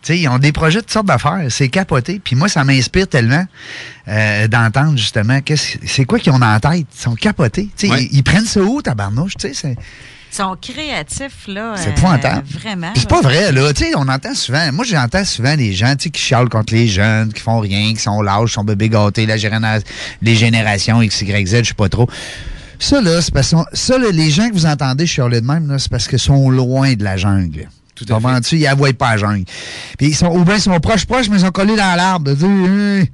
[0.03, 2.21] Tu sais, ils ont des projets de toutes sortes d'affaires, c'est capoté.
[2.23, 3.45] Puis moi, ça m'inspire tellement
[4.09, 6.87] euh, d'entendre justement qu'est-ce c'est quoi qu'ils ont la tête.
[6.93, 7.69] Ils sont capotés.
[7.77, 8.05] Tu sais, Ouais.
[8.11, 9.77] ils, ils prennent ça où, tabarnouche, tu sais, c'est...
[10.33, 11.75] Ils sont créatifs, là.
[11.77, 12.43] C'est euh, épouvantable.
[12.49, 12.91] Vraiment.
[12.93, 13.71] Puis c'est pas vrai, là.
[13.75, 14.73] Tu sais, on entend souvent.
[14.73, 17.93] Moi, j'entends souvent des gens, tu sais, qui chialent contre les jeunes, qui font rien,
[17.93, 19.79] qui sont lâches, qui sont bébés gâtés, la généra-
[20.23, 22.09] les générations X, Y, Z, je sais pas trop.
[22.79, 25.69] Ça, là, c'est parce que ça, là, les gens que vous entendez chialer de même,
[25.71, 27.69] là, c'est parce qu'ils sont loin de la jungle.
[28.07, 28.57] Tout à fait.
[28.89, 29.45] Ils pas jungle.
[29.99, 32.33] Puis ils sont, ou bien ils sont proches, proches, mais ils sont collés dans l'arbre.
[32.43, 33.05] Hein.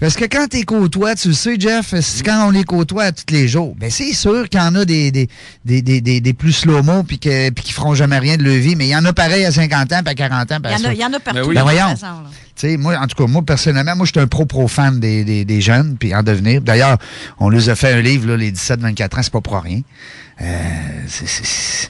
[0.00, 1.94] Parce que quand t'es côtoies, tu le sais, Jeff,
[2.24, 5.12] quand on les côtoie tous les jours, ben c'est sûr qu'il y en a des,
[5.12, 5.28] des,
[5.64, 8.54] des, des, des, des plus slow-mo puis, que, puis qui feront jamais rien de leur
[8.56, 10.58] vie, mais il y en a pareil à 50 ans puis à 40 ans.
[10.60, 10.94] puis à Il y en a- ça.
[10.94, 11.88] il y en a partout, Ben, de toute voyons.
[11.96, 15.44] façon, moi, en tout cas, moi, personnellement, moi, je suis un pro-pro fan des, des,
[15.44, 16.62] des jeunes, puis en devenir.
[16.62, 16.98] D'ailleurs,
[17.38, 19.82] on nous a fait un livre, là, les 17-24 ans, c'est pas pour rien.
[20.40, 20.44] Euh,
[21.06, 21.88] c'est- c'est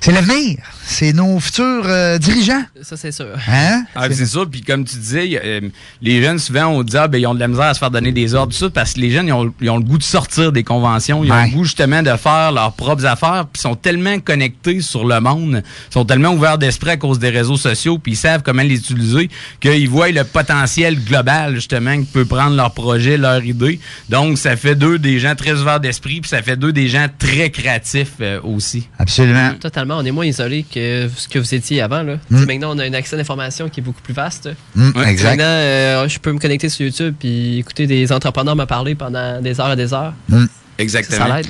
[0.00, 0.58] c'est l'avenir.
[0.90, 2.62] C'est nos futurs euh, dirigeants.
[2.80, 3.26] Ça, c'est sûr.
[3.46, 3.84] Hein?
[3.94, 4.40] Ah, c'est ça.
[4.50, 5.60] Puis comme tu disais, euh,
[6.00, 7.90] les jeunes, souvent, on dit, ah, ben, ils ont de la misère à se faire
[7.90, 9.98] donner des ordres, tout ça, parce que les jeunes, ils ont, ils ont le goût
[9.98, 11.22] de sortir des conventions.
[11.22, 13.44] Ils ont le goût, justement, de faire leurs propres affaires.
[13.52, 17.18] Puis ils sont tellement connectés sur le monde, ils sont tellement ouverts d'esprit à cause
[17.18, 19.28] des réseaux sociaux, puis ils savent comment les utiliser,
[19.60, 23.78] qu'ils voient le potentiel global, justement, que peut prendre leur projet, leur idée.
[24.08, 27.08] Donc, ça fait d'eux des gens très ouverts d'esprit, puis ça fait d'eux des gens
[27.18, 28.88] très créatifs euh, aussi.
[28.98, 29.52] Absolument.
[29.60, 29.98] Totalement.
[29.98, 30.77] On est moins isolé que
[31.16, 32.02] ce que vous étiez avant.
[32.02, 32.16] Là.
[32.30, 32.44] Mm.
[32.44, 34.48] Maintenant, on a un accès d'information qui est beaucoup plus vaste.
[34.74, 35.30] Mm, exact.
[35.30, 39.40] Maintenant, euh, je peux me connecter sur YouTube puis écouter des entrepreneurs me parler pendant
[39.40, 40.14] des heures et des heures.
[40.28, 40.44] Mm.
[40.78, 41.26] Exactement.
[41.26, 41.46] Ça l'aide.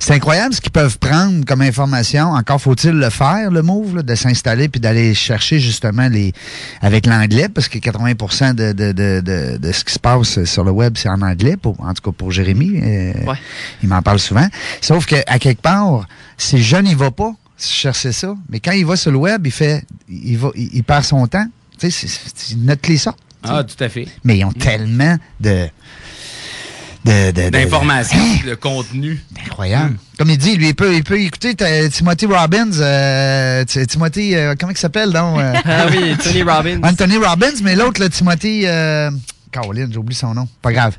[0.00, 2.32] C'est incroyable ce qu'ils peuvent prendre comme information.
[2.32, 6.32] Encore faut-il le faire, le move, là, de s'installer puis d'aller chercher justement les
[6.80, 10.64] avec l'anglais, parce que 80 de, de, de, de, de ce qui se passe sur
[10.64, 12.80] le web, c'est en anglais, pour, en tout cas pour Jérémy.
[12.82, 13.12] euh,
[13.82, 14.48] Il m'en parle souvent.
[14.80, 18.72] Sauf que à quelque part, si le jeune, il va pas chercher ça, mais quand
[18.72, 21.46] il va sur le web, il fait il va il, il perd son temps.
[21.78, 22.06] Tu sais,
[22.50, 23.18] il note les sortes.
[23.42, 24.06] Ah, tout à fait.
[24.24, 25.68] Mais ils ont tellement de
[27.04, 29.22] de- de- de- D'informations, de contenu.
[29.46, 29.96] Incroyable.
[30.18, 31.54] Comme il dit, lui, il peut, il peut écouter
[31.90, 32.72] Timothy Robbins.
[32.80, 35.38] euh, Ti- Timothy, euh, comment il s'appelle, donc?
[35.38, 35.54] euh?
[35.64, 36.80] Ah oui, Tony Robbins.
[36.82, 38.62] Anthony Robbins, mais l'autre, Timothy...
[38.66, 39.10] Euh,
[39.52, 40.46] Caroline, j'ai oublié son nom.
[40.60, 40.96] Pas grave.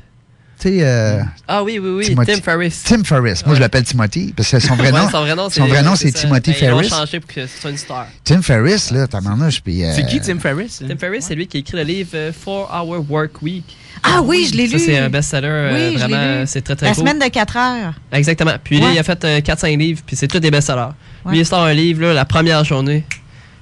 [0.60, 0.78] Tu sais...
[0.82, 2.04] euh, Ah oui, oui, oui.
[2.06, 2.82] Timothy- Tim Ferriss.
[2.84, 3.44] Tim Ferriss.
[3.46, 4.98] Moi, je l'appelle Timothy, parce que son vrai nom...
[5.06, 6.12] Ouais, son vrai nom, c'est.
[6.12, 8.06] Timothy Ben, Ils l'ont changé pour que ce soit une star.
[8.24, 9.82] Tim Ferriss, là, ta manouche, puis...
[9.84, 10.82] euh, C'est qui Tim Ferriss?
[10.86, 13.64] Tim Ferriss, c'est lui qui a écrit le livre euh, Four Hour Work Week.
[14.02, 14.82] Ah oui, je l'ai Ça, lu.
[14.84, 15.46] c'est un best-seller.
[15.48, 17.00] euh, Oui, vraiment, c'est très, très La cool.
[17.06, 17.94] semaine de 4 heures.
[18.12, 18.54] Exactement.
[18.62, 20.92] Puis il a fait euh, 4-5 livres, puis c'est tous des best-sellers.
[21.24, 21.32] Ouais.
[21.32, 23.04] Lui, il sort un livre, là, la première journée,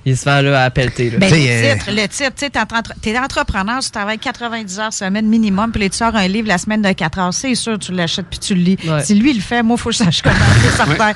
[0.09, 1.11] il se vend là, à pelleter.
[1.11, 1.19] Là.
[1.19, 4.79] Ben, le euh, titre, le titre, tu sais, t'es entre- t'es entrepreneur, tu travailles 90
[4.81, 7.55] heures semaine minimum, puis là, tu sors un livre la semaine de 4 heures, c'est
[7.55, 8.79] sûr, tu l'achètes puis tu le lis.
[8.87, 9.03] Ouais.
[9.05, 10.37] Si lui, il le fait, moi, il faut que je sache comment,
[10.77, 11.13] certain.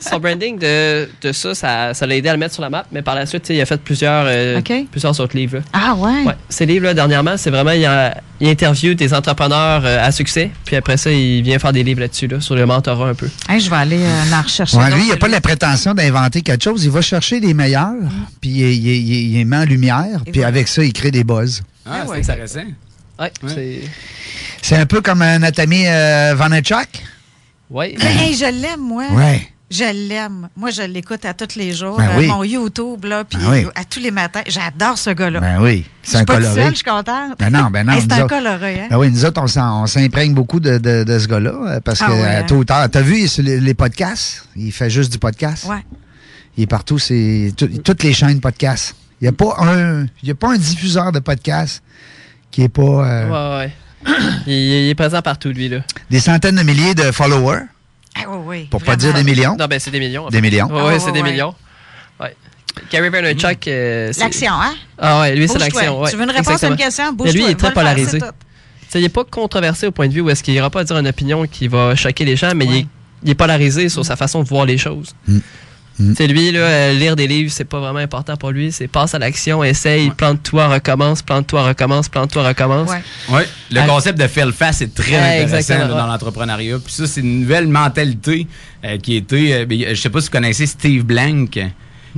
[0.00, 2.84] Son branding de, de ça, ça, ça l'a aidé à le mettre sur la map,
[2.92, 4.60] mais par la suite, il a fait plusieurs, euh,
[4.90, 5.58] plusieurs autres livres.
[5.58, 5.62] là.
[5.72, 6.22] Ah ouais?
[6.24, 6.34] Ouais.
[6.48, 10.76] Ces livres-là, dernièrement, c'est vraiment, il, a, il interviewe des entrepreneurs euh, à succès, puis
[10.76, 13.28] après ça, il vient faire des livres là-dessus, là, sur le mentorat un peu.
[13.48, 14.76] Hey, je vais aller euh, en rechercher.
[14.76, 16.84] Ouais, lui, il n'a pas la prétention d'inventer quelque chose.
[16.84, 17.92] Il va chercher les meilleurs,
[18.46, 21.62] puis il, il- il- met en lumière, puis avec ça, il crée des buzz.
[21.84, 22.64] Ah, c'est intéressant.
[23.18, 23.80] Ouais, c'est.
[24.62, 26.34] C'est un peu comme Anatomie euh.
[27.70, 27.94] Ouais.
[27.98, 29.04] Mais, hey, je l'aime, moi.
[29.12, 29.48] Ouais.
[29.68, 30.48] Je l'aime.
[30.56, 31.96] Moi, je l'écoute à tous les jours.
[31.96, 32.26] Ben euh, oui.
[32.28, 33.66] Mon YouTube, là, puis Ben oui.
[33.74, 34.42] à tous les matins.
[34.46, 35.40] J'adore ce gars-là.
[35.40, 36.54] Ben oui, c'est un pas coloré.
[36.54, 37.36] seule, je suis contente.
[37.40, 37.94] Ben non, ben non.
[37.94, 38.86] Hey, c'est un autres- coloré, hein?
[38.90, 42.06] Ben oui, nous autres, on s'imprègne beaucoup de, de- de ce gars-là, euh, parce Ah
[42.06, 42.42] que ouais, hein?
[42.44, 44.44] tôt ou tard, t'as vu les podcasts?
[44.54, 45.64] Il fait juste du podcast.
[45.64, 45.84] Ouais.
[46.56, 48.94] Il est partout, c'est tout- toutes les chaînes podcast.
[49.20, 51.82] Il n'y a, pas un- il y a pas un diffuseur de podcast
[52.50, 53.28] qui est pas euh,
[53.60, 53.66] Ouais,
[54.06, 54.12] ouais.
[54.46, 55.78] il, il est présent partout, lui, là.
[56.10, 57.62] des centaines de milliers de followers.
[58.14, 58.64] Ah oui, oui.
[58.70, 59.56] Pour pas dire des millions.
[59.58, 60.24] Non, ben, c'est des millions.
[60.26, 60.42] en Des fait.
[60.42, 60.68] millions.
[60.72, 61.30] Ah, ouais, c'est des ouais.
[61.30, 61.54] millions.
[62.20, 62.34] Ouais.
[62.90, 64.74] Gary Vaynerchuk, euh, c'est- L'action, hein?
[64.98, 66.00] Ah ouais, lui, c'est l'action.
[66.00, 67.04] Ouais, Tu veux une réponse à une question?
[67.10, 67.32] Mais Bouge-toi.
[67.34, 68.18] lui, il est très faire, polarisé.
[68.94, 71.08] il n'est pas controversé au point de vue où est-ce qu'il n'ira pas dire une
[71.08, 72.86] opinion qui va choquer les gens, mais il, est,
[73.24, 75.14] il est polarisé sur sa façon de voir les choses.
[76.14, 78.70] C'est lui, là, euh, lire des livres, c'est pas vraiment important pour lui.
[78.70, 82.90] C'est passe à l'action, essaye, plante-toi, recommence, plante-toi, recommence, plante-toi, recommence.
[82.90, 83.02] Ouais.
[83.30, 86.06] Oui, le concept de faire le face est très Ouais, intéressant là, dans ouais.
[86.08, 86.78] l'entrepreneuriat.
[86.84, 88.46] Puis ça, c'est une nouvelle mentalité
[88.84, 89.52] euh, qui était.
[89.52, 91.58] euh, ben, je sais pas si vous connaissez Steve Blank,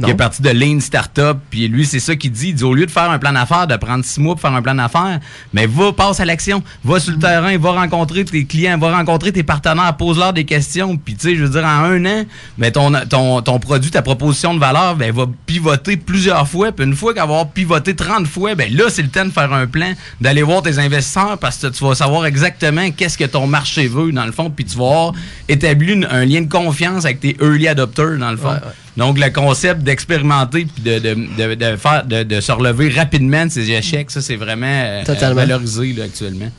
[0.03, 1.37] qui est parti de Lean Startup.
[1.51, 2.49] Puis lui, c'est ça qu'il dit.
[2.49, 4.55] Il dit au lieu de faire un plan d'affaires, de prendre six mois pour faire
[4.55, 5.21] un plan d'affaires,
[5.53, 6.63] mais va, passe à l'action.
[6.85, 10.97] Va sur le terrain, va rencontrer tes clients, va rencontrer tes partenaires, pose-leur des questions.
[10.97, 12.25] Puis tu sais, je veux dire, en un an,
[12.57, 16.73] mais ton, ton, ton produit, ta proposition de valeur, ben, va pivoter plusieurs fois.
[16.73, 19.67] Puis une fois qu'avoir pivoté 30 fois, ben là, c'est le temps de faire un
[19.67, 23.89] plan, d'aller voir tes investisseurs parce que tu vas savoir exactement qu'est-ce que ton marché
[23.89, 24.51] veut, dans le fond.
[24.51, 25.13] Puis tu vas avoir
[25.49, 28.49] établi un lien de confiance avec tes early adopters, dans le fond.
[28.49, 28.88] Ouais, ouais.
[28.99, 33.47] Donc, le concept d'expérimenter puis de, de, de, de faire, de, de se relever rapidement
[33.47, 35.37] de ces échecs, ça, c'est vraiment euh, Totalement.
[35.37, 36.51] valorisé là, actuellement.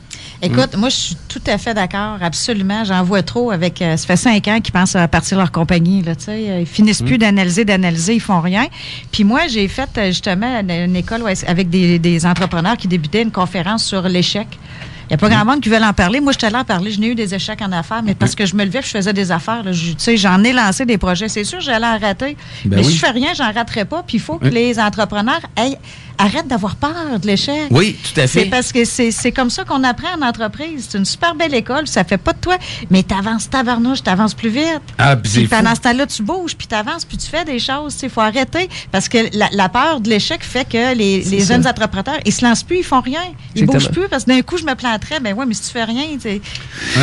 [0.42, 2.82] Écoute, moi, je suis tout à fait d'accord, absolument.
[2.84, 3.82] J'en vois trop avec.
[3.82, 6.02] euh, ça fait cinq ans qu'ils pensent à partir leur compagnie.
[6.02, 6.46] Là, tu sais.
[6.48, 7.18] Euh, ils finissent plus Mm.
[7.18, 8.66] d'analyser, d'analyser, ils font rien.
[9.12, 13.20] Puis moi, j'ai fait euh, justement une, une école avec des, des entrepreneurs qui débutaient
[13.22, 14.46] une conférence sur l'échec.
[15.10, 16.20] Il n'y a pas grand monde qui veut en parler.
[16.20, 16.92] Moi, je suis allée en parler.
[16.92, 18.86] Je n'ai eu des échecs en affaires, mais parce que je me levais et je
[18.86, 19.64] faisais des affaires.
[19.64, 19.72] là.
[19.72, 21.28] Tu sais, j'en ai lancé des projets.
[21.28, 22.36] C'est sûr, j'allais en rater.
[22.64, 22.92] Ben mais oui.
[22.92, 24.04] si je fais rien, j'en raterai pas.
[24.06, 25.76] Puis il faut que les entrepreneurs aient-
[26.20, 27.68] arrêtent d'avoir peur de l'échec.
[27.70, 28.40] Oui, tout à fait.
[28.40, 30.86] C'est parce que c'est c'est comme ça qu'on apprend en entreprise.
[30.88, 32.56] C'est une super belle école, ça fait pas de toi,
[32.90, 34.80] mais t'avances tabarnouche, t'avances plus vite.
[34.98, 37.96] Ah, puis pendant ce temps-là, tu bouges, puis t'avances, puis tu fais des choses.
[38.02, 42.20] Il faut arrêter parce que la, la peur de l'échec fait que les, jeunes entrepreneurs,
[42.24, 43.20] ils se lancent plus, ils font rien.
[43.54, 45.20] Ils bougent plus parce que d'un coup, je me planterais.
[45.20, 46.40] Ben ouais, mais si tu fais rien, tu sais.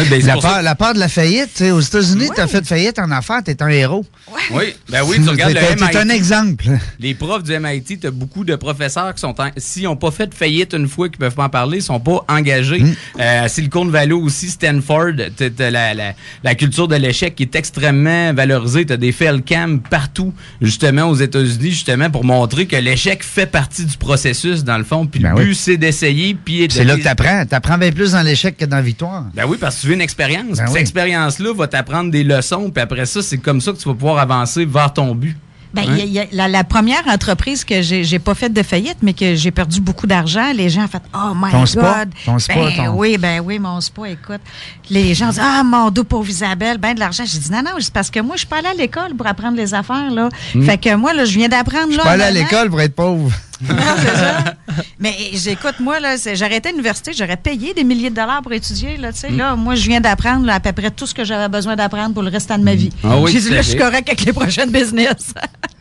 [0.09, 2.65] ben, la, peur, la peur de la faillite, tu sais, aux États-Unis, tu as fait
[2.65, 4.05] faillite en affaires, tu es un héros.
[4.51, 5.97] Oui, ben oui, tu regardes le T'es- t'es MIT.
[5.97, 6.65] un exemple.
[6.99, 10.11] Les profs du MIT, tu as beaucoup de professeurs qui sont, en- s'ils n'ont pas
[10.11, 12.79] fait faillite une fois, qui peuvent pas en parler, sont pas engagés.
[12.79, 12.95] Mm.
[13.19, 16.13] Euh, Silicon Valley aussi, Stanford, t'as t'as la, la,
[16.43, 18.85] la culture de l'échec qui est extrêmement valorisée.
[18.85, 19.13] Tu as des
[19.45, 24.77] cam partout, justement, aux États-Unis, justement, pour montrer que l'échec fait partie du processus, dans
[24.77, 25.05] le fond.
[25.05, 25.55] Puis le Ben but, oui.
[25.55, 26.35] c'est d'essayer.
[26.35, 27.45] Puis C'est là que tu apprends.
[27.45, 29.25] Tu apprends bien plus dans l'échec que dans la victoire.
[29.33, 30.57] Ben oui, parce que tu veux une expérience.
[30.57, 30.71] Ben oui.
[30.73, 32.69] Cette expérience-là va t'apprendre des leçons.
[32.69, 35.35] Puis après ça, c'est comme ça que tu vas pouvoir avancer vers ton but.
[35.73, 35.95] Ben, Hein?
[35.97, 38.97] y a- il y a la, la première entreprise que j'ai pas faite de faillite,
[39.01, 41.67] mais que j'ai perdu beaucoup d'argent, les gens ont fait Oh my Ton God!
[41.67, 42.05] spa?
[42.25, 44.41] Ton spa, ben, ton- Oui, ben oui, mon spa, écoute.
[44.89, 47.23] Les gens disent Ah, mon dos pauvre Isabelle, ben de l'argent.
[47.25, 49.27] J'ai dit Non, non, c'est parce que moi, je suis pas allée à l'école pour
[49.27, 50.29] apprendre les affaires, là.
[50.55, 50.63] Hmm.
[50.63, 52.81] Fait que moi, là, je viens d'apprendre, Je suis pas allé en à l'école pour
[52.81, 53.31] être pauvre.
[53.61, 54.55] Non, c'est ça.
[54.99, 59.11] Mais j'écoute, moi, là, à l'université, j'aurais payé des milliers de dollars pour étudier, là,
[59.11, 59.29] tu sais.
[59.29, 62.23] Là, moi, je viens d'apprendre à peu près tout ce que j'avais besoin d'apprendre pour
[62.23, 62.91] le restant de ma vie.
[63.03, 65.33] Ah oui, J'ai dit, là, je suis correct avec les prochaines business.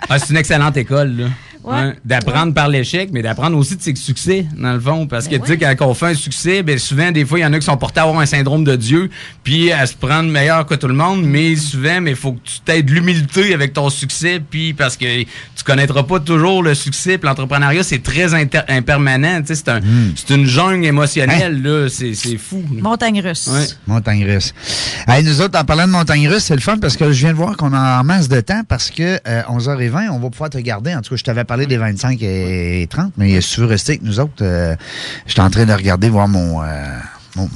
[0.09, 1.27] Ah, c'est une excellente école, là.
[1.67, 1.95] Ouais.
[2.05, 5.07] D'apprendre par l'échec, mais d'apprendre aussi de ses succès, dans le fond.
[5.07, 7.43] Parce Ben que, tu sais, quand on fait un succès, ben, souvent, des fois, il
[7.43, 9.11] y en a qui sont portés à avoir un syndrome de Dieu,
[9.43, 12.41] puis à se prendre meilleur que tout le monde, mais souvent, mais il faut que
[12.45, 17.19] tu t'aides l'humilité avec ton succès, puis parce que tu connaîtras pas toujours le succès,
[17.19, 18.33] puis l'entrepreneuriat, c'est très
[18.69, 20.13] impermanent, tu sais, c'est un, Hmm.
[20.15, 22.63] c'est une jungle émotionnelle, là, c'est c'est fou.
[22.75, 22.83] là.
[22.83, 23.49] Montagne russe.
[23.53, 23.67] Ouais.
[23.87, 24.55] Montagne russe.
[25.09, 27.31] Hey, nous autres, en parlant de montagne russe, c'est le fun parce que je viens
[27.31, 30.51] de voir qu'on a en masse de temps parce que euh, 11h20, on va pouvoir
[30.51, 30.95] te garder.
[30.95, 33.93] En tout cas, je t'avais parlé des 25 et 30, mais si tu veux rester
[33.93, 34.77] avec nous autres, euh,
[35.27, 36.67] je suis en train de regarder, voir mon, euh,
[37.37, 37.49] mon,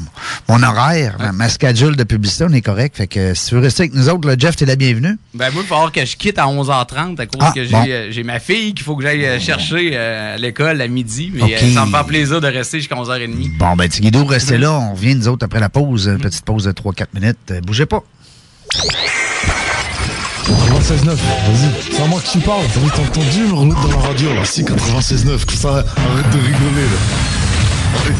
[0.48, 2.96] mon horaire, ma, ma schedule de publicité, on est correct.
[2.96, 5.18] Fait que si tu veux rester avec nous autres, là, Jeff, t'es la bienvenue.
[5.34, 7.84] Ben, moi, il va falloir que je quitte à 11h30 à cause Ah, que bon.
[7.88, 11.30] euh, j'ai ma fille qu'il faut que j'aille chercher euh, à l'école à midi.
[11.34, 13.56] Mais euh, ça me fait plaisir de rester jusqu'à 11h30.
[13.58, 14.72] Bon, ben, Guido, restez là.
[14.72, 16.06] On revient, nous autres, après la pause.
[16.08, 17.38] Une petite pause de 3-4 minutes.
[17.50, 18.02] Euh, bougez pas.
[20.80, 21.92] 96.9, vas-y.
[21.92, 22.64] C'est à moi que tu parles.
[22.72, 24.44] T'as entendu le reloup dans la radio, là.
[24.44, 25.44] Si, 96.9.
[25.44, 26.98] Comme ça, arrête de rigoler, là.
[27.96, 28.16] Arrête.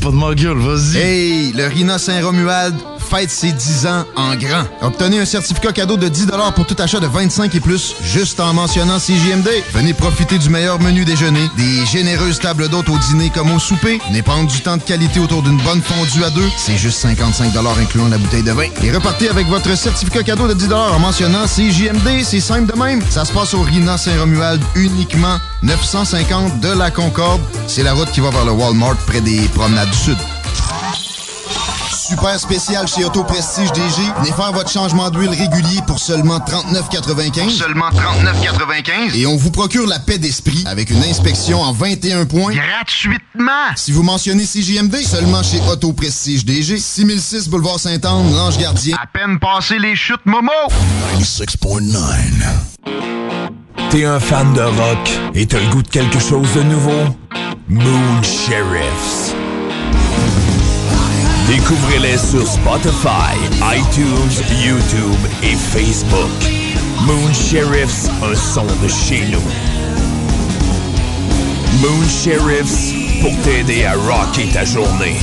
[0.00, 0.98] Pas de ma gueule, vas-y.
[0.98, 2.74] Hey, le Rina Saint-Romuald
[3.12, 4.64] fête ses 10 ans en grand.
[4.80, 8.54] Obtenez un certificat cadeau de 10 pour tout achat de 25 et plus, juste en
[8.54, 9.48] mentionnant CJMD.
[9.74, 14.00] Venez profiter du meilleur menu déjeuner, des généreuses tables d'hôtes au dîner comme au souper,
[14.10, 18.08] n'épargne du temps de qualité autour d'une bonne fondue à deux, c'est juste 55 incluant
[18.08, 18.68] la bouteille de vin.
[18.82, 23.02] Et repartez avec votre certificat cadeau de 10 en mentionnant CJMD, c'est simple de même.
[23.10, 27.42] Ça se passe au Rina Saint-Romuald uniquement 950 de la Concorde.
[27.66, 30.18] C'est la route qui va vers le Walmart près des promenades du Sud.
[32.08, 34.02] Super spécial chez Auto Prestige DG.
[34.18, 37.48] Venez faire votre changement d'huile régulier pour seulement 39,95.
[37.50, 39.14] Seulement 39,95.
[39.14, 42.54] Et on vous procure la paix d'esprit avec une inspection en 21 points.
[42.54, 43.70] Gratuitement.
[43.76, 46.76] Si vous mentionnez CJMD, seulement chez Auto Prestige DG.
[46.76, 48.96] 6006 Boulevard Sainte-Anne, Lange Gardien.
[49.00, 50.50] À peine passé les chutes Momo.
[51.20, 51.92] 96.9.
[53.90, 57.16] T'es un fan de rock et t'as le goût de quelque chose de nouveau?
[57.68, 59.36] Moon Sheriffs.
[61.52, 63.36] Découvrez-les sur Spotify,
[63.76, 66.30] iTunes, YouTube et Facebook.
[67.06, 69.42] Moon Sheriffs, un son de chez nous.
[71.82, 75.18] Moon Sheriffs, pour t'aider à rocker ta journée.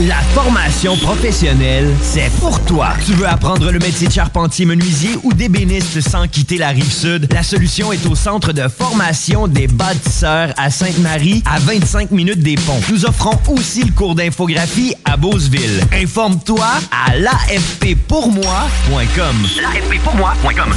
[0.00, 2.88] La formation professionnelle, c'est pour toi.
[3.06, 7.32] Tu veux apprendre le métier de charpentier menuisier ou d'ébéniste sans quitter la rive sud?
[7.32, 12.56] La solution est au centre de formation des bâtisseurs à Sainte-Marie, à 25 minutes des
[12.56, 12.80] ponts.
[12.90, 15.80] Nous offrons aussi le cours d'infographie à Beauceville.
[15.92, 19.46] Informe-toi à l'afppourmoi.com.
[19.62, 20.74] l'afppourmoi.com.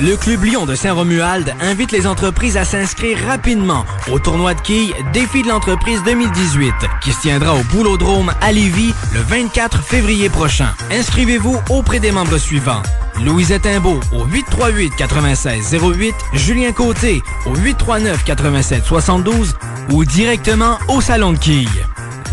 [0.00, 4.92] Le Club Lyon de Saint-Romuald invite les entreprises à s'inscrire rapidement au tournoi de quilles
[5.12, 10.74] Défi de l'entreprise 2018 qui se tiendra au Boulodrome à Lévis le 24 février prochain.
[10.90, 12.82] Inscrivez-vous auprès des membres suivants.
[13.24, 19.54] Louisette Imbeau au 838-9608, Julien Côté au 839-8772
[19.92, 21.68] ou directement au Salon de quilles.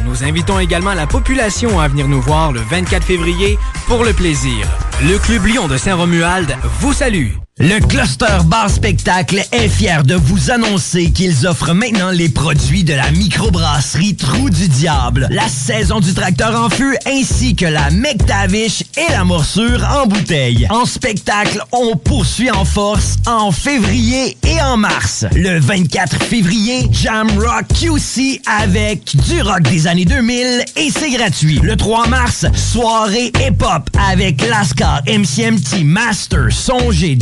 [0.03, 4.67] Nous invitons également la population à venir nous voir le 24 février pour le plaisir.
[5.03, 7.33] Le Club Lyon de Saint-Romuald vous salue.
[7.63, 12.95] Le Cluster Bar Spectacle est fier de vous annoncer qu'ils offrent maintenant les produits de
[12.95, 18.81] la microbrasserie Trou du Diable, la saison du tracteur en feu ainsi que la McTavish
[18.97, 20.65] et la morsure en bouteille.
[20.71, 25.27] En spectacle, on poursuit en force en février et en mars.
[25.35, 31.59] Le 24 février, Jam Rock QC avec du rock des années 2000 et c'est gratuit.
[31.61, 37.15] Le 3 mars, soirée hip-hop avec Lascar, MCMT, Master, Songé,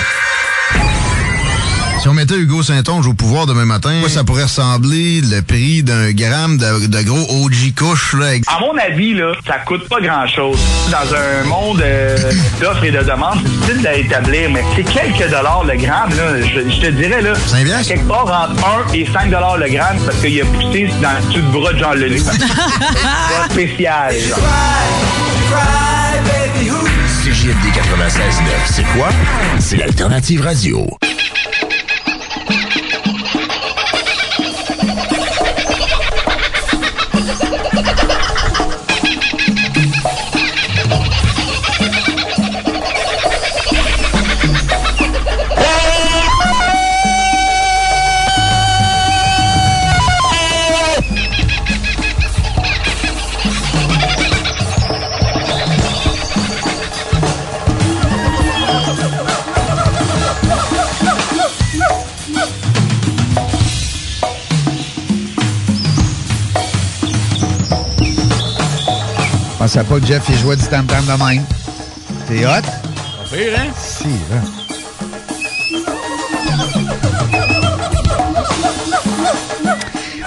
[2.05, 5.83] Si on mettait Hugo Saint-Onge au pouvoir demain matin, quoi ça pourrait ressembler le prix
[5.83, 10.03] d'un gramme de, de gros OG couche là, À mon avis, là, ça coûte pas
[10.03, 10.59] grand-chose.
[10.91, 12.19] Dans un monde euh,
[12.61, 16.11] d'offres et de demandes, c'est difficile à établir, mais c'est quelques dollars le gramme.
[16.11, 17.33] Là, je, je te dirais, là,
[17.83, 21.27] quelque part entre 1 et 5 dollars le gramme parce qu'il a poussé dans le
[21.27, 22.19] dessus de bras de Jean Leloup.
[22.23, 24.15] C'est pas spécial.
[24.29, 24.39] genre.
[27.25, 29.09] CJMD 96.9, c'est quoi?
[29.59, 30.87] C'est l'alternative radio.
[69.65, 71.43] Pensais pas que Jeff il jouait du tam-tam de même.
[72.29, 72.51] T'es hot?
[72.51, 73.71] Pas pire, hein?
[73.75, 74.43] Si, hein.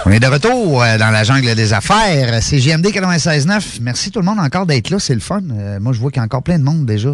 [0.07, 2.41] On est de retour euh, dans la jungle des affaires.
[2.41, 3.77] C'est JMD 96.9.
[3.81, 4.97] Merci tout le monde encore d'être là.
[4.97, 5.41] C'est le fun.
[5.51, 7.14] Euh, moi, je vois qu'il y a encore plein de monde déjà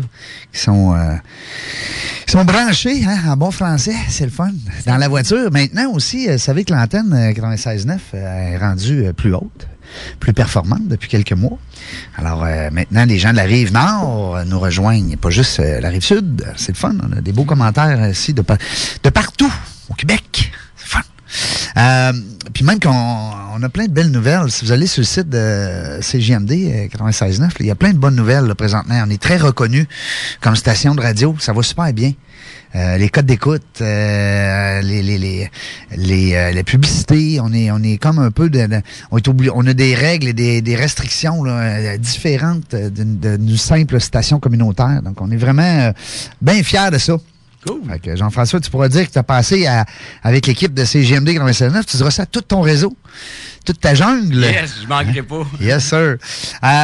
[0.54, 1.16] qui sont, euh,
[2.26, 3.96] qui sont branchés hein, en bon français.
[4.08, 4.52] C'est le fun.
[4.86, 5.52] Dans la voiture.
[5.52, 9.68] Maintenant aussi, vous savez que l'antenne euh, 96.9 euh, est rendue plus haute
[10.20, 11.58] plus performante depuis quelques mois.
[12.18, 15.90] Alors euh, maintenant, les gens de la rive nord nous rejoignent, pas juste euh, la
[15.90, 16.46] rive sud.
[16.56, 16.96] C'est le fun.
[17.04, 18.44] On a des beaux commentaires ici de,
[19.04, 19.54] de partout
[19.90, 20.52] au Québec.
[20.76, 21.02] C'est fun.
[21.78, 22.14] Euh,
[22.54, 22.90] puis même qu'on
[23.56, 24.50] on a plein de belles nouvelles.
[24.52, 27.94] Si vous allez sur le site de CJMD euh, 96.9, là, il y a plein
[27.94, 29.02] de bonnes nouvelles là, présentement.
[29.06, 29.88] On est très reconnu
[30.42, 31.36] comme station de radio.
[31.40, 32.14] Ça va super bien.
[32.76, 35.52] Euh, les codes d'écoute, euh, les les les
[35.96, 38.82] les, euh, les publicités, on est on est comme un peu de, de-
[39.12, 43.58] on est obli- on a des règles et des, des restrictions là, euh, différentes d'une
[43.58, 45.02] simple station communautaire.
[45.04, 45.92] Donc on est vraiment euh,
[46.42, 47.14] bien fiers de ça.
[48.02, 49.86] Que Jean-François, tu pourras dire que tu as passé à-
[50.24, 52.94] avec l'équipe de CGMD 96.9, tu diras ça à tout ton réseau,
[53.66, 54.36] toute ta jungle.
[54.44, 55.44] Yes, je manquerai pas.
[55.62, 55.98] Yes, sir.
[55.98, 56.18] Euh,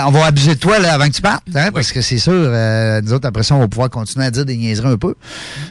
[0.08, 2.34] on va abuser de toi là, avant que tu partes, hein, parce que c'est sûr,
[2.34, 5.16] euh, nous autres, après ça, on va pouvoir continuer à dire des niaiseries un peu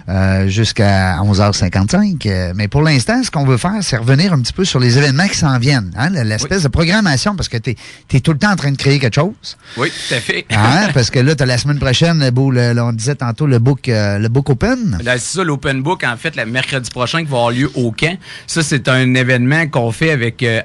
[0.09, 2.27] euh, jusqu'à 11h55.
[2.27, 4.99] Euh, mais pour l'instant, ce qu'on veut faire, c'est revenir un petit peu sur les
[4.99, 5.93] événements qui s'en viennent.
[5.97, 7.71] Hein, L'espèce de programmation, parce que tu
[8.13, 9.57] es, tout le temps en train de créer quelque chose.
[9.77, 10.47] Oui, tout à fait.
[10.51, 13.15] Hein, parce que là, tu as la semaine prochaine, le beau, le- le- on disait
[13.15, 14.99] tantôt, le book, le book open.
[15.03, 17.93] Là, c'est ça, l'Open Book, en fait, le mercredi prochain qui va avoir lieu au
[17.93, 18.17] camp.
[18.47, 20.61] Ça, c'est un événement qu'on fait avec euh,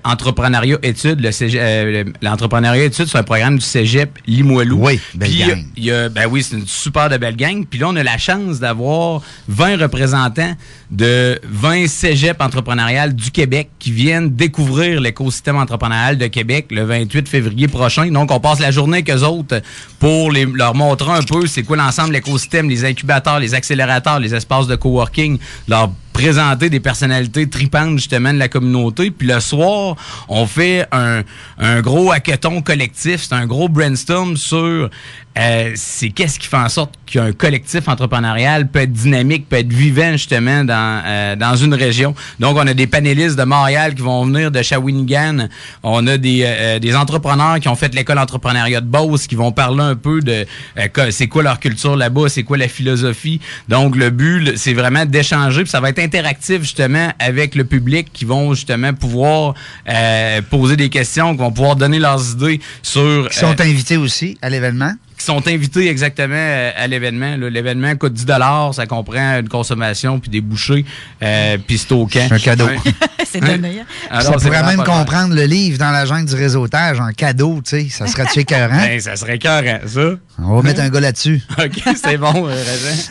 [0.84, 1.20] études.
[1.22, 4.78] Le euh, le- L'entrepreneuriat études, c'est un programme du Cégep Limoilou.
[4.88, 5.64] Oui, belle Puis, gang.
[5.78, 7.66] il y a- ben oui, c'est une super de belle gang.
[7.66, 10.56] Puis là, on a la chance d'avoir 20 représentants
[10.94, 17.28] de 20 cégeps entrepreneuriales du Québec qui viennent découvrir l'écosystème entrepreneurial de Québec le 28
[17.28, 18.12] février prochain.
[18.12, 19.62] Donc, on passe la journée avec autres
[19.98, 24.36] pour leur montrer un peu c'est quoi l'ensemble de l'écosystème, les incubateurs, les accélérateurs, les
[24.36, 29.10] espaces de coworking, leur présenter des personnalités tripantes justement de la communauté.
[29.10, 29.96] Puis le soir,
[30.30, 31.24] on fait un,
[31.58, 33.24] un gros hackathon collectif.
[33.24, 34.90] C'est un gros brainstorm sur
[35.38, 39.72] euh, c'est qu'est-ce qui fait en sorte qu'un collectif entrepreneurial peut être dynamique, peut être
[39.72, 42.16] vivant justement dans, euh, dans une région.
[42.40, 45.48] Donc, on a des panélistes de Montréal qui vont venir de Shawinigan.
[45.82, 49.52] On a des, euh, des entrepreneurs qui ont fait l'école entrepreneuriat de Beauce qui vont
[49.52, 50.46] parler un peu de
[50.78, 53.40] euh, c'est quoi leur culture là-bas, c'est quoi la philosophie.
[53.70, 55.62] Donc, le but, c'est vraiment d'échanger.
[55.62, 59.54] Puis ça va être interactif justement avec le public qui vont justement pouvoir
[59.90, 63.30] euh, poser des questions, qui vont pouvoir donner leurs idées sur...
[63.30, 64.94] Qui sont euh, invités aussi à l'événement.
[65.24, 67.36] Qui sont invités exactement euh, à l'événement.
[67.38, 68.26] L'événement coûte 10
[68.74, 70.84] ça comprend une consommation puis des bouchées,
[71.22, 72.26] euh, puis c'est au camp.
[72.28, 72.68] C'est un cadeau.
[73.26, 73.80] c'est donné.
[73.80, 73.86] hein?
[74.10, 77.62] Alors, ça c'est pourrait même comprendre le livre dans la jungle du réseautage en cadeau,
[77.64, 77.88] tu sais.
[77.90, 78.76] Ça serait-tu écœurant?
[78.78, 80.02] Ben, ça serait écœurant, ça.
[80.40, 81.42] On va mettre un gars là-dessus.
[81.58, 82.64] OK, c'est bon, euh.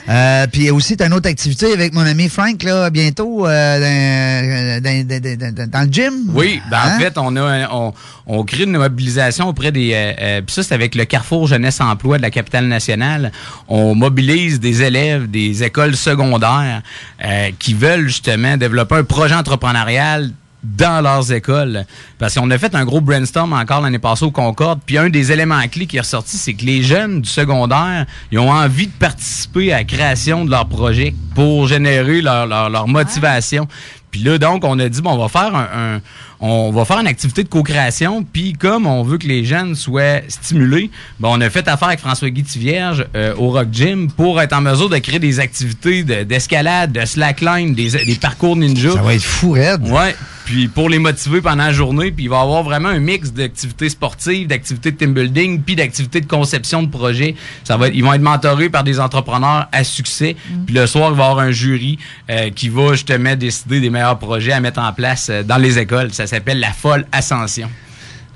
[0.08, 4.80] Euh, puis aussi, tu as une autre activité avec mon ami Frank, là, bientôt, euh,
[4.80, 6.12] dans, dans- dans- dans- dans- dans le gym.
[6.34, 6.96] Oui, ben Hein?
[6.96, 7.94] en fait, on a un- on,
[8.26, 11.80] on crée une mobilisation auprès des euh, euh, puis ça c'est avec le Carrefour Jeunesse
[12.02, 13.30] De la capitale nationale.
[13.68, 16.82] On mobilise des élèves des écoles secondaires
[17.24, 20.30] euh, qui veulent justement développer un projet entrepreneurial
[20.64, 21.84] dans leurs écoles.
[22.18, 24.80] Parce qu'on a fait un gros brainstorm encore l'année passée au Concorde.
[24.84, 28.38] Puis un des éléments clés qui est ressorti, c'est que les jeunes du secondaire, ils
[28.38, 32.86] ont envie de participer à la création de leur projet pour générer leur, leur, leur
[32.88, 33.66] motivation.
[34.10, 36.00] Puis là, donc, on a dit, bon, on va faire un, un-
[36.44, 38.24] on va faire une activité de co-création.
[38.24, 40.90] Puis comme on veut que les jeunes soient stimulés,
[41.20, 44.60] ben, on a fait affaire avec François-Guy Tivierge euh, au Rock Gym pour être en
[44.60, 48.92] mesure de créer des activités de- d'escalade, de, slackline, des, des parcours ninja.
[48.92, 49.88] Ça va être fou, raide.
[49.88, 50.14] Ouais.
[50.44, 53.32] Puis pour les motiver pendant la journée, puis il va y avoir vraiment un mix
[53.32, 57.36] d'activités sportives, d'activités de team building, puis d'activités de conception de projet.
[57.62, 60.34] Ça va être- ils vont être mentorés par des entrepreneurs à succès.
[60.66, 61.96] Puis le soir, il va y avoir un jury
[62.28, 65.78] euh, qui va justement décider des meilleurs projets à mettre en place euh, dans les
[65.78, 66.12] écoles.
[66.12, 67.70] Ça s'appelle la folle ascension.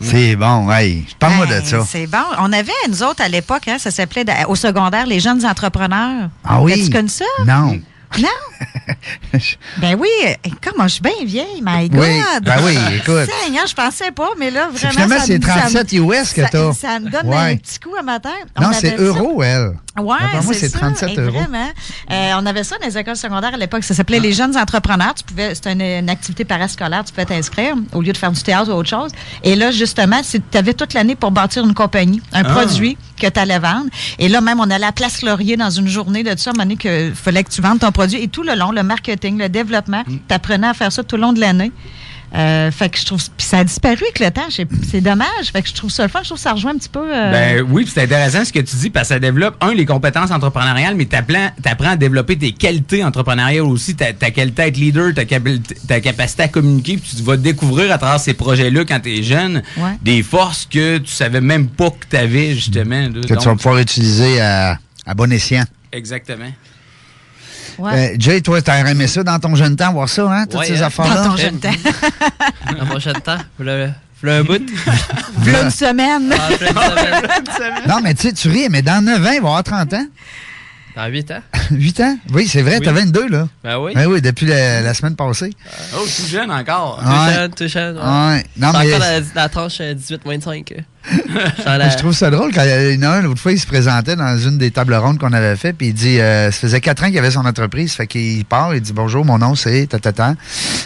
[0.01, 1.07] C'est bon, hey.
[1.19, 1.79] Parle-moi de ça.
[1.89, 2.19] C'est bon.
[2.39, 6.29] On avait, nous autres, à l'époque, hein, ça s'appelait au secondaire, les jeunes entrepreneurs.
[6.45, 6.85] Ah oui?
[6.85, 7.25] Tu connais ça?
[7.47, 7.81] Non.
[8.19, 8.29] Non?
[9.79, 10.09] ben oui,
[10.63, 12.01] comment je suis bien vieille, my God!
[12.01, 13.29] Oui, ben oui, écoute.
[13.45, 14.91] Seigneur, je pensais pas, mais là, vraiment.
[14.93, 16.73] finalement, ça c'est me- ça me- 37 US que ça- t'as.
[16.73, 17.37] Ça me donne Ouais.
[17.53, 18.31] un petit coup à matin.
[18.61, 19.03] Non, On c'est ça.
[19.03, 19.73] euro, elle.
[19.99, 20.79] Ouais, moi, c'est ça.
[20.79, 21.39] 37 Et euros.
[21.41, 21.69] Vraiment.
[22.11, 23.83] Euh, on avait ça dans les écoles secondaires à l'époque.
[23.83, 25.15] Ça s'appelait les jeunes entrepreneurs.
[25.15, 27.03] Tu pouvais, c'était une, une activité parascolaire.
[27.05, 29.11] Tu pouvais t'inscrire au lieu de faire du théâtre ou autre chose.
[29.43, 32.53] Et là, justement, tu avais toute l'année pour bâtir une compagnie, un Ah.
[32.53, 33.87] produit que tu allais vendre.
[34.19, 36.57] Et là, même, on allait à Place Laurier dans une journée de ça, à un
[36.57, 38.23] moment donné, que fallait que tu vendes ton produit.
[38.23, 40.17] Et tout le long, le marketing, le développement, Mm.
[40.29, 41.73] tu apprenais à faire ça tout le long de l'année.
[42.35, 43.21] Euh, fait que je trouve.
[43.37, 44.49] Puis ça a disparu avec le temps.
[44.51, 45.51] C'est dommage.
[45.53, 46.21] Fait que je trouve ça le fun.
[46.23, 47.01] Je trouve que ça rejoint un petit peu.
[47.15, 49.73] euh, Ben oui, puis c'est intéressant ce que tu dis parce que ça développe, un,
[49.73, 54.63] les compétences entrepreneuriales, mais tu apprends à développer tes qualités entrepreneuriales aussi, ta, ta qualité
[54.63, 58.35] à être leader, ta, ta capacité à communiquer, puis tu vas découvrir à travers ces
[58.35, 59.93] projets-là quand tu es jeune Ouais.
[60.03, 63.03] des forces que tu savais même pas que tu avais justement.
[63.03, 63.21] là.
[63.23, 65.65] Que tu vas pouvoir utiliser à, à bon escient.
[65.93, 66.51] Exactement.
[67.79, 67.93] Ouais.
[67.93, 70.67] Ben, Jay, toi, t'as aimé ça dans ton jeune temps, voir ça, hein, toutes ouais,
[70.67, 70.87] ces hein.
[70.87, 71.25] affaires-là?
[71.25, 71.71] Dans ton jeune temps.
[72.79, 73.39] dans mon jeune temps.
[73.59, 73.91] Voilà.
[74.25, 74.63] Un bout.
[75.39, 76.35] V'là une semaine.
[77.87, 80.07] Non, mais tu sais, tu ris, mais dans 9 ans, il va avoir 30 ans.
[80.97, 81.43] Dans 8 ans.
[81.71, 82.19] 8 ans?
[82.33, 82.85] Oui, c'est vrai, oui.
[82.85, 83.49] t'as 22, là.
[83.63, 83.93] Ben oui.
[83.95, 85.53] Ben oui, depuis la, semaine passée.
[85.67, 86.99] Euh, oh, tout jeune encore.
[86.99, 87.97] Tout jeune, tout jeune.
[87.97, 88.03] Ouais.
[88.03, 88.45] ouais.
[88.57, 88.95] Non, mais...
[88.95, 90.85] encore dans la, la tranche euh, 18-25.
[91.59, 94.17] Je trouve ça drôle quand il y en a un, l'autre fois, il se présentait
[94.17, 97.05] dans une des tables rondes qu'on avait fait, puis il dit euh, ça faisait quatre
[97.05, 100.35] ans qu'il avait son entreprise, fait qu'il part, il dit bonjour, mon nom c'est tatata.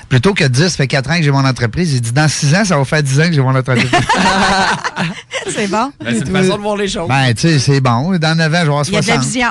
[0.08, 2.28] Plutôt que de dire ça fait quatre ans que j'ai mon entreprise, il dit dans
[2.28, 3.90] six ans, ça va faire dix ans que j'ai mon entreprise.
[5.48, 5.92] c'est bon.
[6.04, 7.08] Ben, c'est une façon de voir les choses.
[7.08, 8.16] Ben, tu sais, c'est bon.
[8.18, 8.90] Dans neuf ans, je vais avoir 60.
[8.90, 9.48] Il y a de la vision.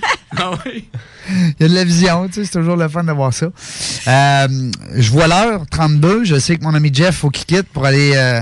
[0.36, 3.32] Ah il y a de la vision, tu sais, c'est toujours le fun de voir
[3.32, 3.46] ça.
[3.46, 4.48] Euh,
[4.94, 6.24] je vois l'heure, 32.
[6.24, 8.12] Je sais que mon ami Jeff, faut qu'il quitte pour aller.
[8.14, 8.40] Euh,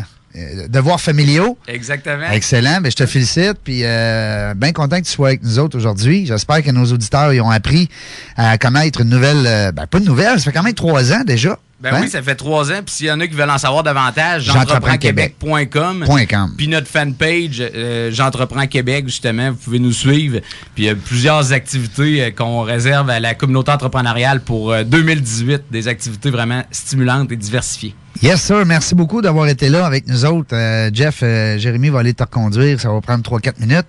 [0.69, 1.59] devoirs familiaux.
[1.69, 2.31] Exactement.
[2.31, 3.59] Excellent, ben, je te félicite.
[3.63, 6.27] Puis euh, bien content que tu sois avec nous autres aujourd'hui.
[6.27, 7.89] J'espère que nos auditeurs ils ont appris
[8.37, 11.23] à connaître une nouvelle, euh, ben, pas une nouvelle, ça fait quand même trois ans
[11.27, 11.59] déjà.
[11.83, 11.99] Ben Hein?
[12.03, 12.81] oui, ça fait trois ans.
[12.87, 15.35] Puis s'il y en a qui veulent en savoir davantage, J'entreprends Québec.
[15.43, 16.55] j'entreprends.québec.com.
[16.57, 20.39] Puis notre fanpage, euh, J'entreprends Québec, justement, vous pouvez nous suivre.
[20.77, 24.85] Puis il y a plusieurs activités euh, qu'on réserve à la communauté entrepreneuriale pour euh,
[24.85, 27.97] 2018, des activités vraiment stimulantes et diversifiées.
[28.23, 28.65] Yes, sir.
[28.65, 30.55] Merci beaucoup d'avoir été là avec nous autres.
[30.55, 32.81] Euh, Jeff, euh, Jérémy va aller te reconduire.
[32.81, 33.86] Ça va prendre 3-4 minutes.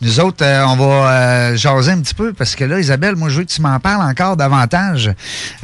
[0.00, 1.10] Nous autres, euh, on va
[1.52, 3.78] euh, jaser un petit peu parce que là, Isabelle, moi, je veux que tu m'en
[3.80, 5.12] parles encore davantage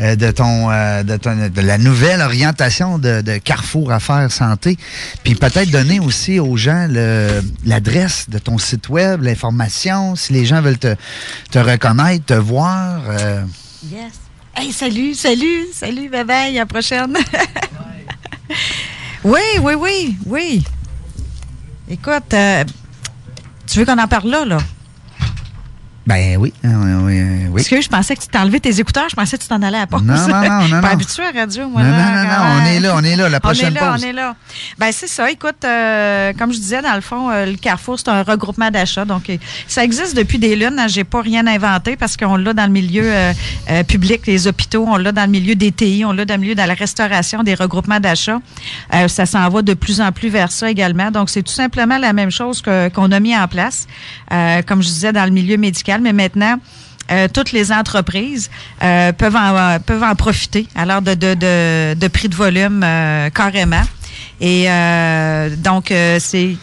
[0.00, 4.76] euh, de ton, euh, de ton- de la nouvelle orientation de, de Carrefour Affaires Santé.
[5.24, 6.88] Puis peut-être donner aussi aux gens
[7.64, 10.94] l'adresse de ton site web, l'information, si les gens veulent te,
[11.50, 13.00] te reconnaître, te voir.
[13.90, 14.12] Yes.
[14.54, 17.16] Hey, salut, salut, salut, bye, à la prochaine.
[19.24, 20.64] oui, oui, oui, oui.
[21.88, 22.64] Écoute, euh,
[23.66, 24.58] tu veux qu'on en parle là, là?
[26.06, 27.52] Ben oui, oui, oui, oui.
[27.54, 29.76] Parce que je pensais que tu enlevé tes écouteurs, je pensais que tu t'en allais
[29.76, 30.02] à la pause.
[30.02, 31.82] Non, non, non, non, Pas habitué à radio, moi.
[31.82, 33.80] Non, là, non, non, non, on est là, on est là, la prochaine On est
[33.80, 34.02] là, pause.
[34.04, 34.34] on est là.
[34.78, 35.30] Ben c'est ça.
[35.30, 39.04] Écoute, euh, comme je disais, dans le fond, euh, le Carrefour, c'est un regroupement d'achats.
[39.04, 39.36] Donc, euh,
[39.68, 40.78] ça existe depuis des lunes.
[40.78, 40.88] hein.
[40.88, 43.32] J'ai pas rien inventé parce qu'on l'a dans le milieu euh,
[43.70, 46.40] euh, public, les hôpitaux, on l'a dans le milieu des TI, on l'a dans le
[46.40, 48.40] milieu de la restauration, des regroupements d'achats.
[48.94, 51.10] Euh, ça s'en va de plus en plus vers ça également.
[51.10, 53.86] Donc, c'est tout simplement la même chose qu'on a mis en place,
[54.32, 55.89] euh, comme je disais, dans le milieu médical.
[55.98, 56.56] Mais maintenant,
[57.10, 58.50] euh, toutes les entreprises
[58.82, 63.82] euh, peuvent, en, profiter alors de, de, de, de prix de volume euh, carrément.
[64.40, 66.56] Et euh, donc, euh, c'est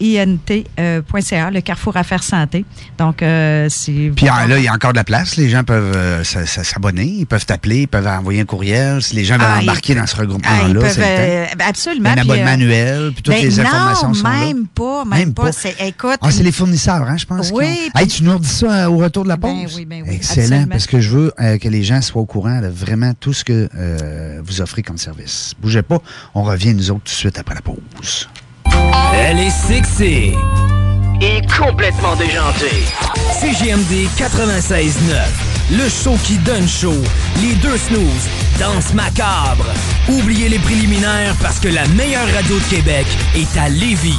[0.00, 2.64] CASINT.ca, le Carrefour Affaires Santé.
[2.98, 4.10] Donc, euh, c'est...
[4.14, 5.36] Puis ah, là, il y a encore de la place.
[5.36, 9.02] Les gens peuvent euh, s'abonner, ils peuvent t'appeler, ils peuvent envoyer un courriel.
[9.02, 12.10] Si les gens veulent Ah, embarquer dans ce Ah, regroupement-là, peuvent, c'est euh, ben, absolument.
[12.10, 14.30] Un abonnement euh, annuel, puis toutes ben les non, informations sont là.
[14.46, 15.50] même pas, même, Même pas.
[15.80, 17.50] écoute, Ah, c'est les fournisseurs, hein, je pense.
[17.52, 17.64] Oui,
[17.94, 19.52] ont- Hey, tu nous redis ça euh, au retour de la pause?
[19.52, 20.66] Ben oui, ben oui, Excellent, absolument.
[20.70, 23.44] parce que je veux euh, que les gens soient au courant de vraiment tout ce
[23.44, 25.54] que euh, vous offrez comme service.
[25.60, 25.98] Bougez pas,
[26.34, 28.28] on revient nous autres tout de suite après la pause.
[29.14, 30.32] Elle est sexy
[31.20, 32.82] et complètement déjantée.
[33.40, 34.92] CGMD 96.9,
[35.72, 37.02] le show qui donne chaud.
[37.42, 38.28] Les deux snooze,
[38.58, 39.66] danse macabre.
[40.08, 44.18] Oubliez les préliminaires parce que la meilleure radio de Québec est à Lévis.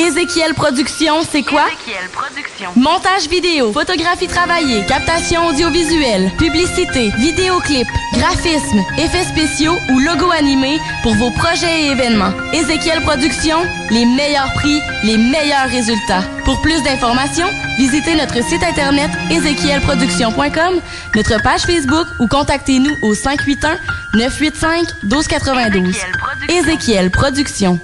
[0.00, 1.66] Ézéchiel Productions, c'est quoi?
[2.74, 11.14] Montage vidéo, photographie travaillée, captation audiovisuelle, publicité, vidéoclip, graphisme, effets spéciaux ou logo animé pour
[11.16, 12.32] vos projets et événements.
[12.54, 16.22] Ézéchiel Productions, les meilleurs prix, les meilleurs résultats.
[16.46, 20.80] Pour plus d'informations, visitez notre site internet ézéchielproduction.com,
[21.14, 23.78] notre page Facebook ou contactez-nous au 581
[24.14, 25.94] 985 1292.
[26.48, 27.78] Ézéchiel Productions.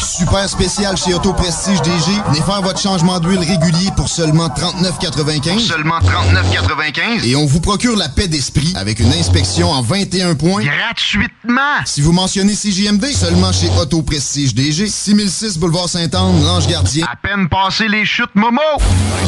[0.00, 2.10] Super spécial chez Auto Prestige DG.
[2.28, 5.60] Venez faire votre changement d'huile régulier pour seulement 39,95.
[5.60, 7.24] Seulement 39,95.
[7.24, 10.64] Et on vous procure la paix d'esprit avec une inspection en 21 points.
[10.64, 11.60] Gratuitement.
[11.84, 14.88] Si vous mentionnez CJMD, seulement chez Auto Prestige DG.
[14.88, 17.06] 6006 Boulevard Sainte-Anne, Lange Gardien.
[17.10, 18.60] À peine passé les chutes Momo.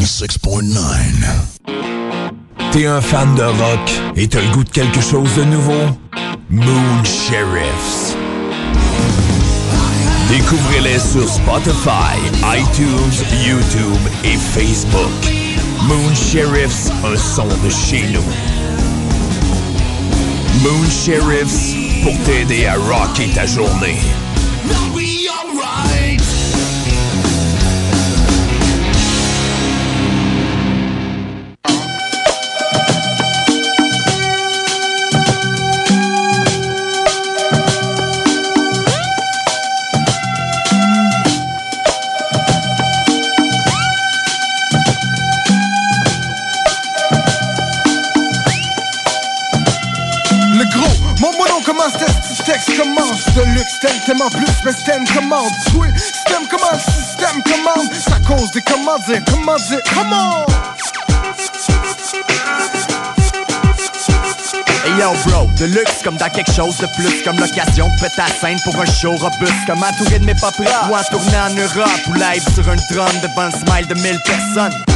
[0.01, 0.75] 96.9.
[2.73, 5.99] T'es un fan de rock et t'as le goût de quelque chose de nouveau?
[6.51, 8.17] Moon Sheriffs.
[10.31, 15.11] Découvrez-les sur Spotify, iTunes, YouTube et Facebook.
[15.89, 18.23] Moon Sheriffs, un son de chez nous.
[20.63, 21.75] Moon Sheriffs,
[22.05, 23.99] pour t'aider à rocker ta journée.
[54.11, 57.93] T'aimes en plus, mais t'aimes commande Oui, système commande, système commande.
[57.95, 60.47] Ça cause des commandes, comment dire, comment
[64.85, 68.27] Hey yo bro, de luxe comme dans quelque chose de plus Comme l'occasion de ta
[68.27, 72.01] scène pour un show robuste Comme entouré de mes paperas Ou en tournée en Europe
[72.09, 74.90] Ou live sur un drum devant le smile de mille personnes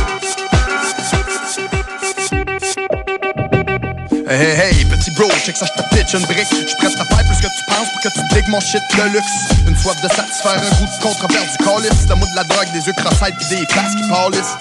[4.27, 7.25] Hey hey petit bro, check ça, je te pitch une brique Je prête à faire
[7.25, 9.27] plus que tu penses pour que tu digues mon shit de luxe
[9.69, 12.73] Une soif de satisfaire un goût de controverse du calice Le mot de la drogue,
[12.73, 14.57] des yeux cross-eyed pis des faces qui pâlissent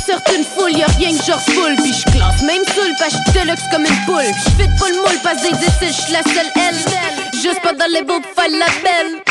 [0.00, 1.76] sorte une foule, y'a rien que genre full.
[1.76, 4.32] Puis je classe même seul, pas je deluxe comme une poule.
[4.44, 6.76] Je fais pas le moule, pas des décès, je suis la seule elle.
[7.34, 9.29] Juste pas dans les beaux faire la belle.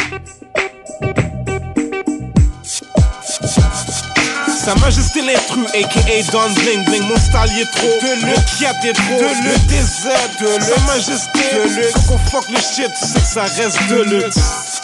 [4.70, 7.88] Sa majesté l'intrus, aka Don Bling Bling, mon style y est trop.
[8.04, 9.18] De le kiat est trop.
[9.18, 13.08] De le désert, de le Sa majesté, de le Quand on fuck le shit, tu
[13.08, 14.82] sais que ça reste de luxe.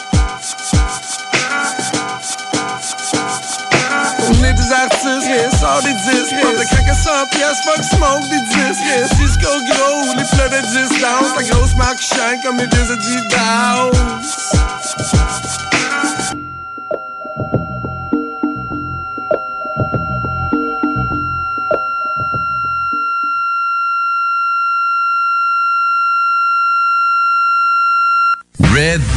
[4.27, 6.33] On est des artistes, yeah, sort des disques.
[6.41, 8.89] Pas de crack à 100 piastres, fuck smoke des disques.
[9.19, 13.91] Cisco gros, les plats de 10 down La grosse marque shine comme les vieux Adidas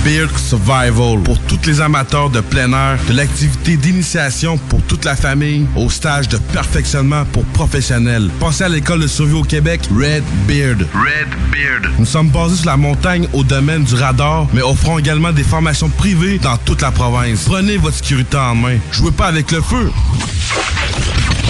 [0.04, 5.16] Beard Survival pour tous les amateurs de plein air, de l'activité d'initiation pour toute la
[5.16, 8.30] famille, au stage de perfectionnement pour professionnels.
[8.38, 10.80] Pensez à l'école de survie au Québec, Red Beard.
[10.94, 11.92] Red Beard.
[11.98, 15.88] Nous sommes basés sur la montagne au domaine du radar, mais offrons également des formations
[15.88, 17.44] privées dans toute la province.
[17.44, 18.78] Prenez votre sécurité en main.
[18.92, 19.90] Jouez pas avec le feu.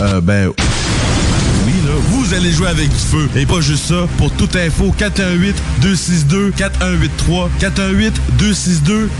[0.00, 0.52] Euh, ben...
[2.28, 3.26] Vous allez jouer avec du feu.
[3.36, 4.06] Et pas juste ça.
[4.18, 4.94] Pour toute info,
[5.80, 7.48] 418-262-4183,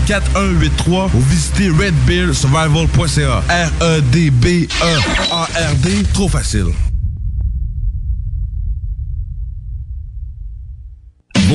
[0.07, 3.43] 418-262-4183 ou visitez redbeardsurvival.ca.
[3.49, 4.67] R-E-D-B-E-A-R-D.
[6.13, 6.67] Trop facile.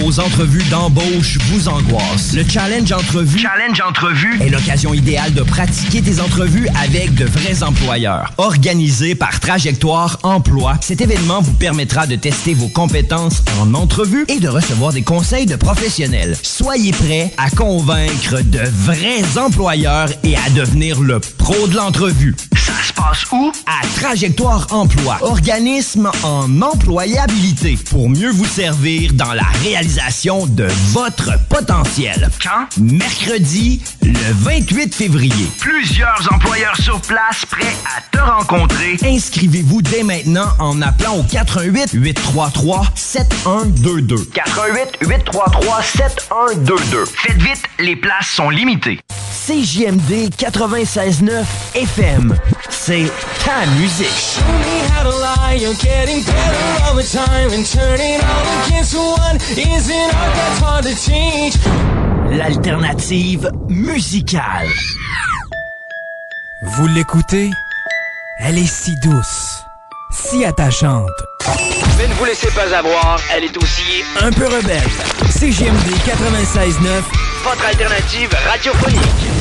[0.04, 2.34] Vos entrevues d'embauche vous angoissent.
[2.34, 7.62] Le Challenge Entrevue, Challenge Entrevue est l'occasion idéale de pratiquer tes entrevues avec de vrais
[7.62, 8.30] employeurs.
[8.36, 14.40] Organisé par Trajectoire Emploi, cet événement vous permettra de tester vos compétences en entrevue et
[14.40, 16.36] de recevoir des conseils de professionnels.
[16.42, 22.36] Soyez prêts à convaincre de vrais employeurs et à devenir le pro de l'entrevue.
[22.54, 23.52] Ça se passe où?
[23.66, 31.30] À Trajectoire Emploi, organisme en employabilité pour mieux vous servir dans la réalisation de votre
[31.48, 32.28] potentiel.
[32.42, 32.66] Quand?
[32.80, 35.46] Mercredi, le 28 février.
[35.60, 38.96] Plusieurs employeurs sur place prêts à te rencontrer.
[39.04, 44.16] Inscrivez-vous dès maintenant en appelant au 88 833 7122.
[44.34, 47.04] 88 833 7122.
[47.06, 48.98] Faites vite, les places sont limitées.
[49.46, 51.44] CJMD 96.9
[51.74, 52.34] FM.
[52.70, 53.04] C'est
[53.44, 54.06] ta musique.
[54.06, 58.94] Show me how to lie, you're getting better all the time And turning all against
[58.94, 61.56] one isn't art that's hard to change
[62.30, 64.68] L'alternative musicale.
[66.62, 67.50] Vous l'écoutez?
[68.40, 69.62] Elle est si douce,
[70.10, 71.10] si attachante.
[71.98, 74.88] Mais ne vous laissez pas avoir, elle est aussi un peu rebelle.
[75.30, 79.34] CGMD 96.9, votre alternative radiophonique.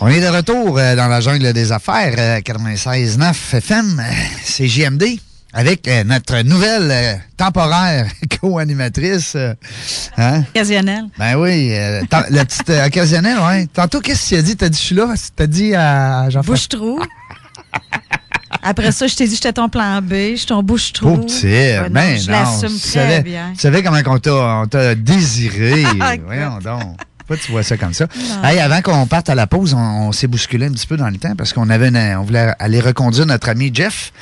[0.00, 4.12] On est de retour euh, dans la jungle des affaires, euh, 96.9 FM, euh,
[4.44, 5.04] c'est JMD,
[5.54, 8.06] avec euh, notre nouvelle euh, temporaire
[8.40, 9.32] co-animatrice.
[9.36, 9.54] euh,
[10.18, 10.42] hein?
[10.54, 11.06] Occasionnel.
[11.18, 13.68] Ben oui, euh, la petite euh, occasionnelle, oui.
[13.68, 14.56] Tantôt, qu'est-ce que tu as dit?
[14.56, 15.14] T'as dit, je suis là?
[15.34, 16.52] T'as dit à Jean-François?
[16.54, 17.00] Bouche-trou.
[18.62, 21.08] Après ça, je t'ai dit, j'étais ton plan B, je suis ton bouche-trou.
[21.16, 23.52] Pauvre petit, non, ben je l'assume tu très savais, bien.
[23.54, 25.84] Tu savais comment on t'a on t'a désiré.
[26.00, 26.98] Ah, Voyons donc.
[27.26, 28.06] Pourquoi tu vois ça comme ça?
[28.44, 31.08] Hey, avant qu'on parte à la pause, on, on s'est bousculé un petit peu dans
[31.08, 34.12] le temps parce qu'on avait une- on voulait aller reconduire notre ami Jeff.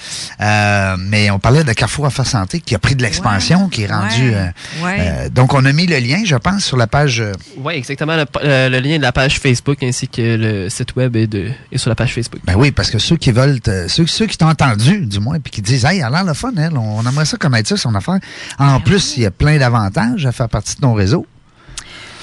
[0.41, 3.93] Euh, mais on parlait de Carrefour Affaires Santé qui a pris de l'expansion, qui est
[3.93, 4.31] rendu.
[4.31, 4.35] Ouais.
[4.35, 4.97] euh, Ouais.
[5.01, 7.21] euh, donc, on a mis le lien, je pense, sur la page.
[7.21, 8.17] euh, Oui, exactement.
[8.17, 11.79] Le, le lien de la page Facebook ainsi que le site web est, de, est
[11.79, 12.41] sur la page Facebook.
[12.45, 13.59] Ben oui, parce que ceux qui veulent,
[13.89, 16.35] ceux, ceux qui t'ont entendu, du moins, puis qui disent, hey, elle a l'air le
[16.35, 18.19] fun, elle, on aimerait ça connaître ça, son affaire.
[18.59, 21.27] En plus, il y a plein d'avantages à faire partie de ton réseau.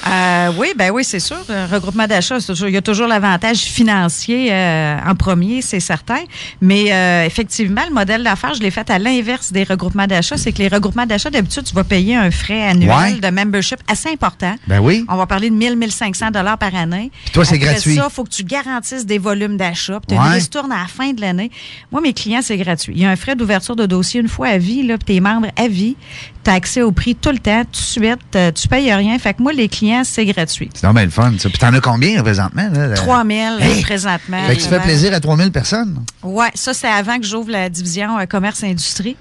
[0.07, 1.37] Euh, oui, ben oui, c'est sûr.
[1.49, 5.79] Un regroupement d'achat, c'est toujours- il y a toujours l'avantage financier euh, en premier, c'est
[5.79, 6.19] certain.
[6.59, 10.37] Mais euh, effectivement, le modèle d'affaires, je l'ai fait à l'inverse des regroupements d'achat.
[10.37, 13.13] C'est que les regroupements d'achat, d'habitude, tu vas payer un frais annuel Ouais.
[13.19, 14.55] de membership assez important.
[14.67, 15.05] Ben oui.
[15.07, 17.11] On va parler de 1000, 1500 dollars par année.
[17.25, 17.95] Puis toi, c'est gratuit.
[17.95, 19.99] ça, il faut que tu garantisses des volumes d'achat.
[19.99, 20.27] Puis tu as Ouais.
[20.29, 21.51] une ristourne à la fin de l'année.
[21.91, 22.93] Moi, mes clients, c'est gratuit.
[22.95, 25.19] Il y a un frais d'ouverture de dossier une fois à vie, là, puis tes
[25.19, 25.95] membres à vie.
[26.43, 28.19] Tu as accès au prix tout le temps, tout de suite.
[28.35, 29.17] euh, tu payes rien.
[29.19, 30.69] Fait que moi, les clients, c'est gratuit.
[30.73, 31.49] C'est normal le fun, ça.
[31.49, 32.67] Puis t'en as combien présentement?
[32.73, 32.95] Là, là?
[32.95, 33.81] 3000 Hey!
[33.83, 34.43] présentement.
[34.47, 36.03] Fait que tu fais plaisir à 3000 personnes.
[36.23, 39.15] Oui, ça, c'est avant que j'ouvre la division euh, commerce-industrie.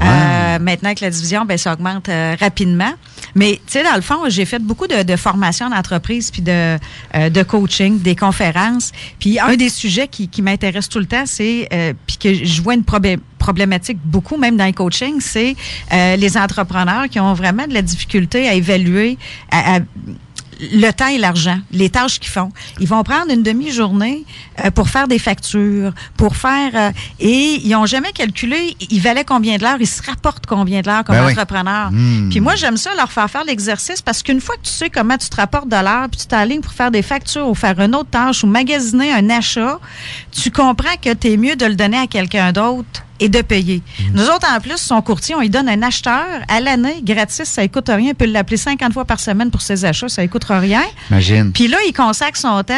[0.00, 2.92] Euh, maintenant que la division, ben, ça augmente euh, rapidement.
[3.34, 6.78] Mais, tu sais, dans le fond, j'ai fait beaucoup de, de formations d'entreprise puis de,
[7.16, 8.92] euh, de coaching, des conférences.
[9.18, 11.68] Puis un des sujets qui, qui m'intéresse tout le temps, c'est,
[12.06, 15.56] puis que je vois une probé- problématique beaucoup, même dans les coachings, c'est
[15.92, 19.18] euh, les entrepreneurs qui ont vraiment de la difficulté à évaluer,
[19.50, 19.80] à- à-
[20.74, 22.50] le temps et l'argent, les tâches qu'ils font.
[22.78, 24.22] Ils vont prendre une demi-journée
[24.64, 26.70] euh, pour faire des factures, pour faire...
[26.74, 30.80] euh, et ils n'ont jamais calculé, ils valaient combien de l'heure, ils se rapportent combien
[30.82, 31.32] de l'heure comme Ben oui.
[31.32, 31.90] entrepreneur.
[31.90, 32.28] Hmm.
[32.30, 35.18] Puis moi, j'aime ça leur faire faire l'exercice parce qu'une fois que tu sais comment
[35.18, 37.96] tu te rapportes de l'heure, puis tu t'alignes pour faire des factures ou faire une
[37.96, 39.80] autre tâche ou magasiner un achat,
[40.30, 43.82] tu comprends que tu es mieux de le donner à quelqu'un d'autre et de payer.
[44.14, 47.62] Nous autres, en plus, son courtier, on lui donne un acheteur à l'année, gratis, ça
[47.62, 48.10] ne coûte rien.
[48.10, 50.82] Il peut l'appeler 50 fois par semaine pour ses achats, ça ne coûte rien.
[51.10, 51.52] Imagine.
[51.52, 52.74] Puis là, il consacre son temps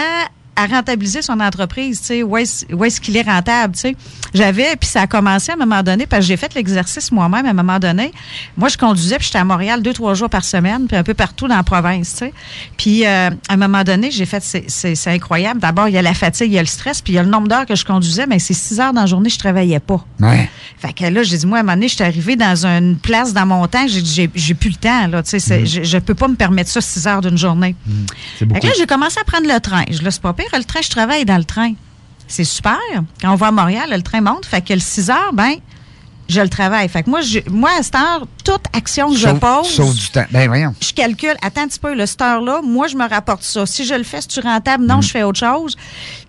[0.57, 3.97] à rentabiliser son entreprise, tu sais, où est-ce qu'il est rentable, tu sais.
[4.33, 7.47] J'avais, puis ça a commencé à un moment donné, parce que j'ai fait l'exercice moi-même
[7.47, 8.13] à un moment donné.
[8.57, 11.15] Moi, je conduisais, puis j'étais à Montréal deux, trois jours par semaine, puis un peu
[11.15, 12.33] partout dans la province, tu sais.
[12.77, 15.61] Puis euh, à un moment donné, j'ai fait, c'est- incroyable.
[15.61, 17.23] D'abord, il y a la fatigue, il y a le stress, puis il y a
[17.23, 19.81] le nombre d'heures que je conduisais, mais c'est six heures dans la journée, je travaillais
[19.81, 20.05] pas.
[20.21, 20.49] Ouais.
[20.79, 22.97] Fait que là, j'ai dit, moi, à un moment donné, je suis arrivée dans une
[22.97, 25.67] place dans mon temps, j'ai dit, j'ai- j'ai plus le temps, là, tu sais, c'est-
[25.67, 27.75] je, je peux pas me permettre ça six heures d'une journée.
[27.85, 28.61] C'est Fait beaucoup.
[28.61, 29.85] que là, j'ai commencé à prendre le train.
[29.91, 31.73] Je là, c'est pas pire, le train, je travaille dans le train.
[32.27, 32.79] C'est super.
[33.21, 34.47] Quand on va à Montréal, le train monte.
[34.47, 35.55] Fait que le 6 heures, ben,
[36.29, 36.89] je le travaille.
[36.89, 40.09] Fait que moi, je, moi à cette heure, toute action que je pose, sauve du
[40.09, 40.25] temps.
[40.31, 40.75] Ben voyons.
[40.81, 43.67] je calcule, attends un petit peu, le cette heure-là, moi, je me rapporte ça.
[43.67, 44.85] Si je le fais, c'est-tu rentable?
[44.85, 44.87] Mm.
[44.87, 45.77] Non, je fais autre chose.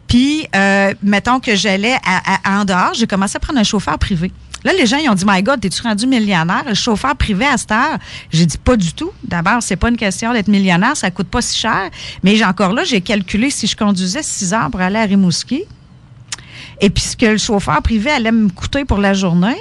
[0.08, 3.98] Puis, euh, mettons que j'allais à- à- en dehors, j'ai commencé à prendre un chauffeur
[3.98, 4.32] privé.
[4.66, 6.64] Là, les gens, ils ont dit, My God, t'es-tu rendu millionnaire?
[6.68, 8.00] Le chauffeur privé à cette heure,
[8.32, 9.12] j'ai dit, pas du tout.
[9.24, 11.90] D'abord, c'est pas une question d'être millionnaire, ça coûte pas si cher.
[12.24, 15.64] Mais j'ai encore là, j'ai calculé si je conduisais 6 heures pour aller à Rimouski,
[16.82, 19.56] et puis ce que le chauffeur privé allait me coûter pour la journée,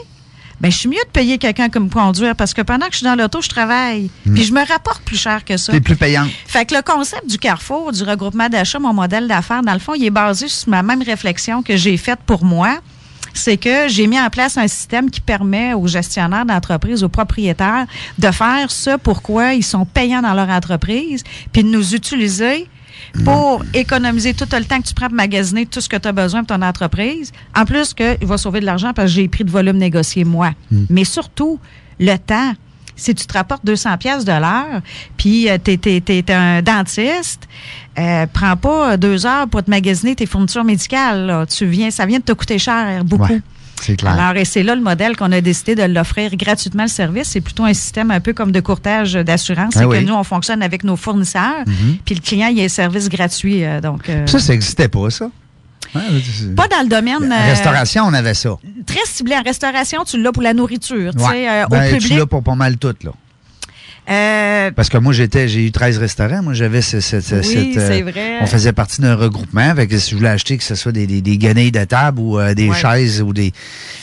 [0.61, 3.05] ben je suis mieux de payer quelqu'un comme conduire parce que pendant que je suis
[3.05, 4.11] dans l'auto, je travaille.
[4.25, 4.35] Mm.
[4.35, 5.73] Puis je me rapporte plus cher que ça.
[5.73, 6.27] C'est plus payant.
[6.47, 9.95] Fait que le concept du Carrefour, du regroupement d'achat, mon modèle d'affaires, dans le fond,
[9.95, 12.79] il est basé sur ma même réflexion que j'ai faite pour moi.
[13.35, 17.87] C'est que j'ai mis en place un système qui permet aux gestionnaires d'entreprise, aux propriétaires,
[18.19, 22.69] de faire ce pourquoi ils sont payants dans leur entreprise, puis de nous utiliser
[23.25, 26.13] pour économiser tout le temps que tu prends pour magasiner tout ce que tu as
[26.13, 27.33] besoin pour ton entreprise.
[27.57, 30.25] En plus, que, il va sauver de l'argent parce que j'ai pris de volume négocié
[30.25, 30.53] moi.
[30.91, 31.59] Mais surtout,
[32.01, 32.55] le temps.
[32.97, 34.81] Si tu te rapportes 200 pièces de l'heure,
[35.17, 37.49] puis tu es, un dentiste,
[37.99, 41.27] euh, prends pas deux heures pour te magasiner tes fournitures médicales.
[41.27, 41.47] là.
[41.47, 43.25] Tu viens, ça vient de te coûter cher beaucoup.
[43.25, 43.41] Ouais,
[43.81, 44.13] c'est clair.
[44.19, 47.29] Alors, et c'est là le modèle qu'on a décidé de l'offrir gratuitement le service.
[47.29, 49.73] C'est plutôt un système un peu comme de courtage d'assurance.
[49.77, 50.01] Ah c'est oui.
[50.01, 51.97] que nous, on fonctionne avec nos fournisseurs, Mhm.
[52.05, 53.65] puis le client, il a un service gratuit.
[53.65, 55.31] euh, donc, euh, Ça, ça n'existait pas, ça?
[55.95, 57.29] Ouais, pas dans le domaine.
[57.29, 58.57] La euh, restauration, on avait ça.
[58.87, 61.99] très ciblé en restauration, tu l'as pour la nourriture, tu sais, euh, Ben, au Tu
[62.03, 62.19] public.
[62.19, 63.11] l'as pour pas mal tout, là.
[64.11, 66.43] Euh, Parce que moi, j'étais, j'ai eu 13 restaurants.
[66.43, 67.43] Moi, j'avais ce- ce- ce- Oui,
[67.73, 67.79] cette.
[67.83, 68.39] euh, c'est vrai.
[68.43, 69.75] On faisait partie d'un regroupement.
[69.75, 72.53] Fait que si je voulais acheter, que ce soit des, des, de table ou euh,
[72.53, 72.77] des Ouais.
[72.77, 73.55] chaises ou des,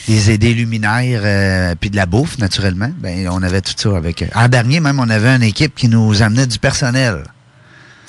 [0.08, 4.24] des, des luminaires, puis de la bouffe, naturellement, ben, on avait tout ça avec.
[4.34, 7.22] En dernier, même, on avait une équipe qui nous amenait du personnel.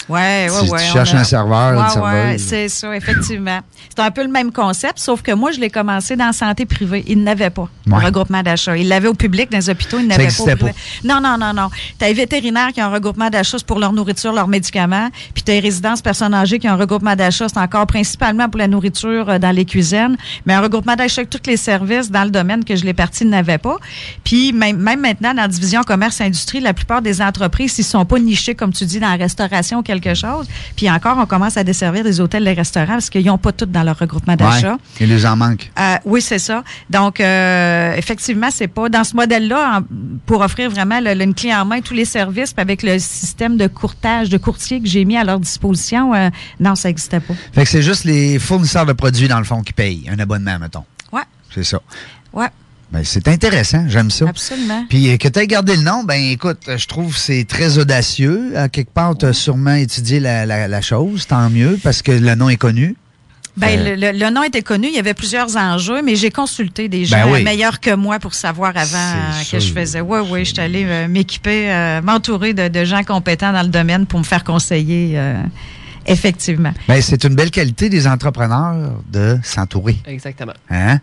[0.09, 0.79] Ouais, ouais, Si ouais.
[0.79, 3.59] tu cherches a- un serveur, Ouais, ouais, c'est ça, effectivement.
[3.95, 6.65] C'est un peu le même concept, sauf que moi, je l'ai commencé dans la santé
[6.65, 7.03] privée.
[7.07, 8.75] Ils n'avaient pas le regroupement d'achat.
[8.75, 10.73] Ils l'avaient au public, dans les hôpitaux, ils n'avaient pas privé.
[11.03, 11.69] Non, non, non, non.
[11.99, 15.09] Tu as les vétérinaires qui ont un regroupement d'achat pour leur nourriture, leurs médicaments.
[15.33, 18.49] Puis tu as les résidences personnes âgées qui ont un regroupement d'achat, c'est encore principalement
[18.49, 20.17] pour la nourriture euh, dans les cuisines.
[20.45, 23.23] Mais un regroupement d'achat avec tous les services dans le domaine que je l'ai parti,
[23.23, 23.77] ils n'avaient pas.
[24.23, 28.19] Puis même, même maintenant, dans la division commerce-industrie, la plupart des entreprises, ils sont pas
[28.19, 30.47] nichés, comme tu dis, dans la restauration quelque chose.
[30.75, 33.65] Puis encore, on commence à desservir des hôtels, des restaurants parce qu'ils n'ont pas tout
[33.65, 34.73] dans leur regroupement d'achat.
[34.73, 34.77] Ouais.
[35.01, 35.71] Il nous en manque.
[35.79, 36.63] Euh, oui, c'est ça.
[36.89, 39.81] Donc, euh, effectivement, c'est pas dans ce modèle-là
[40.25, 42.99] pour offrir vraiment le, le- une clé en main tous les services, puis avec le
[42.99, 46.13] système de courtage, de courtier que j'ai mis à leur disposition.
[46.13, 46.29] euh,
[46.59, 47.33] non, ça n'existait pas.
[47.53, 50.57] Fait que c'est juste les fournisseurs de produits, dans le fond, qui payent un abonnement,
[50.59, 50.83] mettons.
[51.11, 51.21] Ouais,
[51.53, 51.79] C'est ça.
[52.33, 52.47] ouais,
[52.93, 54.25] Ben, c'est intéressant, j'aime ça.
[54.29, 54.85] absolument.
[54.87, 57.79] Puis euh, que tu aies gardé le nom, ben écoute, je trouve que c'est très
[57.79, 58.53] audacieux.
[58.55, 62.11] À quelque part, tu as sûrement étudié la, la- la chose, tant mieux, parce que
[62.11, 62.95] le nom est connu.
[63.57, 66.29] Ben, Euh, le, le- le nom était connu, il y avait plusieurs enjeux, mais j'ai
[66.31, 67.41] consulté des gens Ben oui.
[67.41, 70.01] euh, meilleurs que moi pour savoir avant euh, que je faisais.
[70.01, 73.69] Oui, oui, je suis allée euh, m'équiper, euh, m'entourer de, de gens compétents dans le
[73.69, 75.41] domaine pour me faire conseiller, euh,
[76.05, 76.73] effectivement.
[76.87, 79.97] Ben, c'est une belle qualité des entrepreneurs de s'entourer.
[80.05, 80.53] Exactement.
[80.69, 80.99] Hein?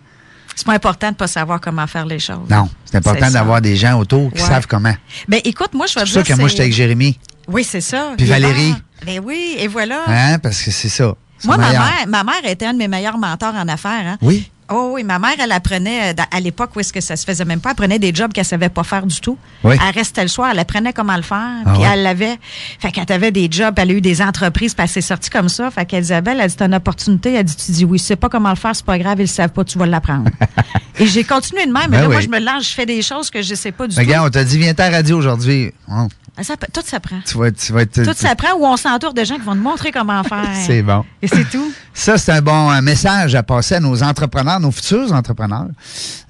[0.54, 2.48] C'est pas important de pas savoir comment faire les choses.
[2.50, 4.48] Non, c'est important d'avoir des gens autour qui Ouais.
[4.48, 4.94] savent comment.
[5.28, 6.34] Ben, écoute, moi, je vais C'est te pour ça dire.
[6.36, 7.18] que moi, c'est- j'étais avec Jérémy.
[7.48, 8.12] Oui, c'est ça.
[8.16, 8.74] Puis Valérie.
[9.06, 10.02] Ben oui, et voilà.
[10.06, 10.38] Hein?
[10.38, 11.14] Parce que c'est ça.
[11.44, 14.02] Moi, ma mère, ma mère était un de mes meilleurs mentors en affaires.
[14.06, 14.18] Hein?
[14.20, 14.50] Oui.
[14.72, 17.44] Oh oui, ma mère, elle apprenait, euh, à l'époque où est-ce que ça se faisait
[17.44, 19.36] même pas, elle prenait des jobs qu'elle savait pas faire du tout.
[19.64, 19.74] Oui.
[19.82, 21.88] Elle restait le soir, elle apprenait comment le faire, Ah puis ouais.
[21.92, 22.38] elle l'avait.
[22.78, 25.48] Fait qu'elle avait des jobs, elle a eu des entreprises, puis elle s'est sortie comme
[25.48, 25.70] ça.
[25.70, 28.28] Fait qu'Isabelle, elle dit, t'as une opportunité, elle dit, tu dis oui, tu sais pas
[28.28, 30.30] comment le faire, c'est pas grave, ils le savent pas, tu vas l'apprendre.
[31.00, 33.02] Et j'ai continué de même, mais Ben là, moi, je me lance, je fais des
[33.02, 34.34] choses que je sais pas du Regarde, on tout.
[34.34, 35.72] t'a dit, viens à la radio aujourd'hui.
[36.42, 37.20] Ça- tout s'apprend.
[37.26, 38.02] tu vas, tu vas être.
[38.02, 40.44] Tout s'apprend ou on s'entoure de gens qui vont nous montrer comment faire.
[40.66, 41.04] C'est bon.
[41.22, 41.72] Et c'est tout.
[41.92, 45.66] Ça, c'est un bon euh, message à passer à nos entrepreneurs, nos futurs entrepreneurs.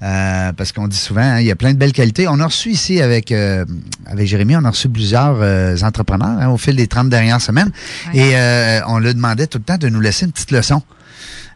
[0.01, 2.27] Euh, parce qu'on dit souvent, hein, il y a plein de belles qualités.
[2.27, 3.63] On a reçu ici avec, euh,
[4.07, 7.71] avec Jérémy, on a reçu plusieurs euh, entrepreneurs hein, au fil des 30 dernières semaines.
[8.13, 8.33] Et
[8.87, 10.81] on leur demandait tout le temps de nous laisser une petite leçon.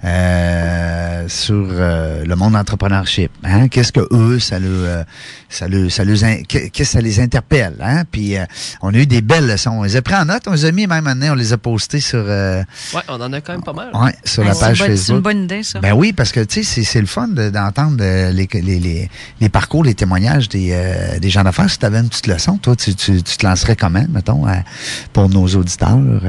[0.06, 3.32] Euh, sur euh, le monde d'entrepreneurship.
[3.44, 3.68] Hein?
[3.68, 5.04] Qu'est-ce que eux, ça le, euh,
[5.50, 7.76] ça le, ça les, in- qu'est-ce que ça les interpelle.
[7.82, 8.04] Hein?
[8.12, 8.46] Puis euh,
[8.82, 9.72] on a eu des belles leçons.
[9.72, 11.58] On les a pris en note, on les a mis même année, on les a
[11.58, 12.64] postés sur, euh,
[12.94, 13.90] Ouais, on en a quand même pas mal.
[13.94, 15.06] ouais, sur Ouais, la page une bonne- Facebook.
[15.08, 15.80] C'est une bonne idée, ça.
[15.80, 19.10] Ben oui, parce que tu sais, c'est- c'est le fun de- d'entendre les, les, les,
[19.42, 21.70] les parcours, les témoignages des, euh, des gens d'affaires.
[21.70, 24.46] Si tu avais une petite leçon, toi, tu, tu, tu te lancerais comment, mettons,
[25.14, 25.98] pour nos auditeurs?
[25.98, 26.20] euh?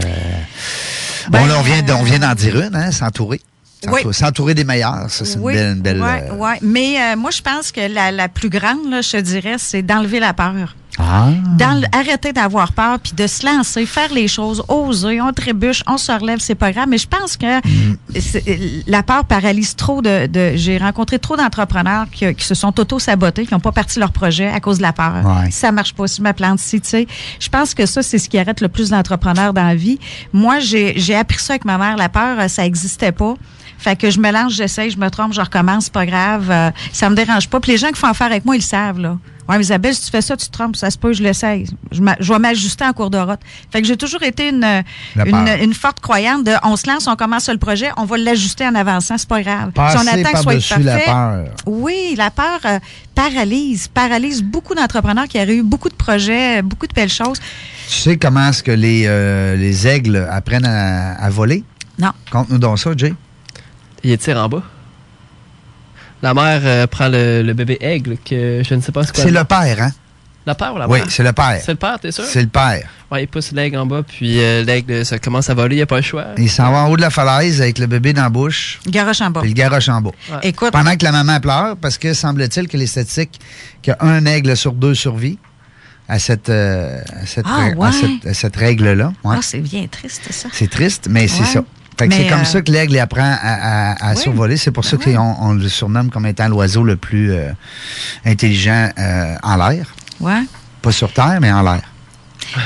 [1.31, 3.41] Ben, bon, là, on vient, on vient d'en dire une, hein, s'entourer.
[3.89, 4.01] Oui.
[4.03, 5.77] S'entou- S'entourer des meilleurs, ça, c'est une Oui, belle...
[5.77, 6.59] Une belle ouais, euh, ouais.
[6.63, 9.83] Mais euh, moi, je pense que la, la plus grande, là, je te dirais, c'est
[9.83, 10.75] d'enlever la peur.
[10.99, 11.29] Ah.
[11.59, 15.99] Dans arrêter d'avoir peur, puis de se lancer, faire les choses, oser, on trébuche, on
[15.99, 16.87] se relève, c'est pas grave.
[16.89, 17.97] Mais je pense que Mm.
[18.87, 20.27] la peur paralyse trop de...
[20.27, 24.11] de- J'ai rencontré trop d'entrepreneurs qui, qui se sont auto-sabotés, qui n'ont pas parti leur
[24.11, 25.23] projet à cause de la peur.
[25.23, 25.51] Ouais.
[25.51, 27.07] Ça marche pas si ma plante ci, tu sais.
[27.41, 29.99] Je pense que ça, c'est ce qui arrête le plus d'entrepreneurs dans la vie.
[30.33, 31.97] Moi, j'ai appris ça avec ma mère.
[31.99, 33.35] La peur, euh, ça existait pas.
[33.79, 36.51] Fait que je me lance, j'essaye, je me trompe, je recommence, c'est pas grave.
[36.51, 37.61] euh, ça me dérange pas.
[37.61, 39.17] Puis les gens qui font affaire avec moi, ils le savent, là.
[39.49, 41.67] Ouais, mais Isabelle, si tu fais ça, tu te trompes, ça se peut, je l'essaye.
[41.93, 43.39] Je, je vais m'ajuster en cours de route.
[43.71, 44.83] Fait que j'ai toujours été une,
[45.73, 49.17] forte croyante de on se lance, on commence le projet, on va l'ajuster en avançant,
[49.19, 49.71] c'est pas grave.
[49.71, 51.45] Passer si on attend que ce soit par-dessus la parfait, peur.
[51.67, 52.81] oui, la peur euh,
[53.15, 57.39] paralyse, paralyse beaucoup d'entrepreneurs qui auraient eu beaucoup de projets, beaucoup de belles choses.
[57.89, 61.63] Tu sais comment est-ce que les, euh, les aigles apprennent à, à voler?
[62.01, 62.11] Non.
[62.33, 63.15] Conte-nous donc ça, Jay.
[64.09, 64.63] Il tire en bas.
[66.23, 69.19] La mère euh, prend le, le bébé aigle, que je ne sais pas ce que
[69.21, 69.93] C'est le père, hein?
[70.47, 71.11] Le père ou la Oui, mère?
[71.11, 71.59] c'est le père.
[71.63, 72.25] C'est le père, t'es sûr?
[72.25, 72.89] C'est le père.
[73.11, 75.83] Ouais, il pousse l'aigle en bas, puis euh, l'aigle ça commence à voler, il n'y
[75.83, 76.25] a pas le choix.
[76.39, 78.79] Il s'en va en haut de la falaise avec le bébé dans la bouche.
[78.87, 79.41] Garoche en bas.
[79.41, 80.11] Puis le garoche en bas.
[80.31, 80.39] Ouais.
[80.45, 83.41] Écoute, Pendant que la maman pleure, parce que semble-t-il que les statistiques,
[83.83, 85.39] qu'un aigle sur deux survit
[86.09, 87.91] à cette, euh, à cette, Ah, à ouais?
[87.93, 89.13] cette, à cette règle-là.
[89.25, 89.37] Ouais.
[89.39, 90.49] ah, c'est bien triste, ça.
[90.53, 91.65] C'est triste, mais c'est ça.
[91.99, 94.21] Fait que c'est comme euh, ça que l'aigle apprend à, à- à Oui.
[94.21, 94.57] survoler.
[94.59, 97.51] C'est pour ça qu'on on le surnomme comme étant l'oiseau le plus euh,
[98.25, 99.95] intelligent euh, en l'air.
[100.21, 100.43] Ouais.
[100.83, 101.81] Pas sur terre, mais en l'air.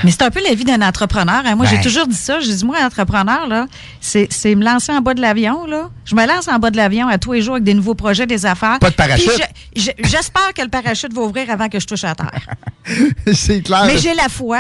[0.05, 1.43] Mais c'est un peu la vie d'un entrepreneur.
[1.45, 1.55] hein.
[1.57, 1.77] Moi, Ben.
[1.77, 2.39] j'ai toujours dit ça.
[2.41, 3.67] J'ai dit, moi, entrepreneur, là,
[4.01, 5.65] c'est c'est me lancer en bas de l'avion.
[5.67, 5.89] là.
[6.05, 8.27] Je me lance en bas de l'avion à tous les jours avec des nouveaux projets,
[8.27, 8.79] des affaires.
[8.79, 9.31] Pas de parachute.
[9.75, 12.47] Puis je- je- J'espère que le parachute va ouvrir avant que je touche à terre.
[13.33, 13.85] c'est clair.
[13.87, 14.59] Mais j'ai la foi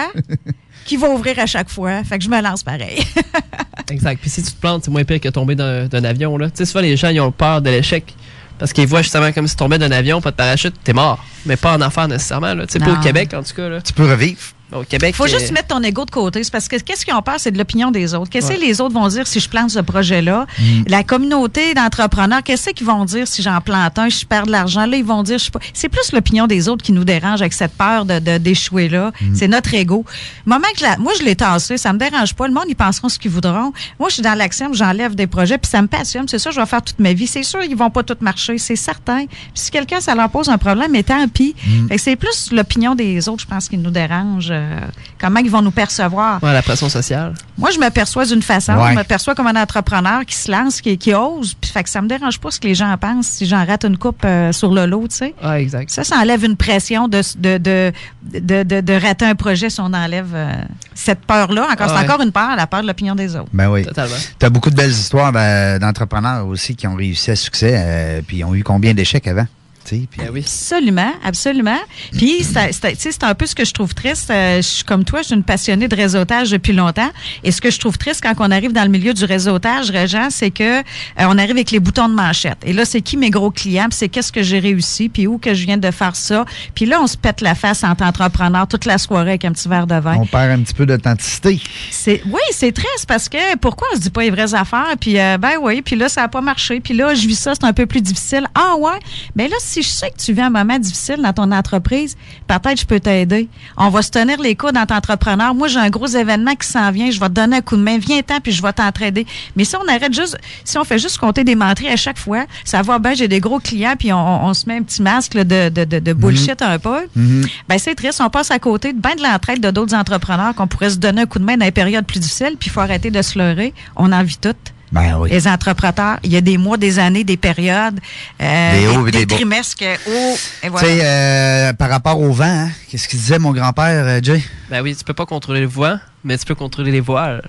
[0.91, 2.03] qui va ouvrir à chaque fois.
[2.03, 3.01] Fait que je me lance pareil.
[3.91, 4.21] Exact.
[4.21, 6.37] Puis si tu te plantes, c'est moins pire que tomber d'un avion.
[6.37, 6.51] Là.
[6.51, 8.13] Tu sais, souvent, les gens ils ont peur de l'échec.
[8.59, 11.25] Parce qu'ils voient justement comme si tu tombais d'un avion, pas de parachute, t'es mort.
[11.47, 12.55] Mais pas en affaires nécessairement.
[12.55, 12.67] Là.
[12.67, 13.69] Tu sais, pas au Québec, en tout cas.
[13.69, 13.81] Là.
[13.81, 14.41] Tu peux revivre.
[14.73, 15.15] Au Québec.
[15.15, 16.45] faut euh, juste mettre ton ego de côté.
[16.45, 18.31] C'est parce que qu'est-ce qu'ils ont peur, c'est de l'opinion des autres.
[18.31, 18.67] Qu'est-ce que Ouais.
[18.67, 20.47] les autres vont dire si je plante ce projet-là?
[20.59, 20.83] Mm.
[20.89, 24.87] La communauté d'entrepreneurs, qu'est-ce qu'ils vont dire si j'en plante un, je perds de l'argent?
[24.87, 25.61] Là, ils vont dire, je pas.
[25.75, 29.11] C'est plus l'opinion des autres qui nous dérange avec cette peur de, de- d'échouer là.
[29.21, 29.35] Mm.
[29.35, 30.05] C'est notre ego.
[30.47, 32.47] Moment que la- moi, je l'ai tassé, ça me dérange pas.
[32.47, 33.73] Le monde, ils penseront ce qu'ils voudront.
[33.99, 36.27] Moi, je suis dans l'action, j'enlève des projets, puis ça me passionne.
[36.29, 37.27] C'est ça, je vais faire toute ma vie.
[37.27, 39.27] C'est sûr, ils vont pas tous marcher, c'est certain.
[39.27, 41.55] Puis si quelqu'un, ça leur pose un problème, mais tant pis.
[41.67, 41.97] Mm.
[41.99, 44.53] C'est plus l'opinion des autres, je pense, qui nous dérange.
[44.61, 44.81] Euh,
[45.21, 46.43] comment ils vont nous percevoir.
[46.43, 47.35] Ouais, la pression sociale.
[47.59, 48.75] Moi, je me perçois d'une façon.
[48.75, 48.93] Ouais.
[48.93, 51.55] Je me perçois comme un entrepreneur qui se lance, qui, qui ose.
[51.55, 53.85] Puis, fait que ça me dérange pas ce que les gens pensent si j'en rate
[53.85, 55.35] une coupe euh, sur le lot, tu sais.
[55.43, 55.91] Ah, exact.
[55.91, 57.93] Ça, ça enlève une pression de, de, de,
[58.23, 60.53] de, de- de rater un projet si on enlève euh,
[60.95, 61.69] cette peur-là.
[61.73, 63.49] Encore, Ah c'est encore une peur, la peur de l'opinion des autres.
[63.53, 63.85] Ben oui.
[63.85, 64.17] Totalement.
[64.39, 68.21] Tu as beaucoup de belles histoires d'a- d'entrepreneurs aussi qui ont réussi à succès, euh,
[68.27, 69.47] puis ils ont eu combien d'échecs avant?
[69.85, 71.79] Puis- Absolument, absolument.
[72.13, 74.31] Puis, c'est un peu ce que je trouve triste.
[74.31, 77.11] Euh, je suis comme toi, je suis une passionnée de réseautage depuis longtemps.
[77.45, 80.29] Et ce que je trouve triste quand on arrive dans le milieu du réseautage, Régent,
[80.31, 80.83] c'est que euh,
[81.19, 82.59] on arrive avec les boutons de manchette.
[82.65, 85.39] Et là, c'est qui mes gros clients, puis c'est qu'est-ce que j'ai réussi, puis où
[85.39, 86.45] que je viens de faire ça.
[86.75, 89.53] Puis là, on se pète la face en tant qu'entrepreneur toute la soirée avec un
[89.53, 90.17] petit verre de vin.
[90.19, 91.61] On perd un petit peu d'authenticité.
[91.91, 95.19] C'est oui, c'est triste parce que pourquoi on se dit pas les vraies affaires puis
[95.19, 97.65] euh, ben oui, puis là ça a pas marché, puis là je vis ça, c'est
[97.67, 98.47] un peu plus difficile.
[98.55, 98.99] Ah ouais,
[99.37, 102.17] mais là si je sais que tu vis un moment difficile dans ton entreprise,
[102.49, 103.49] peut-être je peux t'aider.
[103.77, 105.55] On va se tenir les coudes en tant qu'entrepreneur.
[105.55, 107.11] Moi, j'ai un gros événement qui s'en vient.
[107.11, 107.99] Je vais te donner un coup de main.
[107.99, 109.27] Viens-t'en, puis je vais t'entraider.
[109.57, 112.47] Mais si on arrête juste, si on fait juste compter des menteries à chaque fois,
[112.65, 115.35] ça va bien, j'ai des gros clients, puis on, on se met un petit masque
[115.35, 117.07] là, de, de, de, de bullshit un peu.
[117.15, 117.47] Mhm.
[117.69, 118.21] Ben, c'est triste.
[118.25, 121.23] On passe à côté de ben de l'entraide de d'autres entrepreneurs qu'on pourrait se donner
[121.23, 123.39] un coup de main dans les périodes plus difficiles, puis il faut arrêter de se
[123.39, 123.73] leurrer.
[123.97, 124.57] On en vit toutes.
[124.93, 125.31] Ben oui.
[125.31, 128.01] Les entrepreneurs, il y a des mois, des années, des périodes,
[128.43, 129.37] euh, Des hauts et des bas.
[129.37, 133.39] trimestres que hauts, et Tu sais, euh, par rapport au vent, hein, qu'est-ce qu'il disait
[133.39, 134.43] mon grand-père, euh, Jay?
[134.69, 137.43] Ben oui, tu peux pas contrôler le vent, mais tu peux contrôler les voiles.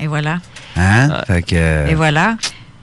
[0.00, 0.38] Et voilà.
[0.76, 1.22] Hein?
[1.26, 2.36] Fait que, euh, Et voilà.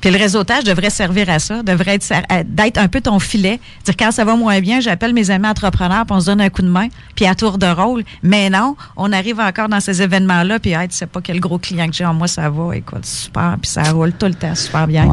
[0.03, 2.11] Puis le réseautage devrait servir à ça, devrait être
[2.45, 3.61] d'être un peu ton filet.
[3.85, 6.49] Dire quand ça va moins bien, j'appelle mes amis entrepreneurs, puis on se donne un
[6.49, 8.03] coup de main, puis à tour de rôle.
[8.21, 11.57] Mais non, on arrive encore dans ces événements-là, puis hey, tu sais pas quel gros
[11.57, 14.55] client que j'ai en moi, ça va, écoute, super, puis ça roule tout le temps
[14.55, 15.07] super bien.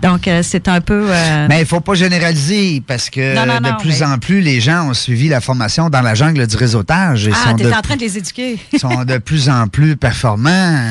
[0.00, 1.08] Donc euh, c'est un peu.
[1.10, 4.40] euh, Mais il faut pas généraliser parce que Non, non, de plus mais- en plus,
[4.40, 7.64] les gens ont suivi la formation dans la jungle du réseautage et ah, sont, t'es
[7.64, 8.58] de, en train de les éduquer.
[8.78, 10.82] sont de plus en plus performants,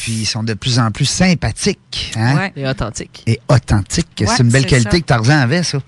[0.00, 2.12] puis ils sont de plus en plus sympathiques.
[2.16, 2.36] Hein?
[2.36, 2.52] Ouais.
[2.56, 2.66] Et
[3.04, 3.22] authentique.
[3.26, 4.06] Et authentiques.
[4.20, 5.00] Ouais, c'est une belle qualité ça.
[5.00, 5.78] que Tarzan avait, ça,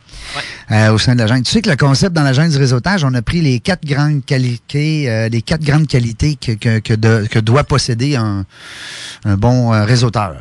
[0.72, 1.42] euh, au sein de la jungle.
[1.42, 3.84] Tu sais que le concept dans la jungle du réseautage, on a pris les quatre
[3.84, 8.44] grandes qualités, euh, les quatre grandes qualités que, que, que, de- que doit posséder un,
[9.24, 10.36] un bon euh, réseauteur.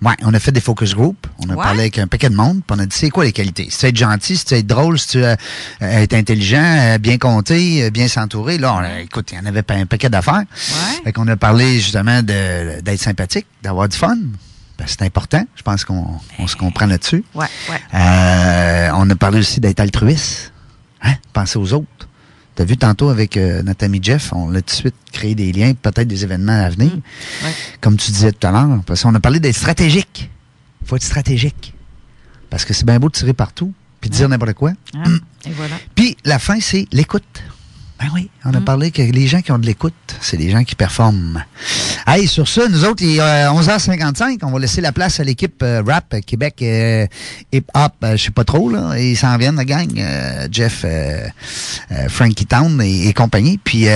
[0.00, 1.62] Ouais, on a fait des focus group, on a Ouais.
[1.64, 3.66] parlé avec un paquet de monde, puis on a dit c'est quoi les qualités?
[3.68, 5.34] Si tu es gentil, si tu es drôle, si tu euh,
[5.80, 9.46] es intelligent, euh, bien compté, euh, bien s'entourer, là, on a- écoute, il y en
[9.46, 10.44] avait pas un paquet d'affaires.
[11.02, 14.16] Fait qu'on a parlé justement d'être sympathique, d'avoir du fun.
[14.78, 16.06] Ben, c'est important, je pense qu'on
[16.38, 17.24] on se comprend là-dessus.
[17.34, 17.80] Ouais, ouais.
[17.94, 20.52] Euh, on a parlé aussi d'être altruiste.
[21.02, 21.14] Hein?
[21.32, 22.08] Penser aux autres.
[22.54, 25.34] Tu as vu tantôt avec euh, notre ami Jeff, on a tout de suite créé
[25.34, 26.92] des liens, peut-être des événements à venir.
[27.80, 28.80] Comme tu disais tout à l'heure.
[28.86, 30.30] Parce qu'on a parlé d'être stratégique.
[30.82, 31.74] Il faut être stratégique.
[32.50, 34.72] Parce que c'est bien beau de tirer partout, puis de dire n'importe quoi.
[34.94, 35.18] Hein?
[35.44, 35.76] Et voilà.
[35.94, 37.42] Puis la fin, c'est l'écoute.
[38.00, 40.62] Ben oui, on a parlé que les gens qui ont de l'écoute, c'est des gens
[40.62, 41.44] qui performent.
[42.06, 44.38] Hey, sur ça, nous autres, il est euh, 11h55.
[44.42, 47.06] On va laisser la place à l'équipe euh, rap euh, Québec euh,
[47.52, 48.96] hip hop, je sais pas trop là.
[48.96, 49.90] Ils s'en viennent la gang,
[50.52, 50.86] Jeff,
[52.08, 53.58] Frankie Town et, compagnie.
[53.58, 53.86] Puis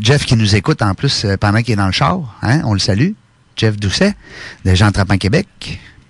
[0.00, 2.80] Jeff qui nous écoute en plus pendant qu'il est dans le char, hein, on le
[2.80, 3.12] salue.
[3.54, 4.14] Jeff Doucet
[4.64, 5.46] de Jean Trappant Québec.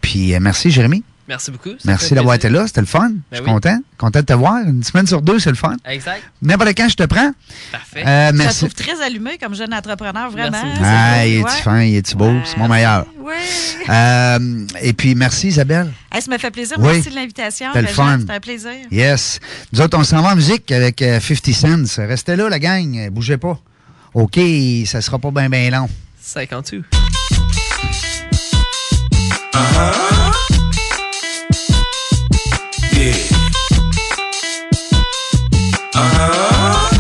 [0.01, 1.05] Puis merci Jérémy.
[1.29, 1.71] Merci beaucoup.
[1.85, 3.11] Merci d'avoir été là, c'était le fun.
[3.33, 3.51] je suis oui.
[3.51, 3.79] content.
[3.99, 4.59] Content de te voir.
[4.65, 5.75] Une semaine sur deux, c'est le fun.
[5.85, 6.23] Exact.
[6.41, 7.33] N'importe quand je te prends.
[7.73, 8.05] Parfait.
[8.07, 8.59] Euh, Je te merci.
[8.59, 10.63] trouve très allumé comme jeune entrepreneur, vraiment.
[10.83, 11.51] Ah, il est-tu Ouais.
[11.63, 12.33] fin, il est-tu beau?
[12.45, 13.07] C'est mon meilleur.
[13.19, 13.33] Oui.
[13.89, 15.91] Euh, et puis, merci Isabelle.
[16.13, 16.77] Hey, ça me fait plaisir.
[16.79, 16.93] Oui.
[16.95, 17.67] Merci de l'invitation.
[17.73, 18.19] C'était le fun.
[18.21, 18.71] C'était un plaisir.
[18.93, 19.41] Yes.
[19.73, 21.55] Nous autres, on s'en va en musique avec euh, 50
[21.87, 22.03] Cents.
[22.07, 22.97] Restez là, la gang.
[22.97, 23.59] Euh, Bougez pas.
[24.15, 24.39] OK,
[24.87, 25.89] ça sera pas bien, bien long.
[26.23, 26.85] 52.
[33.07, 33.13] Yeah.
[35.95, 36.91] Uh-huh.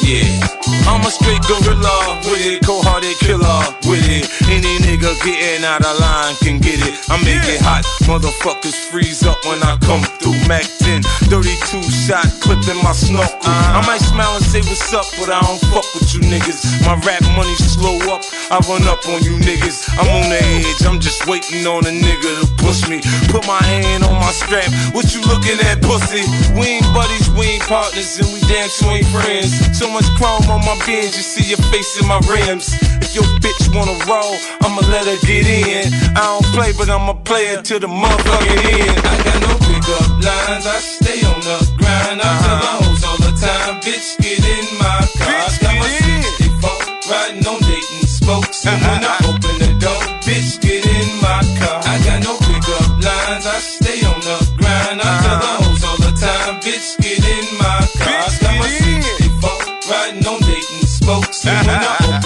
[0.00, 0.88] Yeah.
[0.88, 2.85] I'm a straight gorilla with it, cold-hearted
[3.26, 3.58] killer
[3.90, 4.30] with it.
[4.46, 6.94] Any nigga getting out of line can get it.
[7.10, 10.38] I make it hot, motherfuckers freeze up when I come through.
[10.46, 13.50] Mac 10, 32 shot, clipping my snorkel.
[13.50, 16.62] I might smile and say what's up, but I don't fuck with you niggas.
[16.86, 18.22] My rap money slow up,
[18.54, 19.90] I run up on you niggas.
[19.98, 23.02] I'm on the edge, I'm just waiting on a nigga to push me.
[23.34, 26.22] Put my hand on my strap, what you looking at, pussy?
[26.54, 29.50] We ain't buddies, we ain't partners, and we damn sure ain't friends.
[29.74, 32.70] So much chrome on my bench, you see your face in my rims.
[33.02, 35.88] If your bitch wanna roll, I'ma let her get in.
[36.12, 39.00] I don't play, but I'ma play it till the motherfucking end.
[39.00, 42.20] I got no pickup lines, I stay on the grind.
[42.20, 45.32] I tell the hoes all the time, bitch, get in my car.
[45.32, 46.68] I got my 64
[47.08, 48.66] riding on Dayton spokes.
[48.68, 49.32] And when I uh-huh.
[49.32, 51.80] open the door, bitch, get in my car.
[51.88, 55.00] I got no pickup lines, I stay on the grind.
[55.00, 55.64] I tell the uh-huh.
[55.64, 58.12] hoes all the time, bitch, get in my car.
[58.12, 59.48] I got my 64
[59.88, 61.46] riding on Dayton spokes.
[61.48, 62.25] And when I open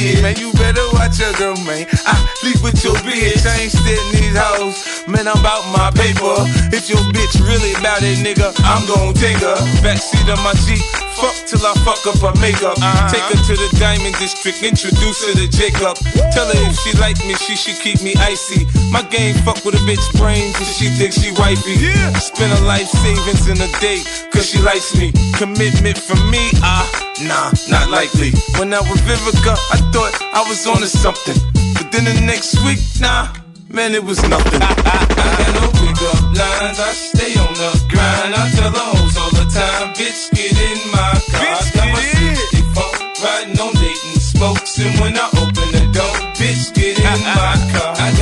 [0.00, 0.36] man.
[0.36, 1.86] You better your girl, man.
[2.06, 2.14] I
[2.44, 3.46] leave with your bitch.
[3.46, 5.06] I ain't sitting these hoes.
[5.08, 6.44] Man, I'm about my paper.
[6.70, 9.56] If your bitch really about it, nigga, I'm gon' take her.
[9.82, 10.82] Backseat of my Jeep.
[11.20, 12.80] Fuck till I fuck up her makeup.
[13.12, 16.00] Take her to the Diamond District, introduce her to Jacob.
[16.32, 18.64] Tell her if she like me, she should keep me icy.
[18.88, 21.76] My game fuck with a bitch brain cause she thinks she wifey.
[22.16, 24.00] Spend her life savings in a day
[24.32, 25.12] cause she likes me.
[25.36, 26.88] Commitment from me, ah,
[27.20, 28.32] nah, not likely.
[28.56, 31.40] When I was Vivica, I thought I was on to something.
[31.72, 33.32] But then the next week, nah,
[33.72, 34.60] man, it was nothing.
[34.62, 34.76] I
[35.16, 38.34] got no pickup lines, I stay on the grind.
[38.36, 41.56] I tell the hoes all the time, bitch, get in my car.
[41.56, 42.84] I got my 64
[43.24, 44.78] riding on Dayton spokes.
[44.78, 47.96] And when I open the door, bitch, get in my car.
[47.96, 48.12] I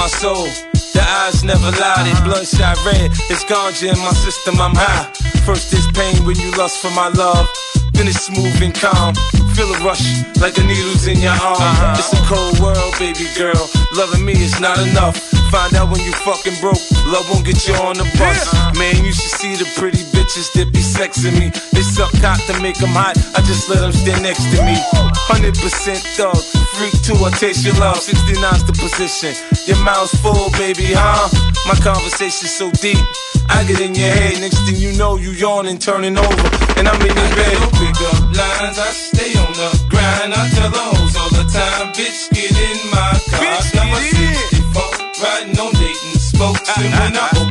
[0.00, 0.48] my soul.
[0.94, 3.12] The eyes never lie, they bloodshot red.
[3.28, 5.04] It's ganja in my system, I'm high.
[5.44, 7.46] First is pain when you lust for my love.
[8.00, 9.12] Then it's smooth and calm.
[9.52, 11.60] Feel a rush like the needles in your arm.
[11.60, 12.00] Uh-huh.
[12.00, 13.60] It's a cold world, baby girl.
[13.92, 15.20] Loving me is not enough.
[15.52, 16.80] Find out when you fucking broke.
[17.12, 18.48] Love won't get you on the bus.
[18.80, 21.52] Man, you should see the pretty bitches that be sexing me.
[21.76, 23.20] They suck cock to make them hot.
[23.36, 24.80] I just let them stand next to me.
[25.28, 25.60] 100%
[26.16, 26.40] thug.
[26.80, 28.00] Freak too, I taste your love.
[28.00, 29.36] 69's the position.
[29.68, 31.28] Your mouth's full, baby, huh?
[31.68, 32.96] My conversation's so deep.
[33.50, 36.48] I get in your head, next thing you know, you yawning, turning over,
[36.78, 37.58] and I'm in your bed.
[37.90, 40.32] Pick up lines, I stay on the grind.
[40.32, 43.42] I tell the hoes all the time, bitch, get in my car.
[43.42, 44.82] Bitch, Got my 64,
[45.18, 46.70] riding on Dayton spokes.
[46.70, 47.49] Ah, and when ah, I open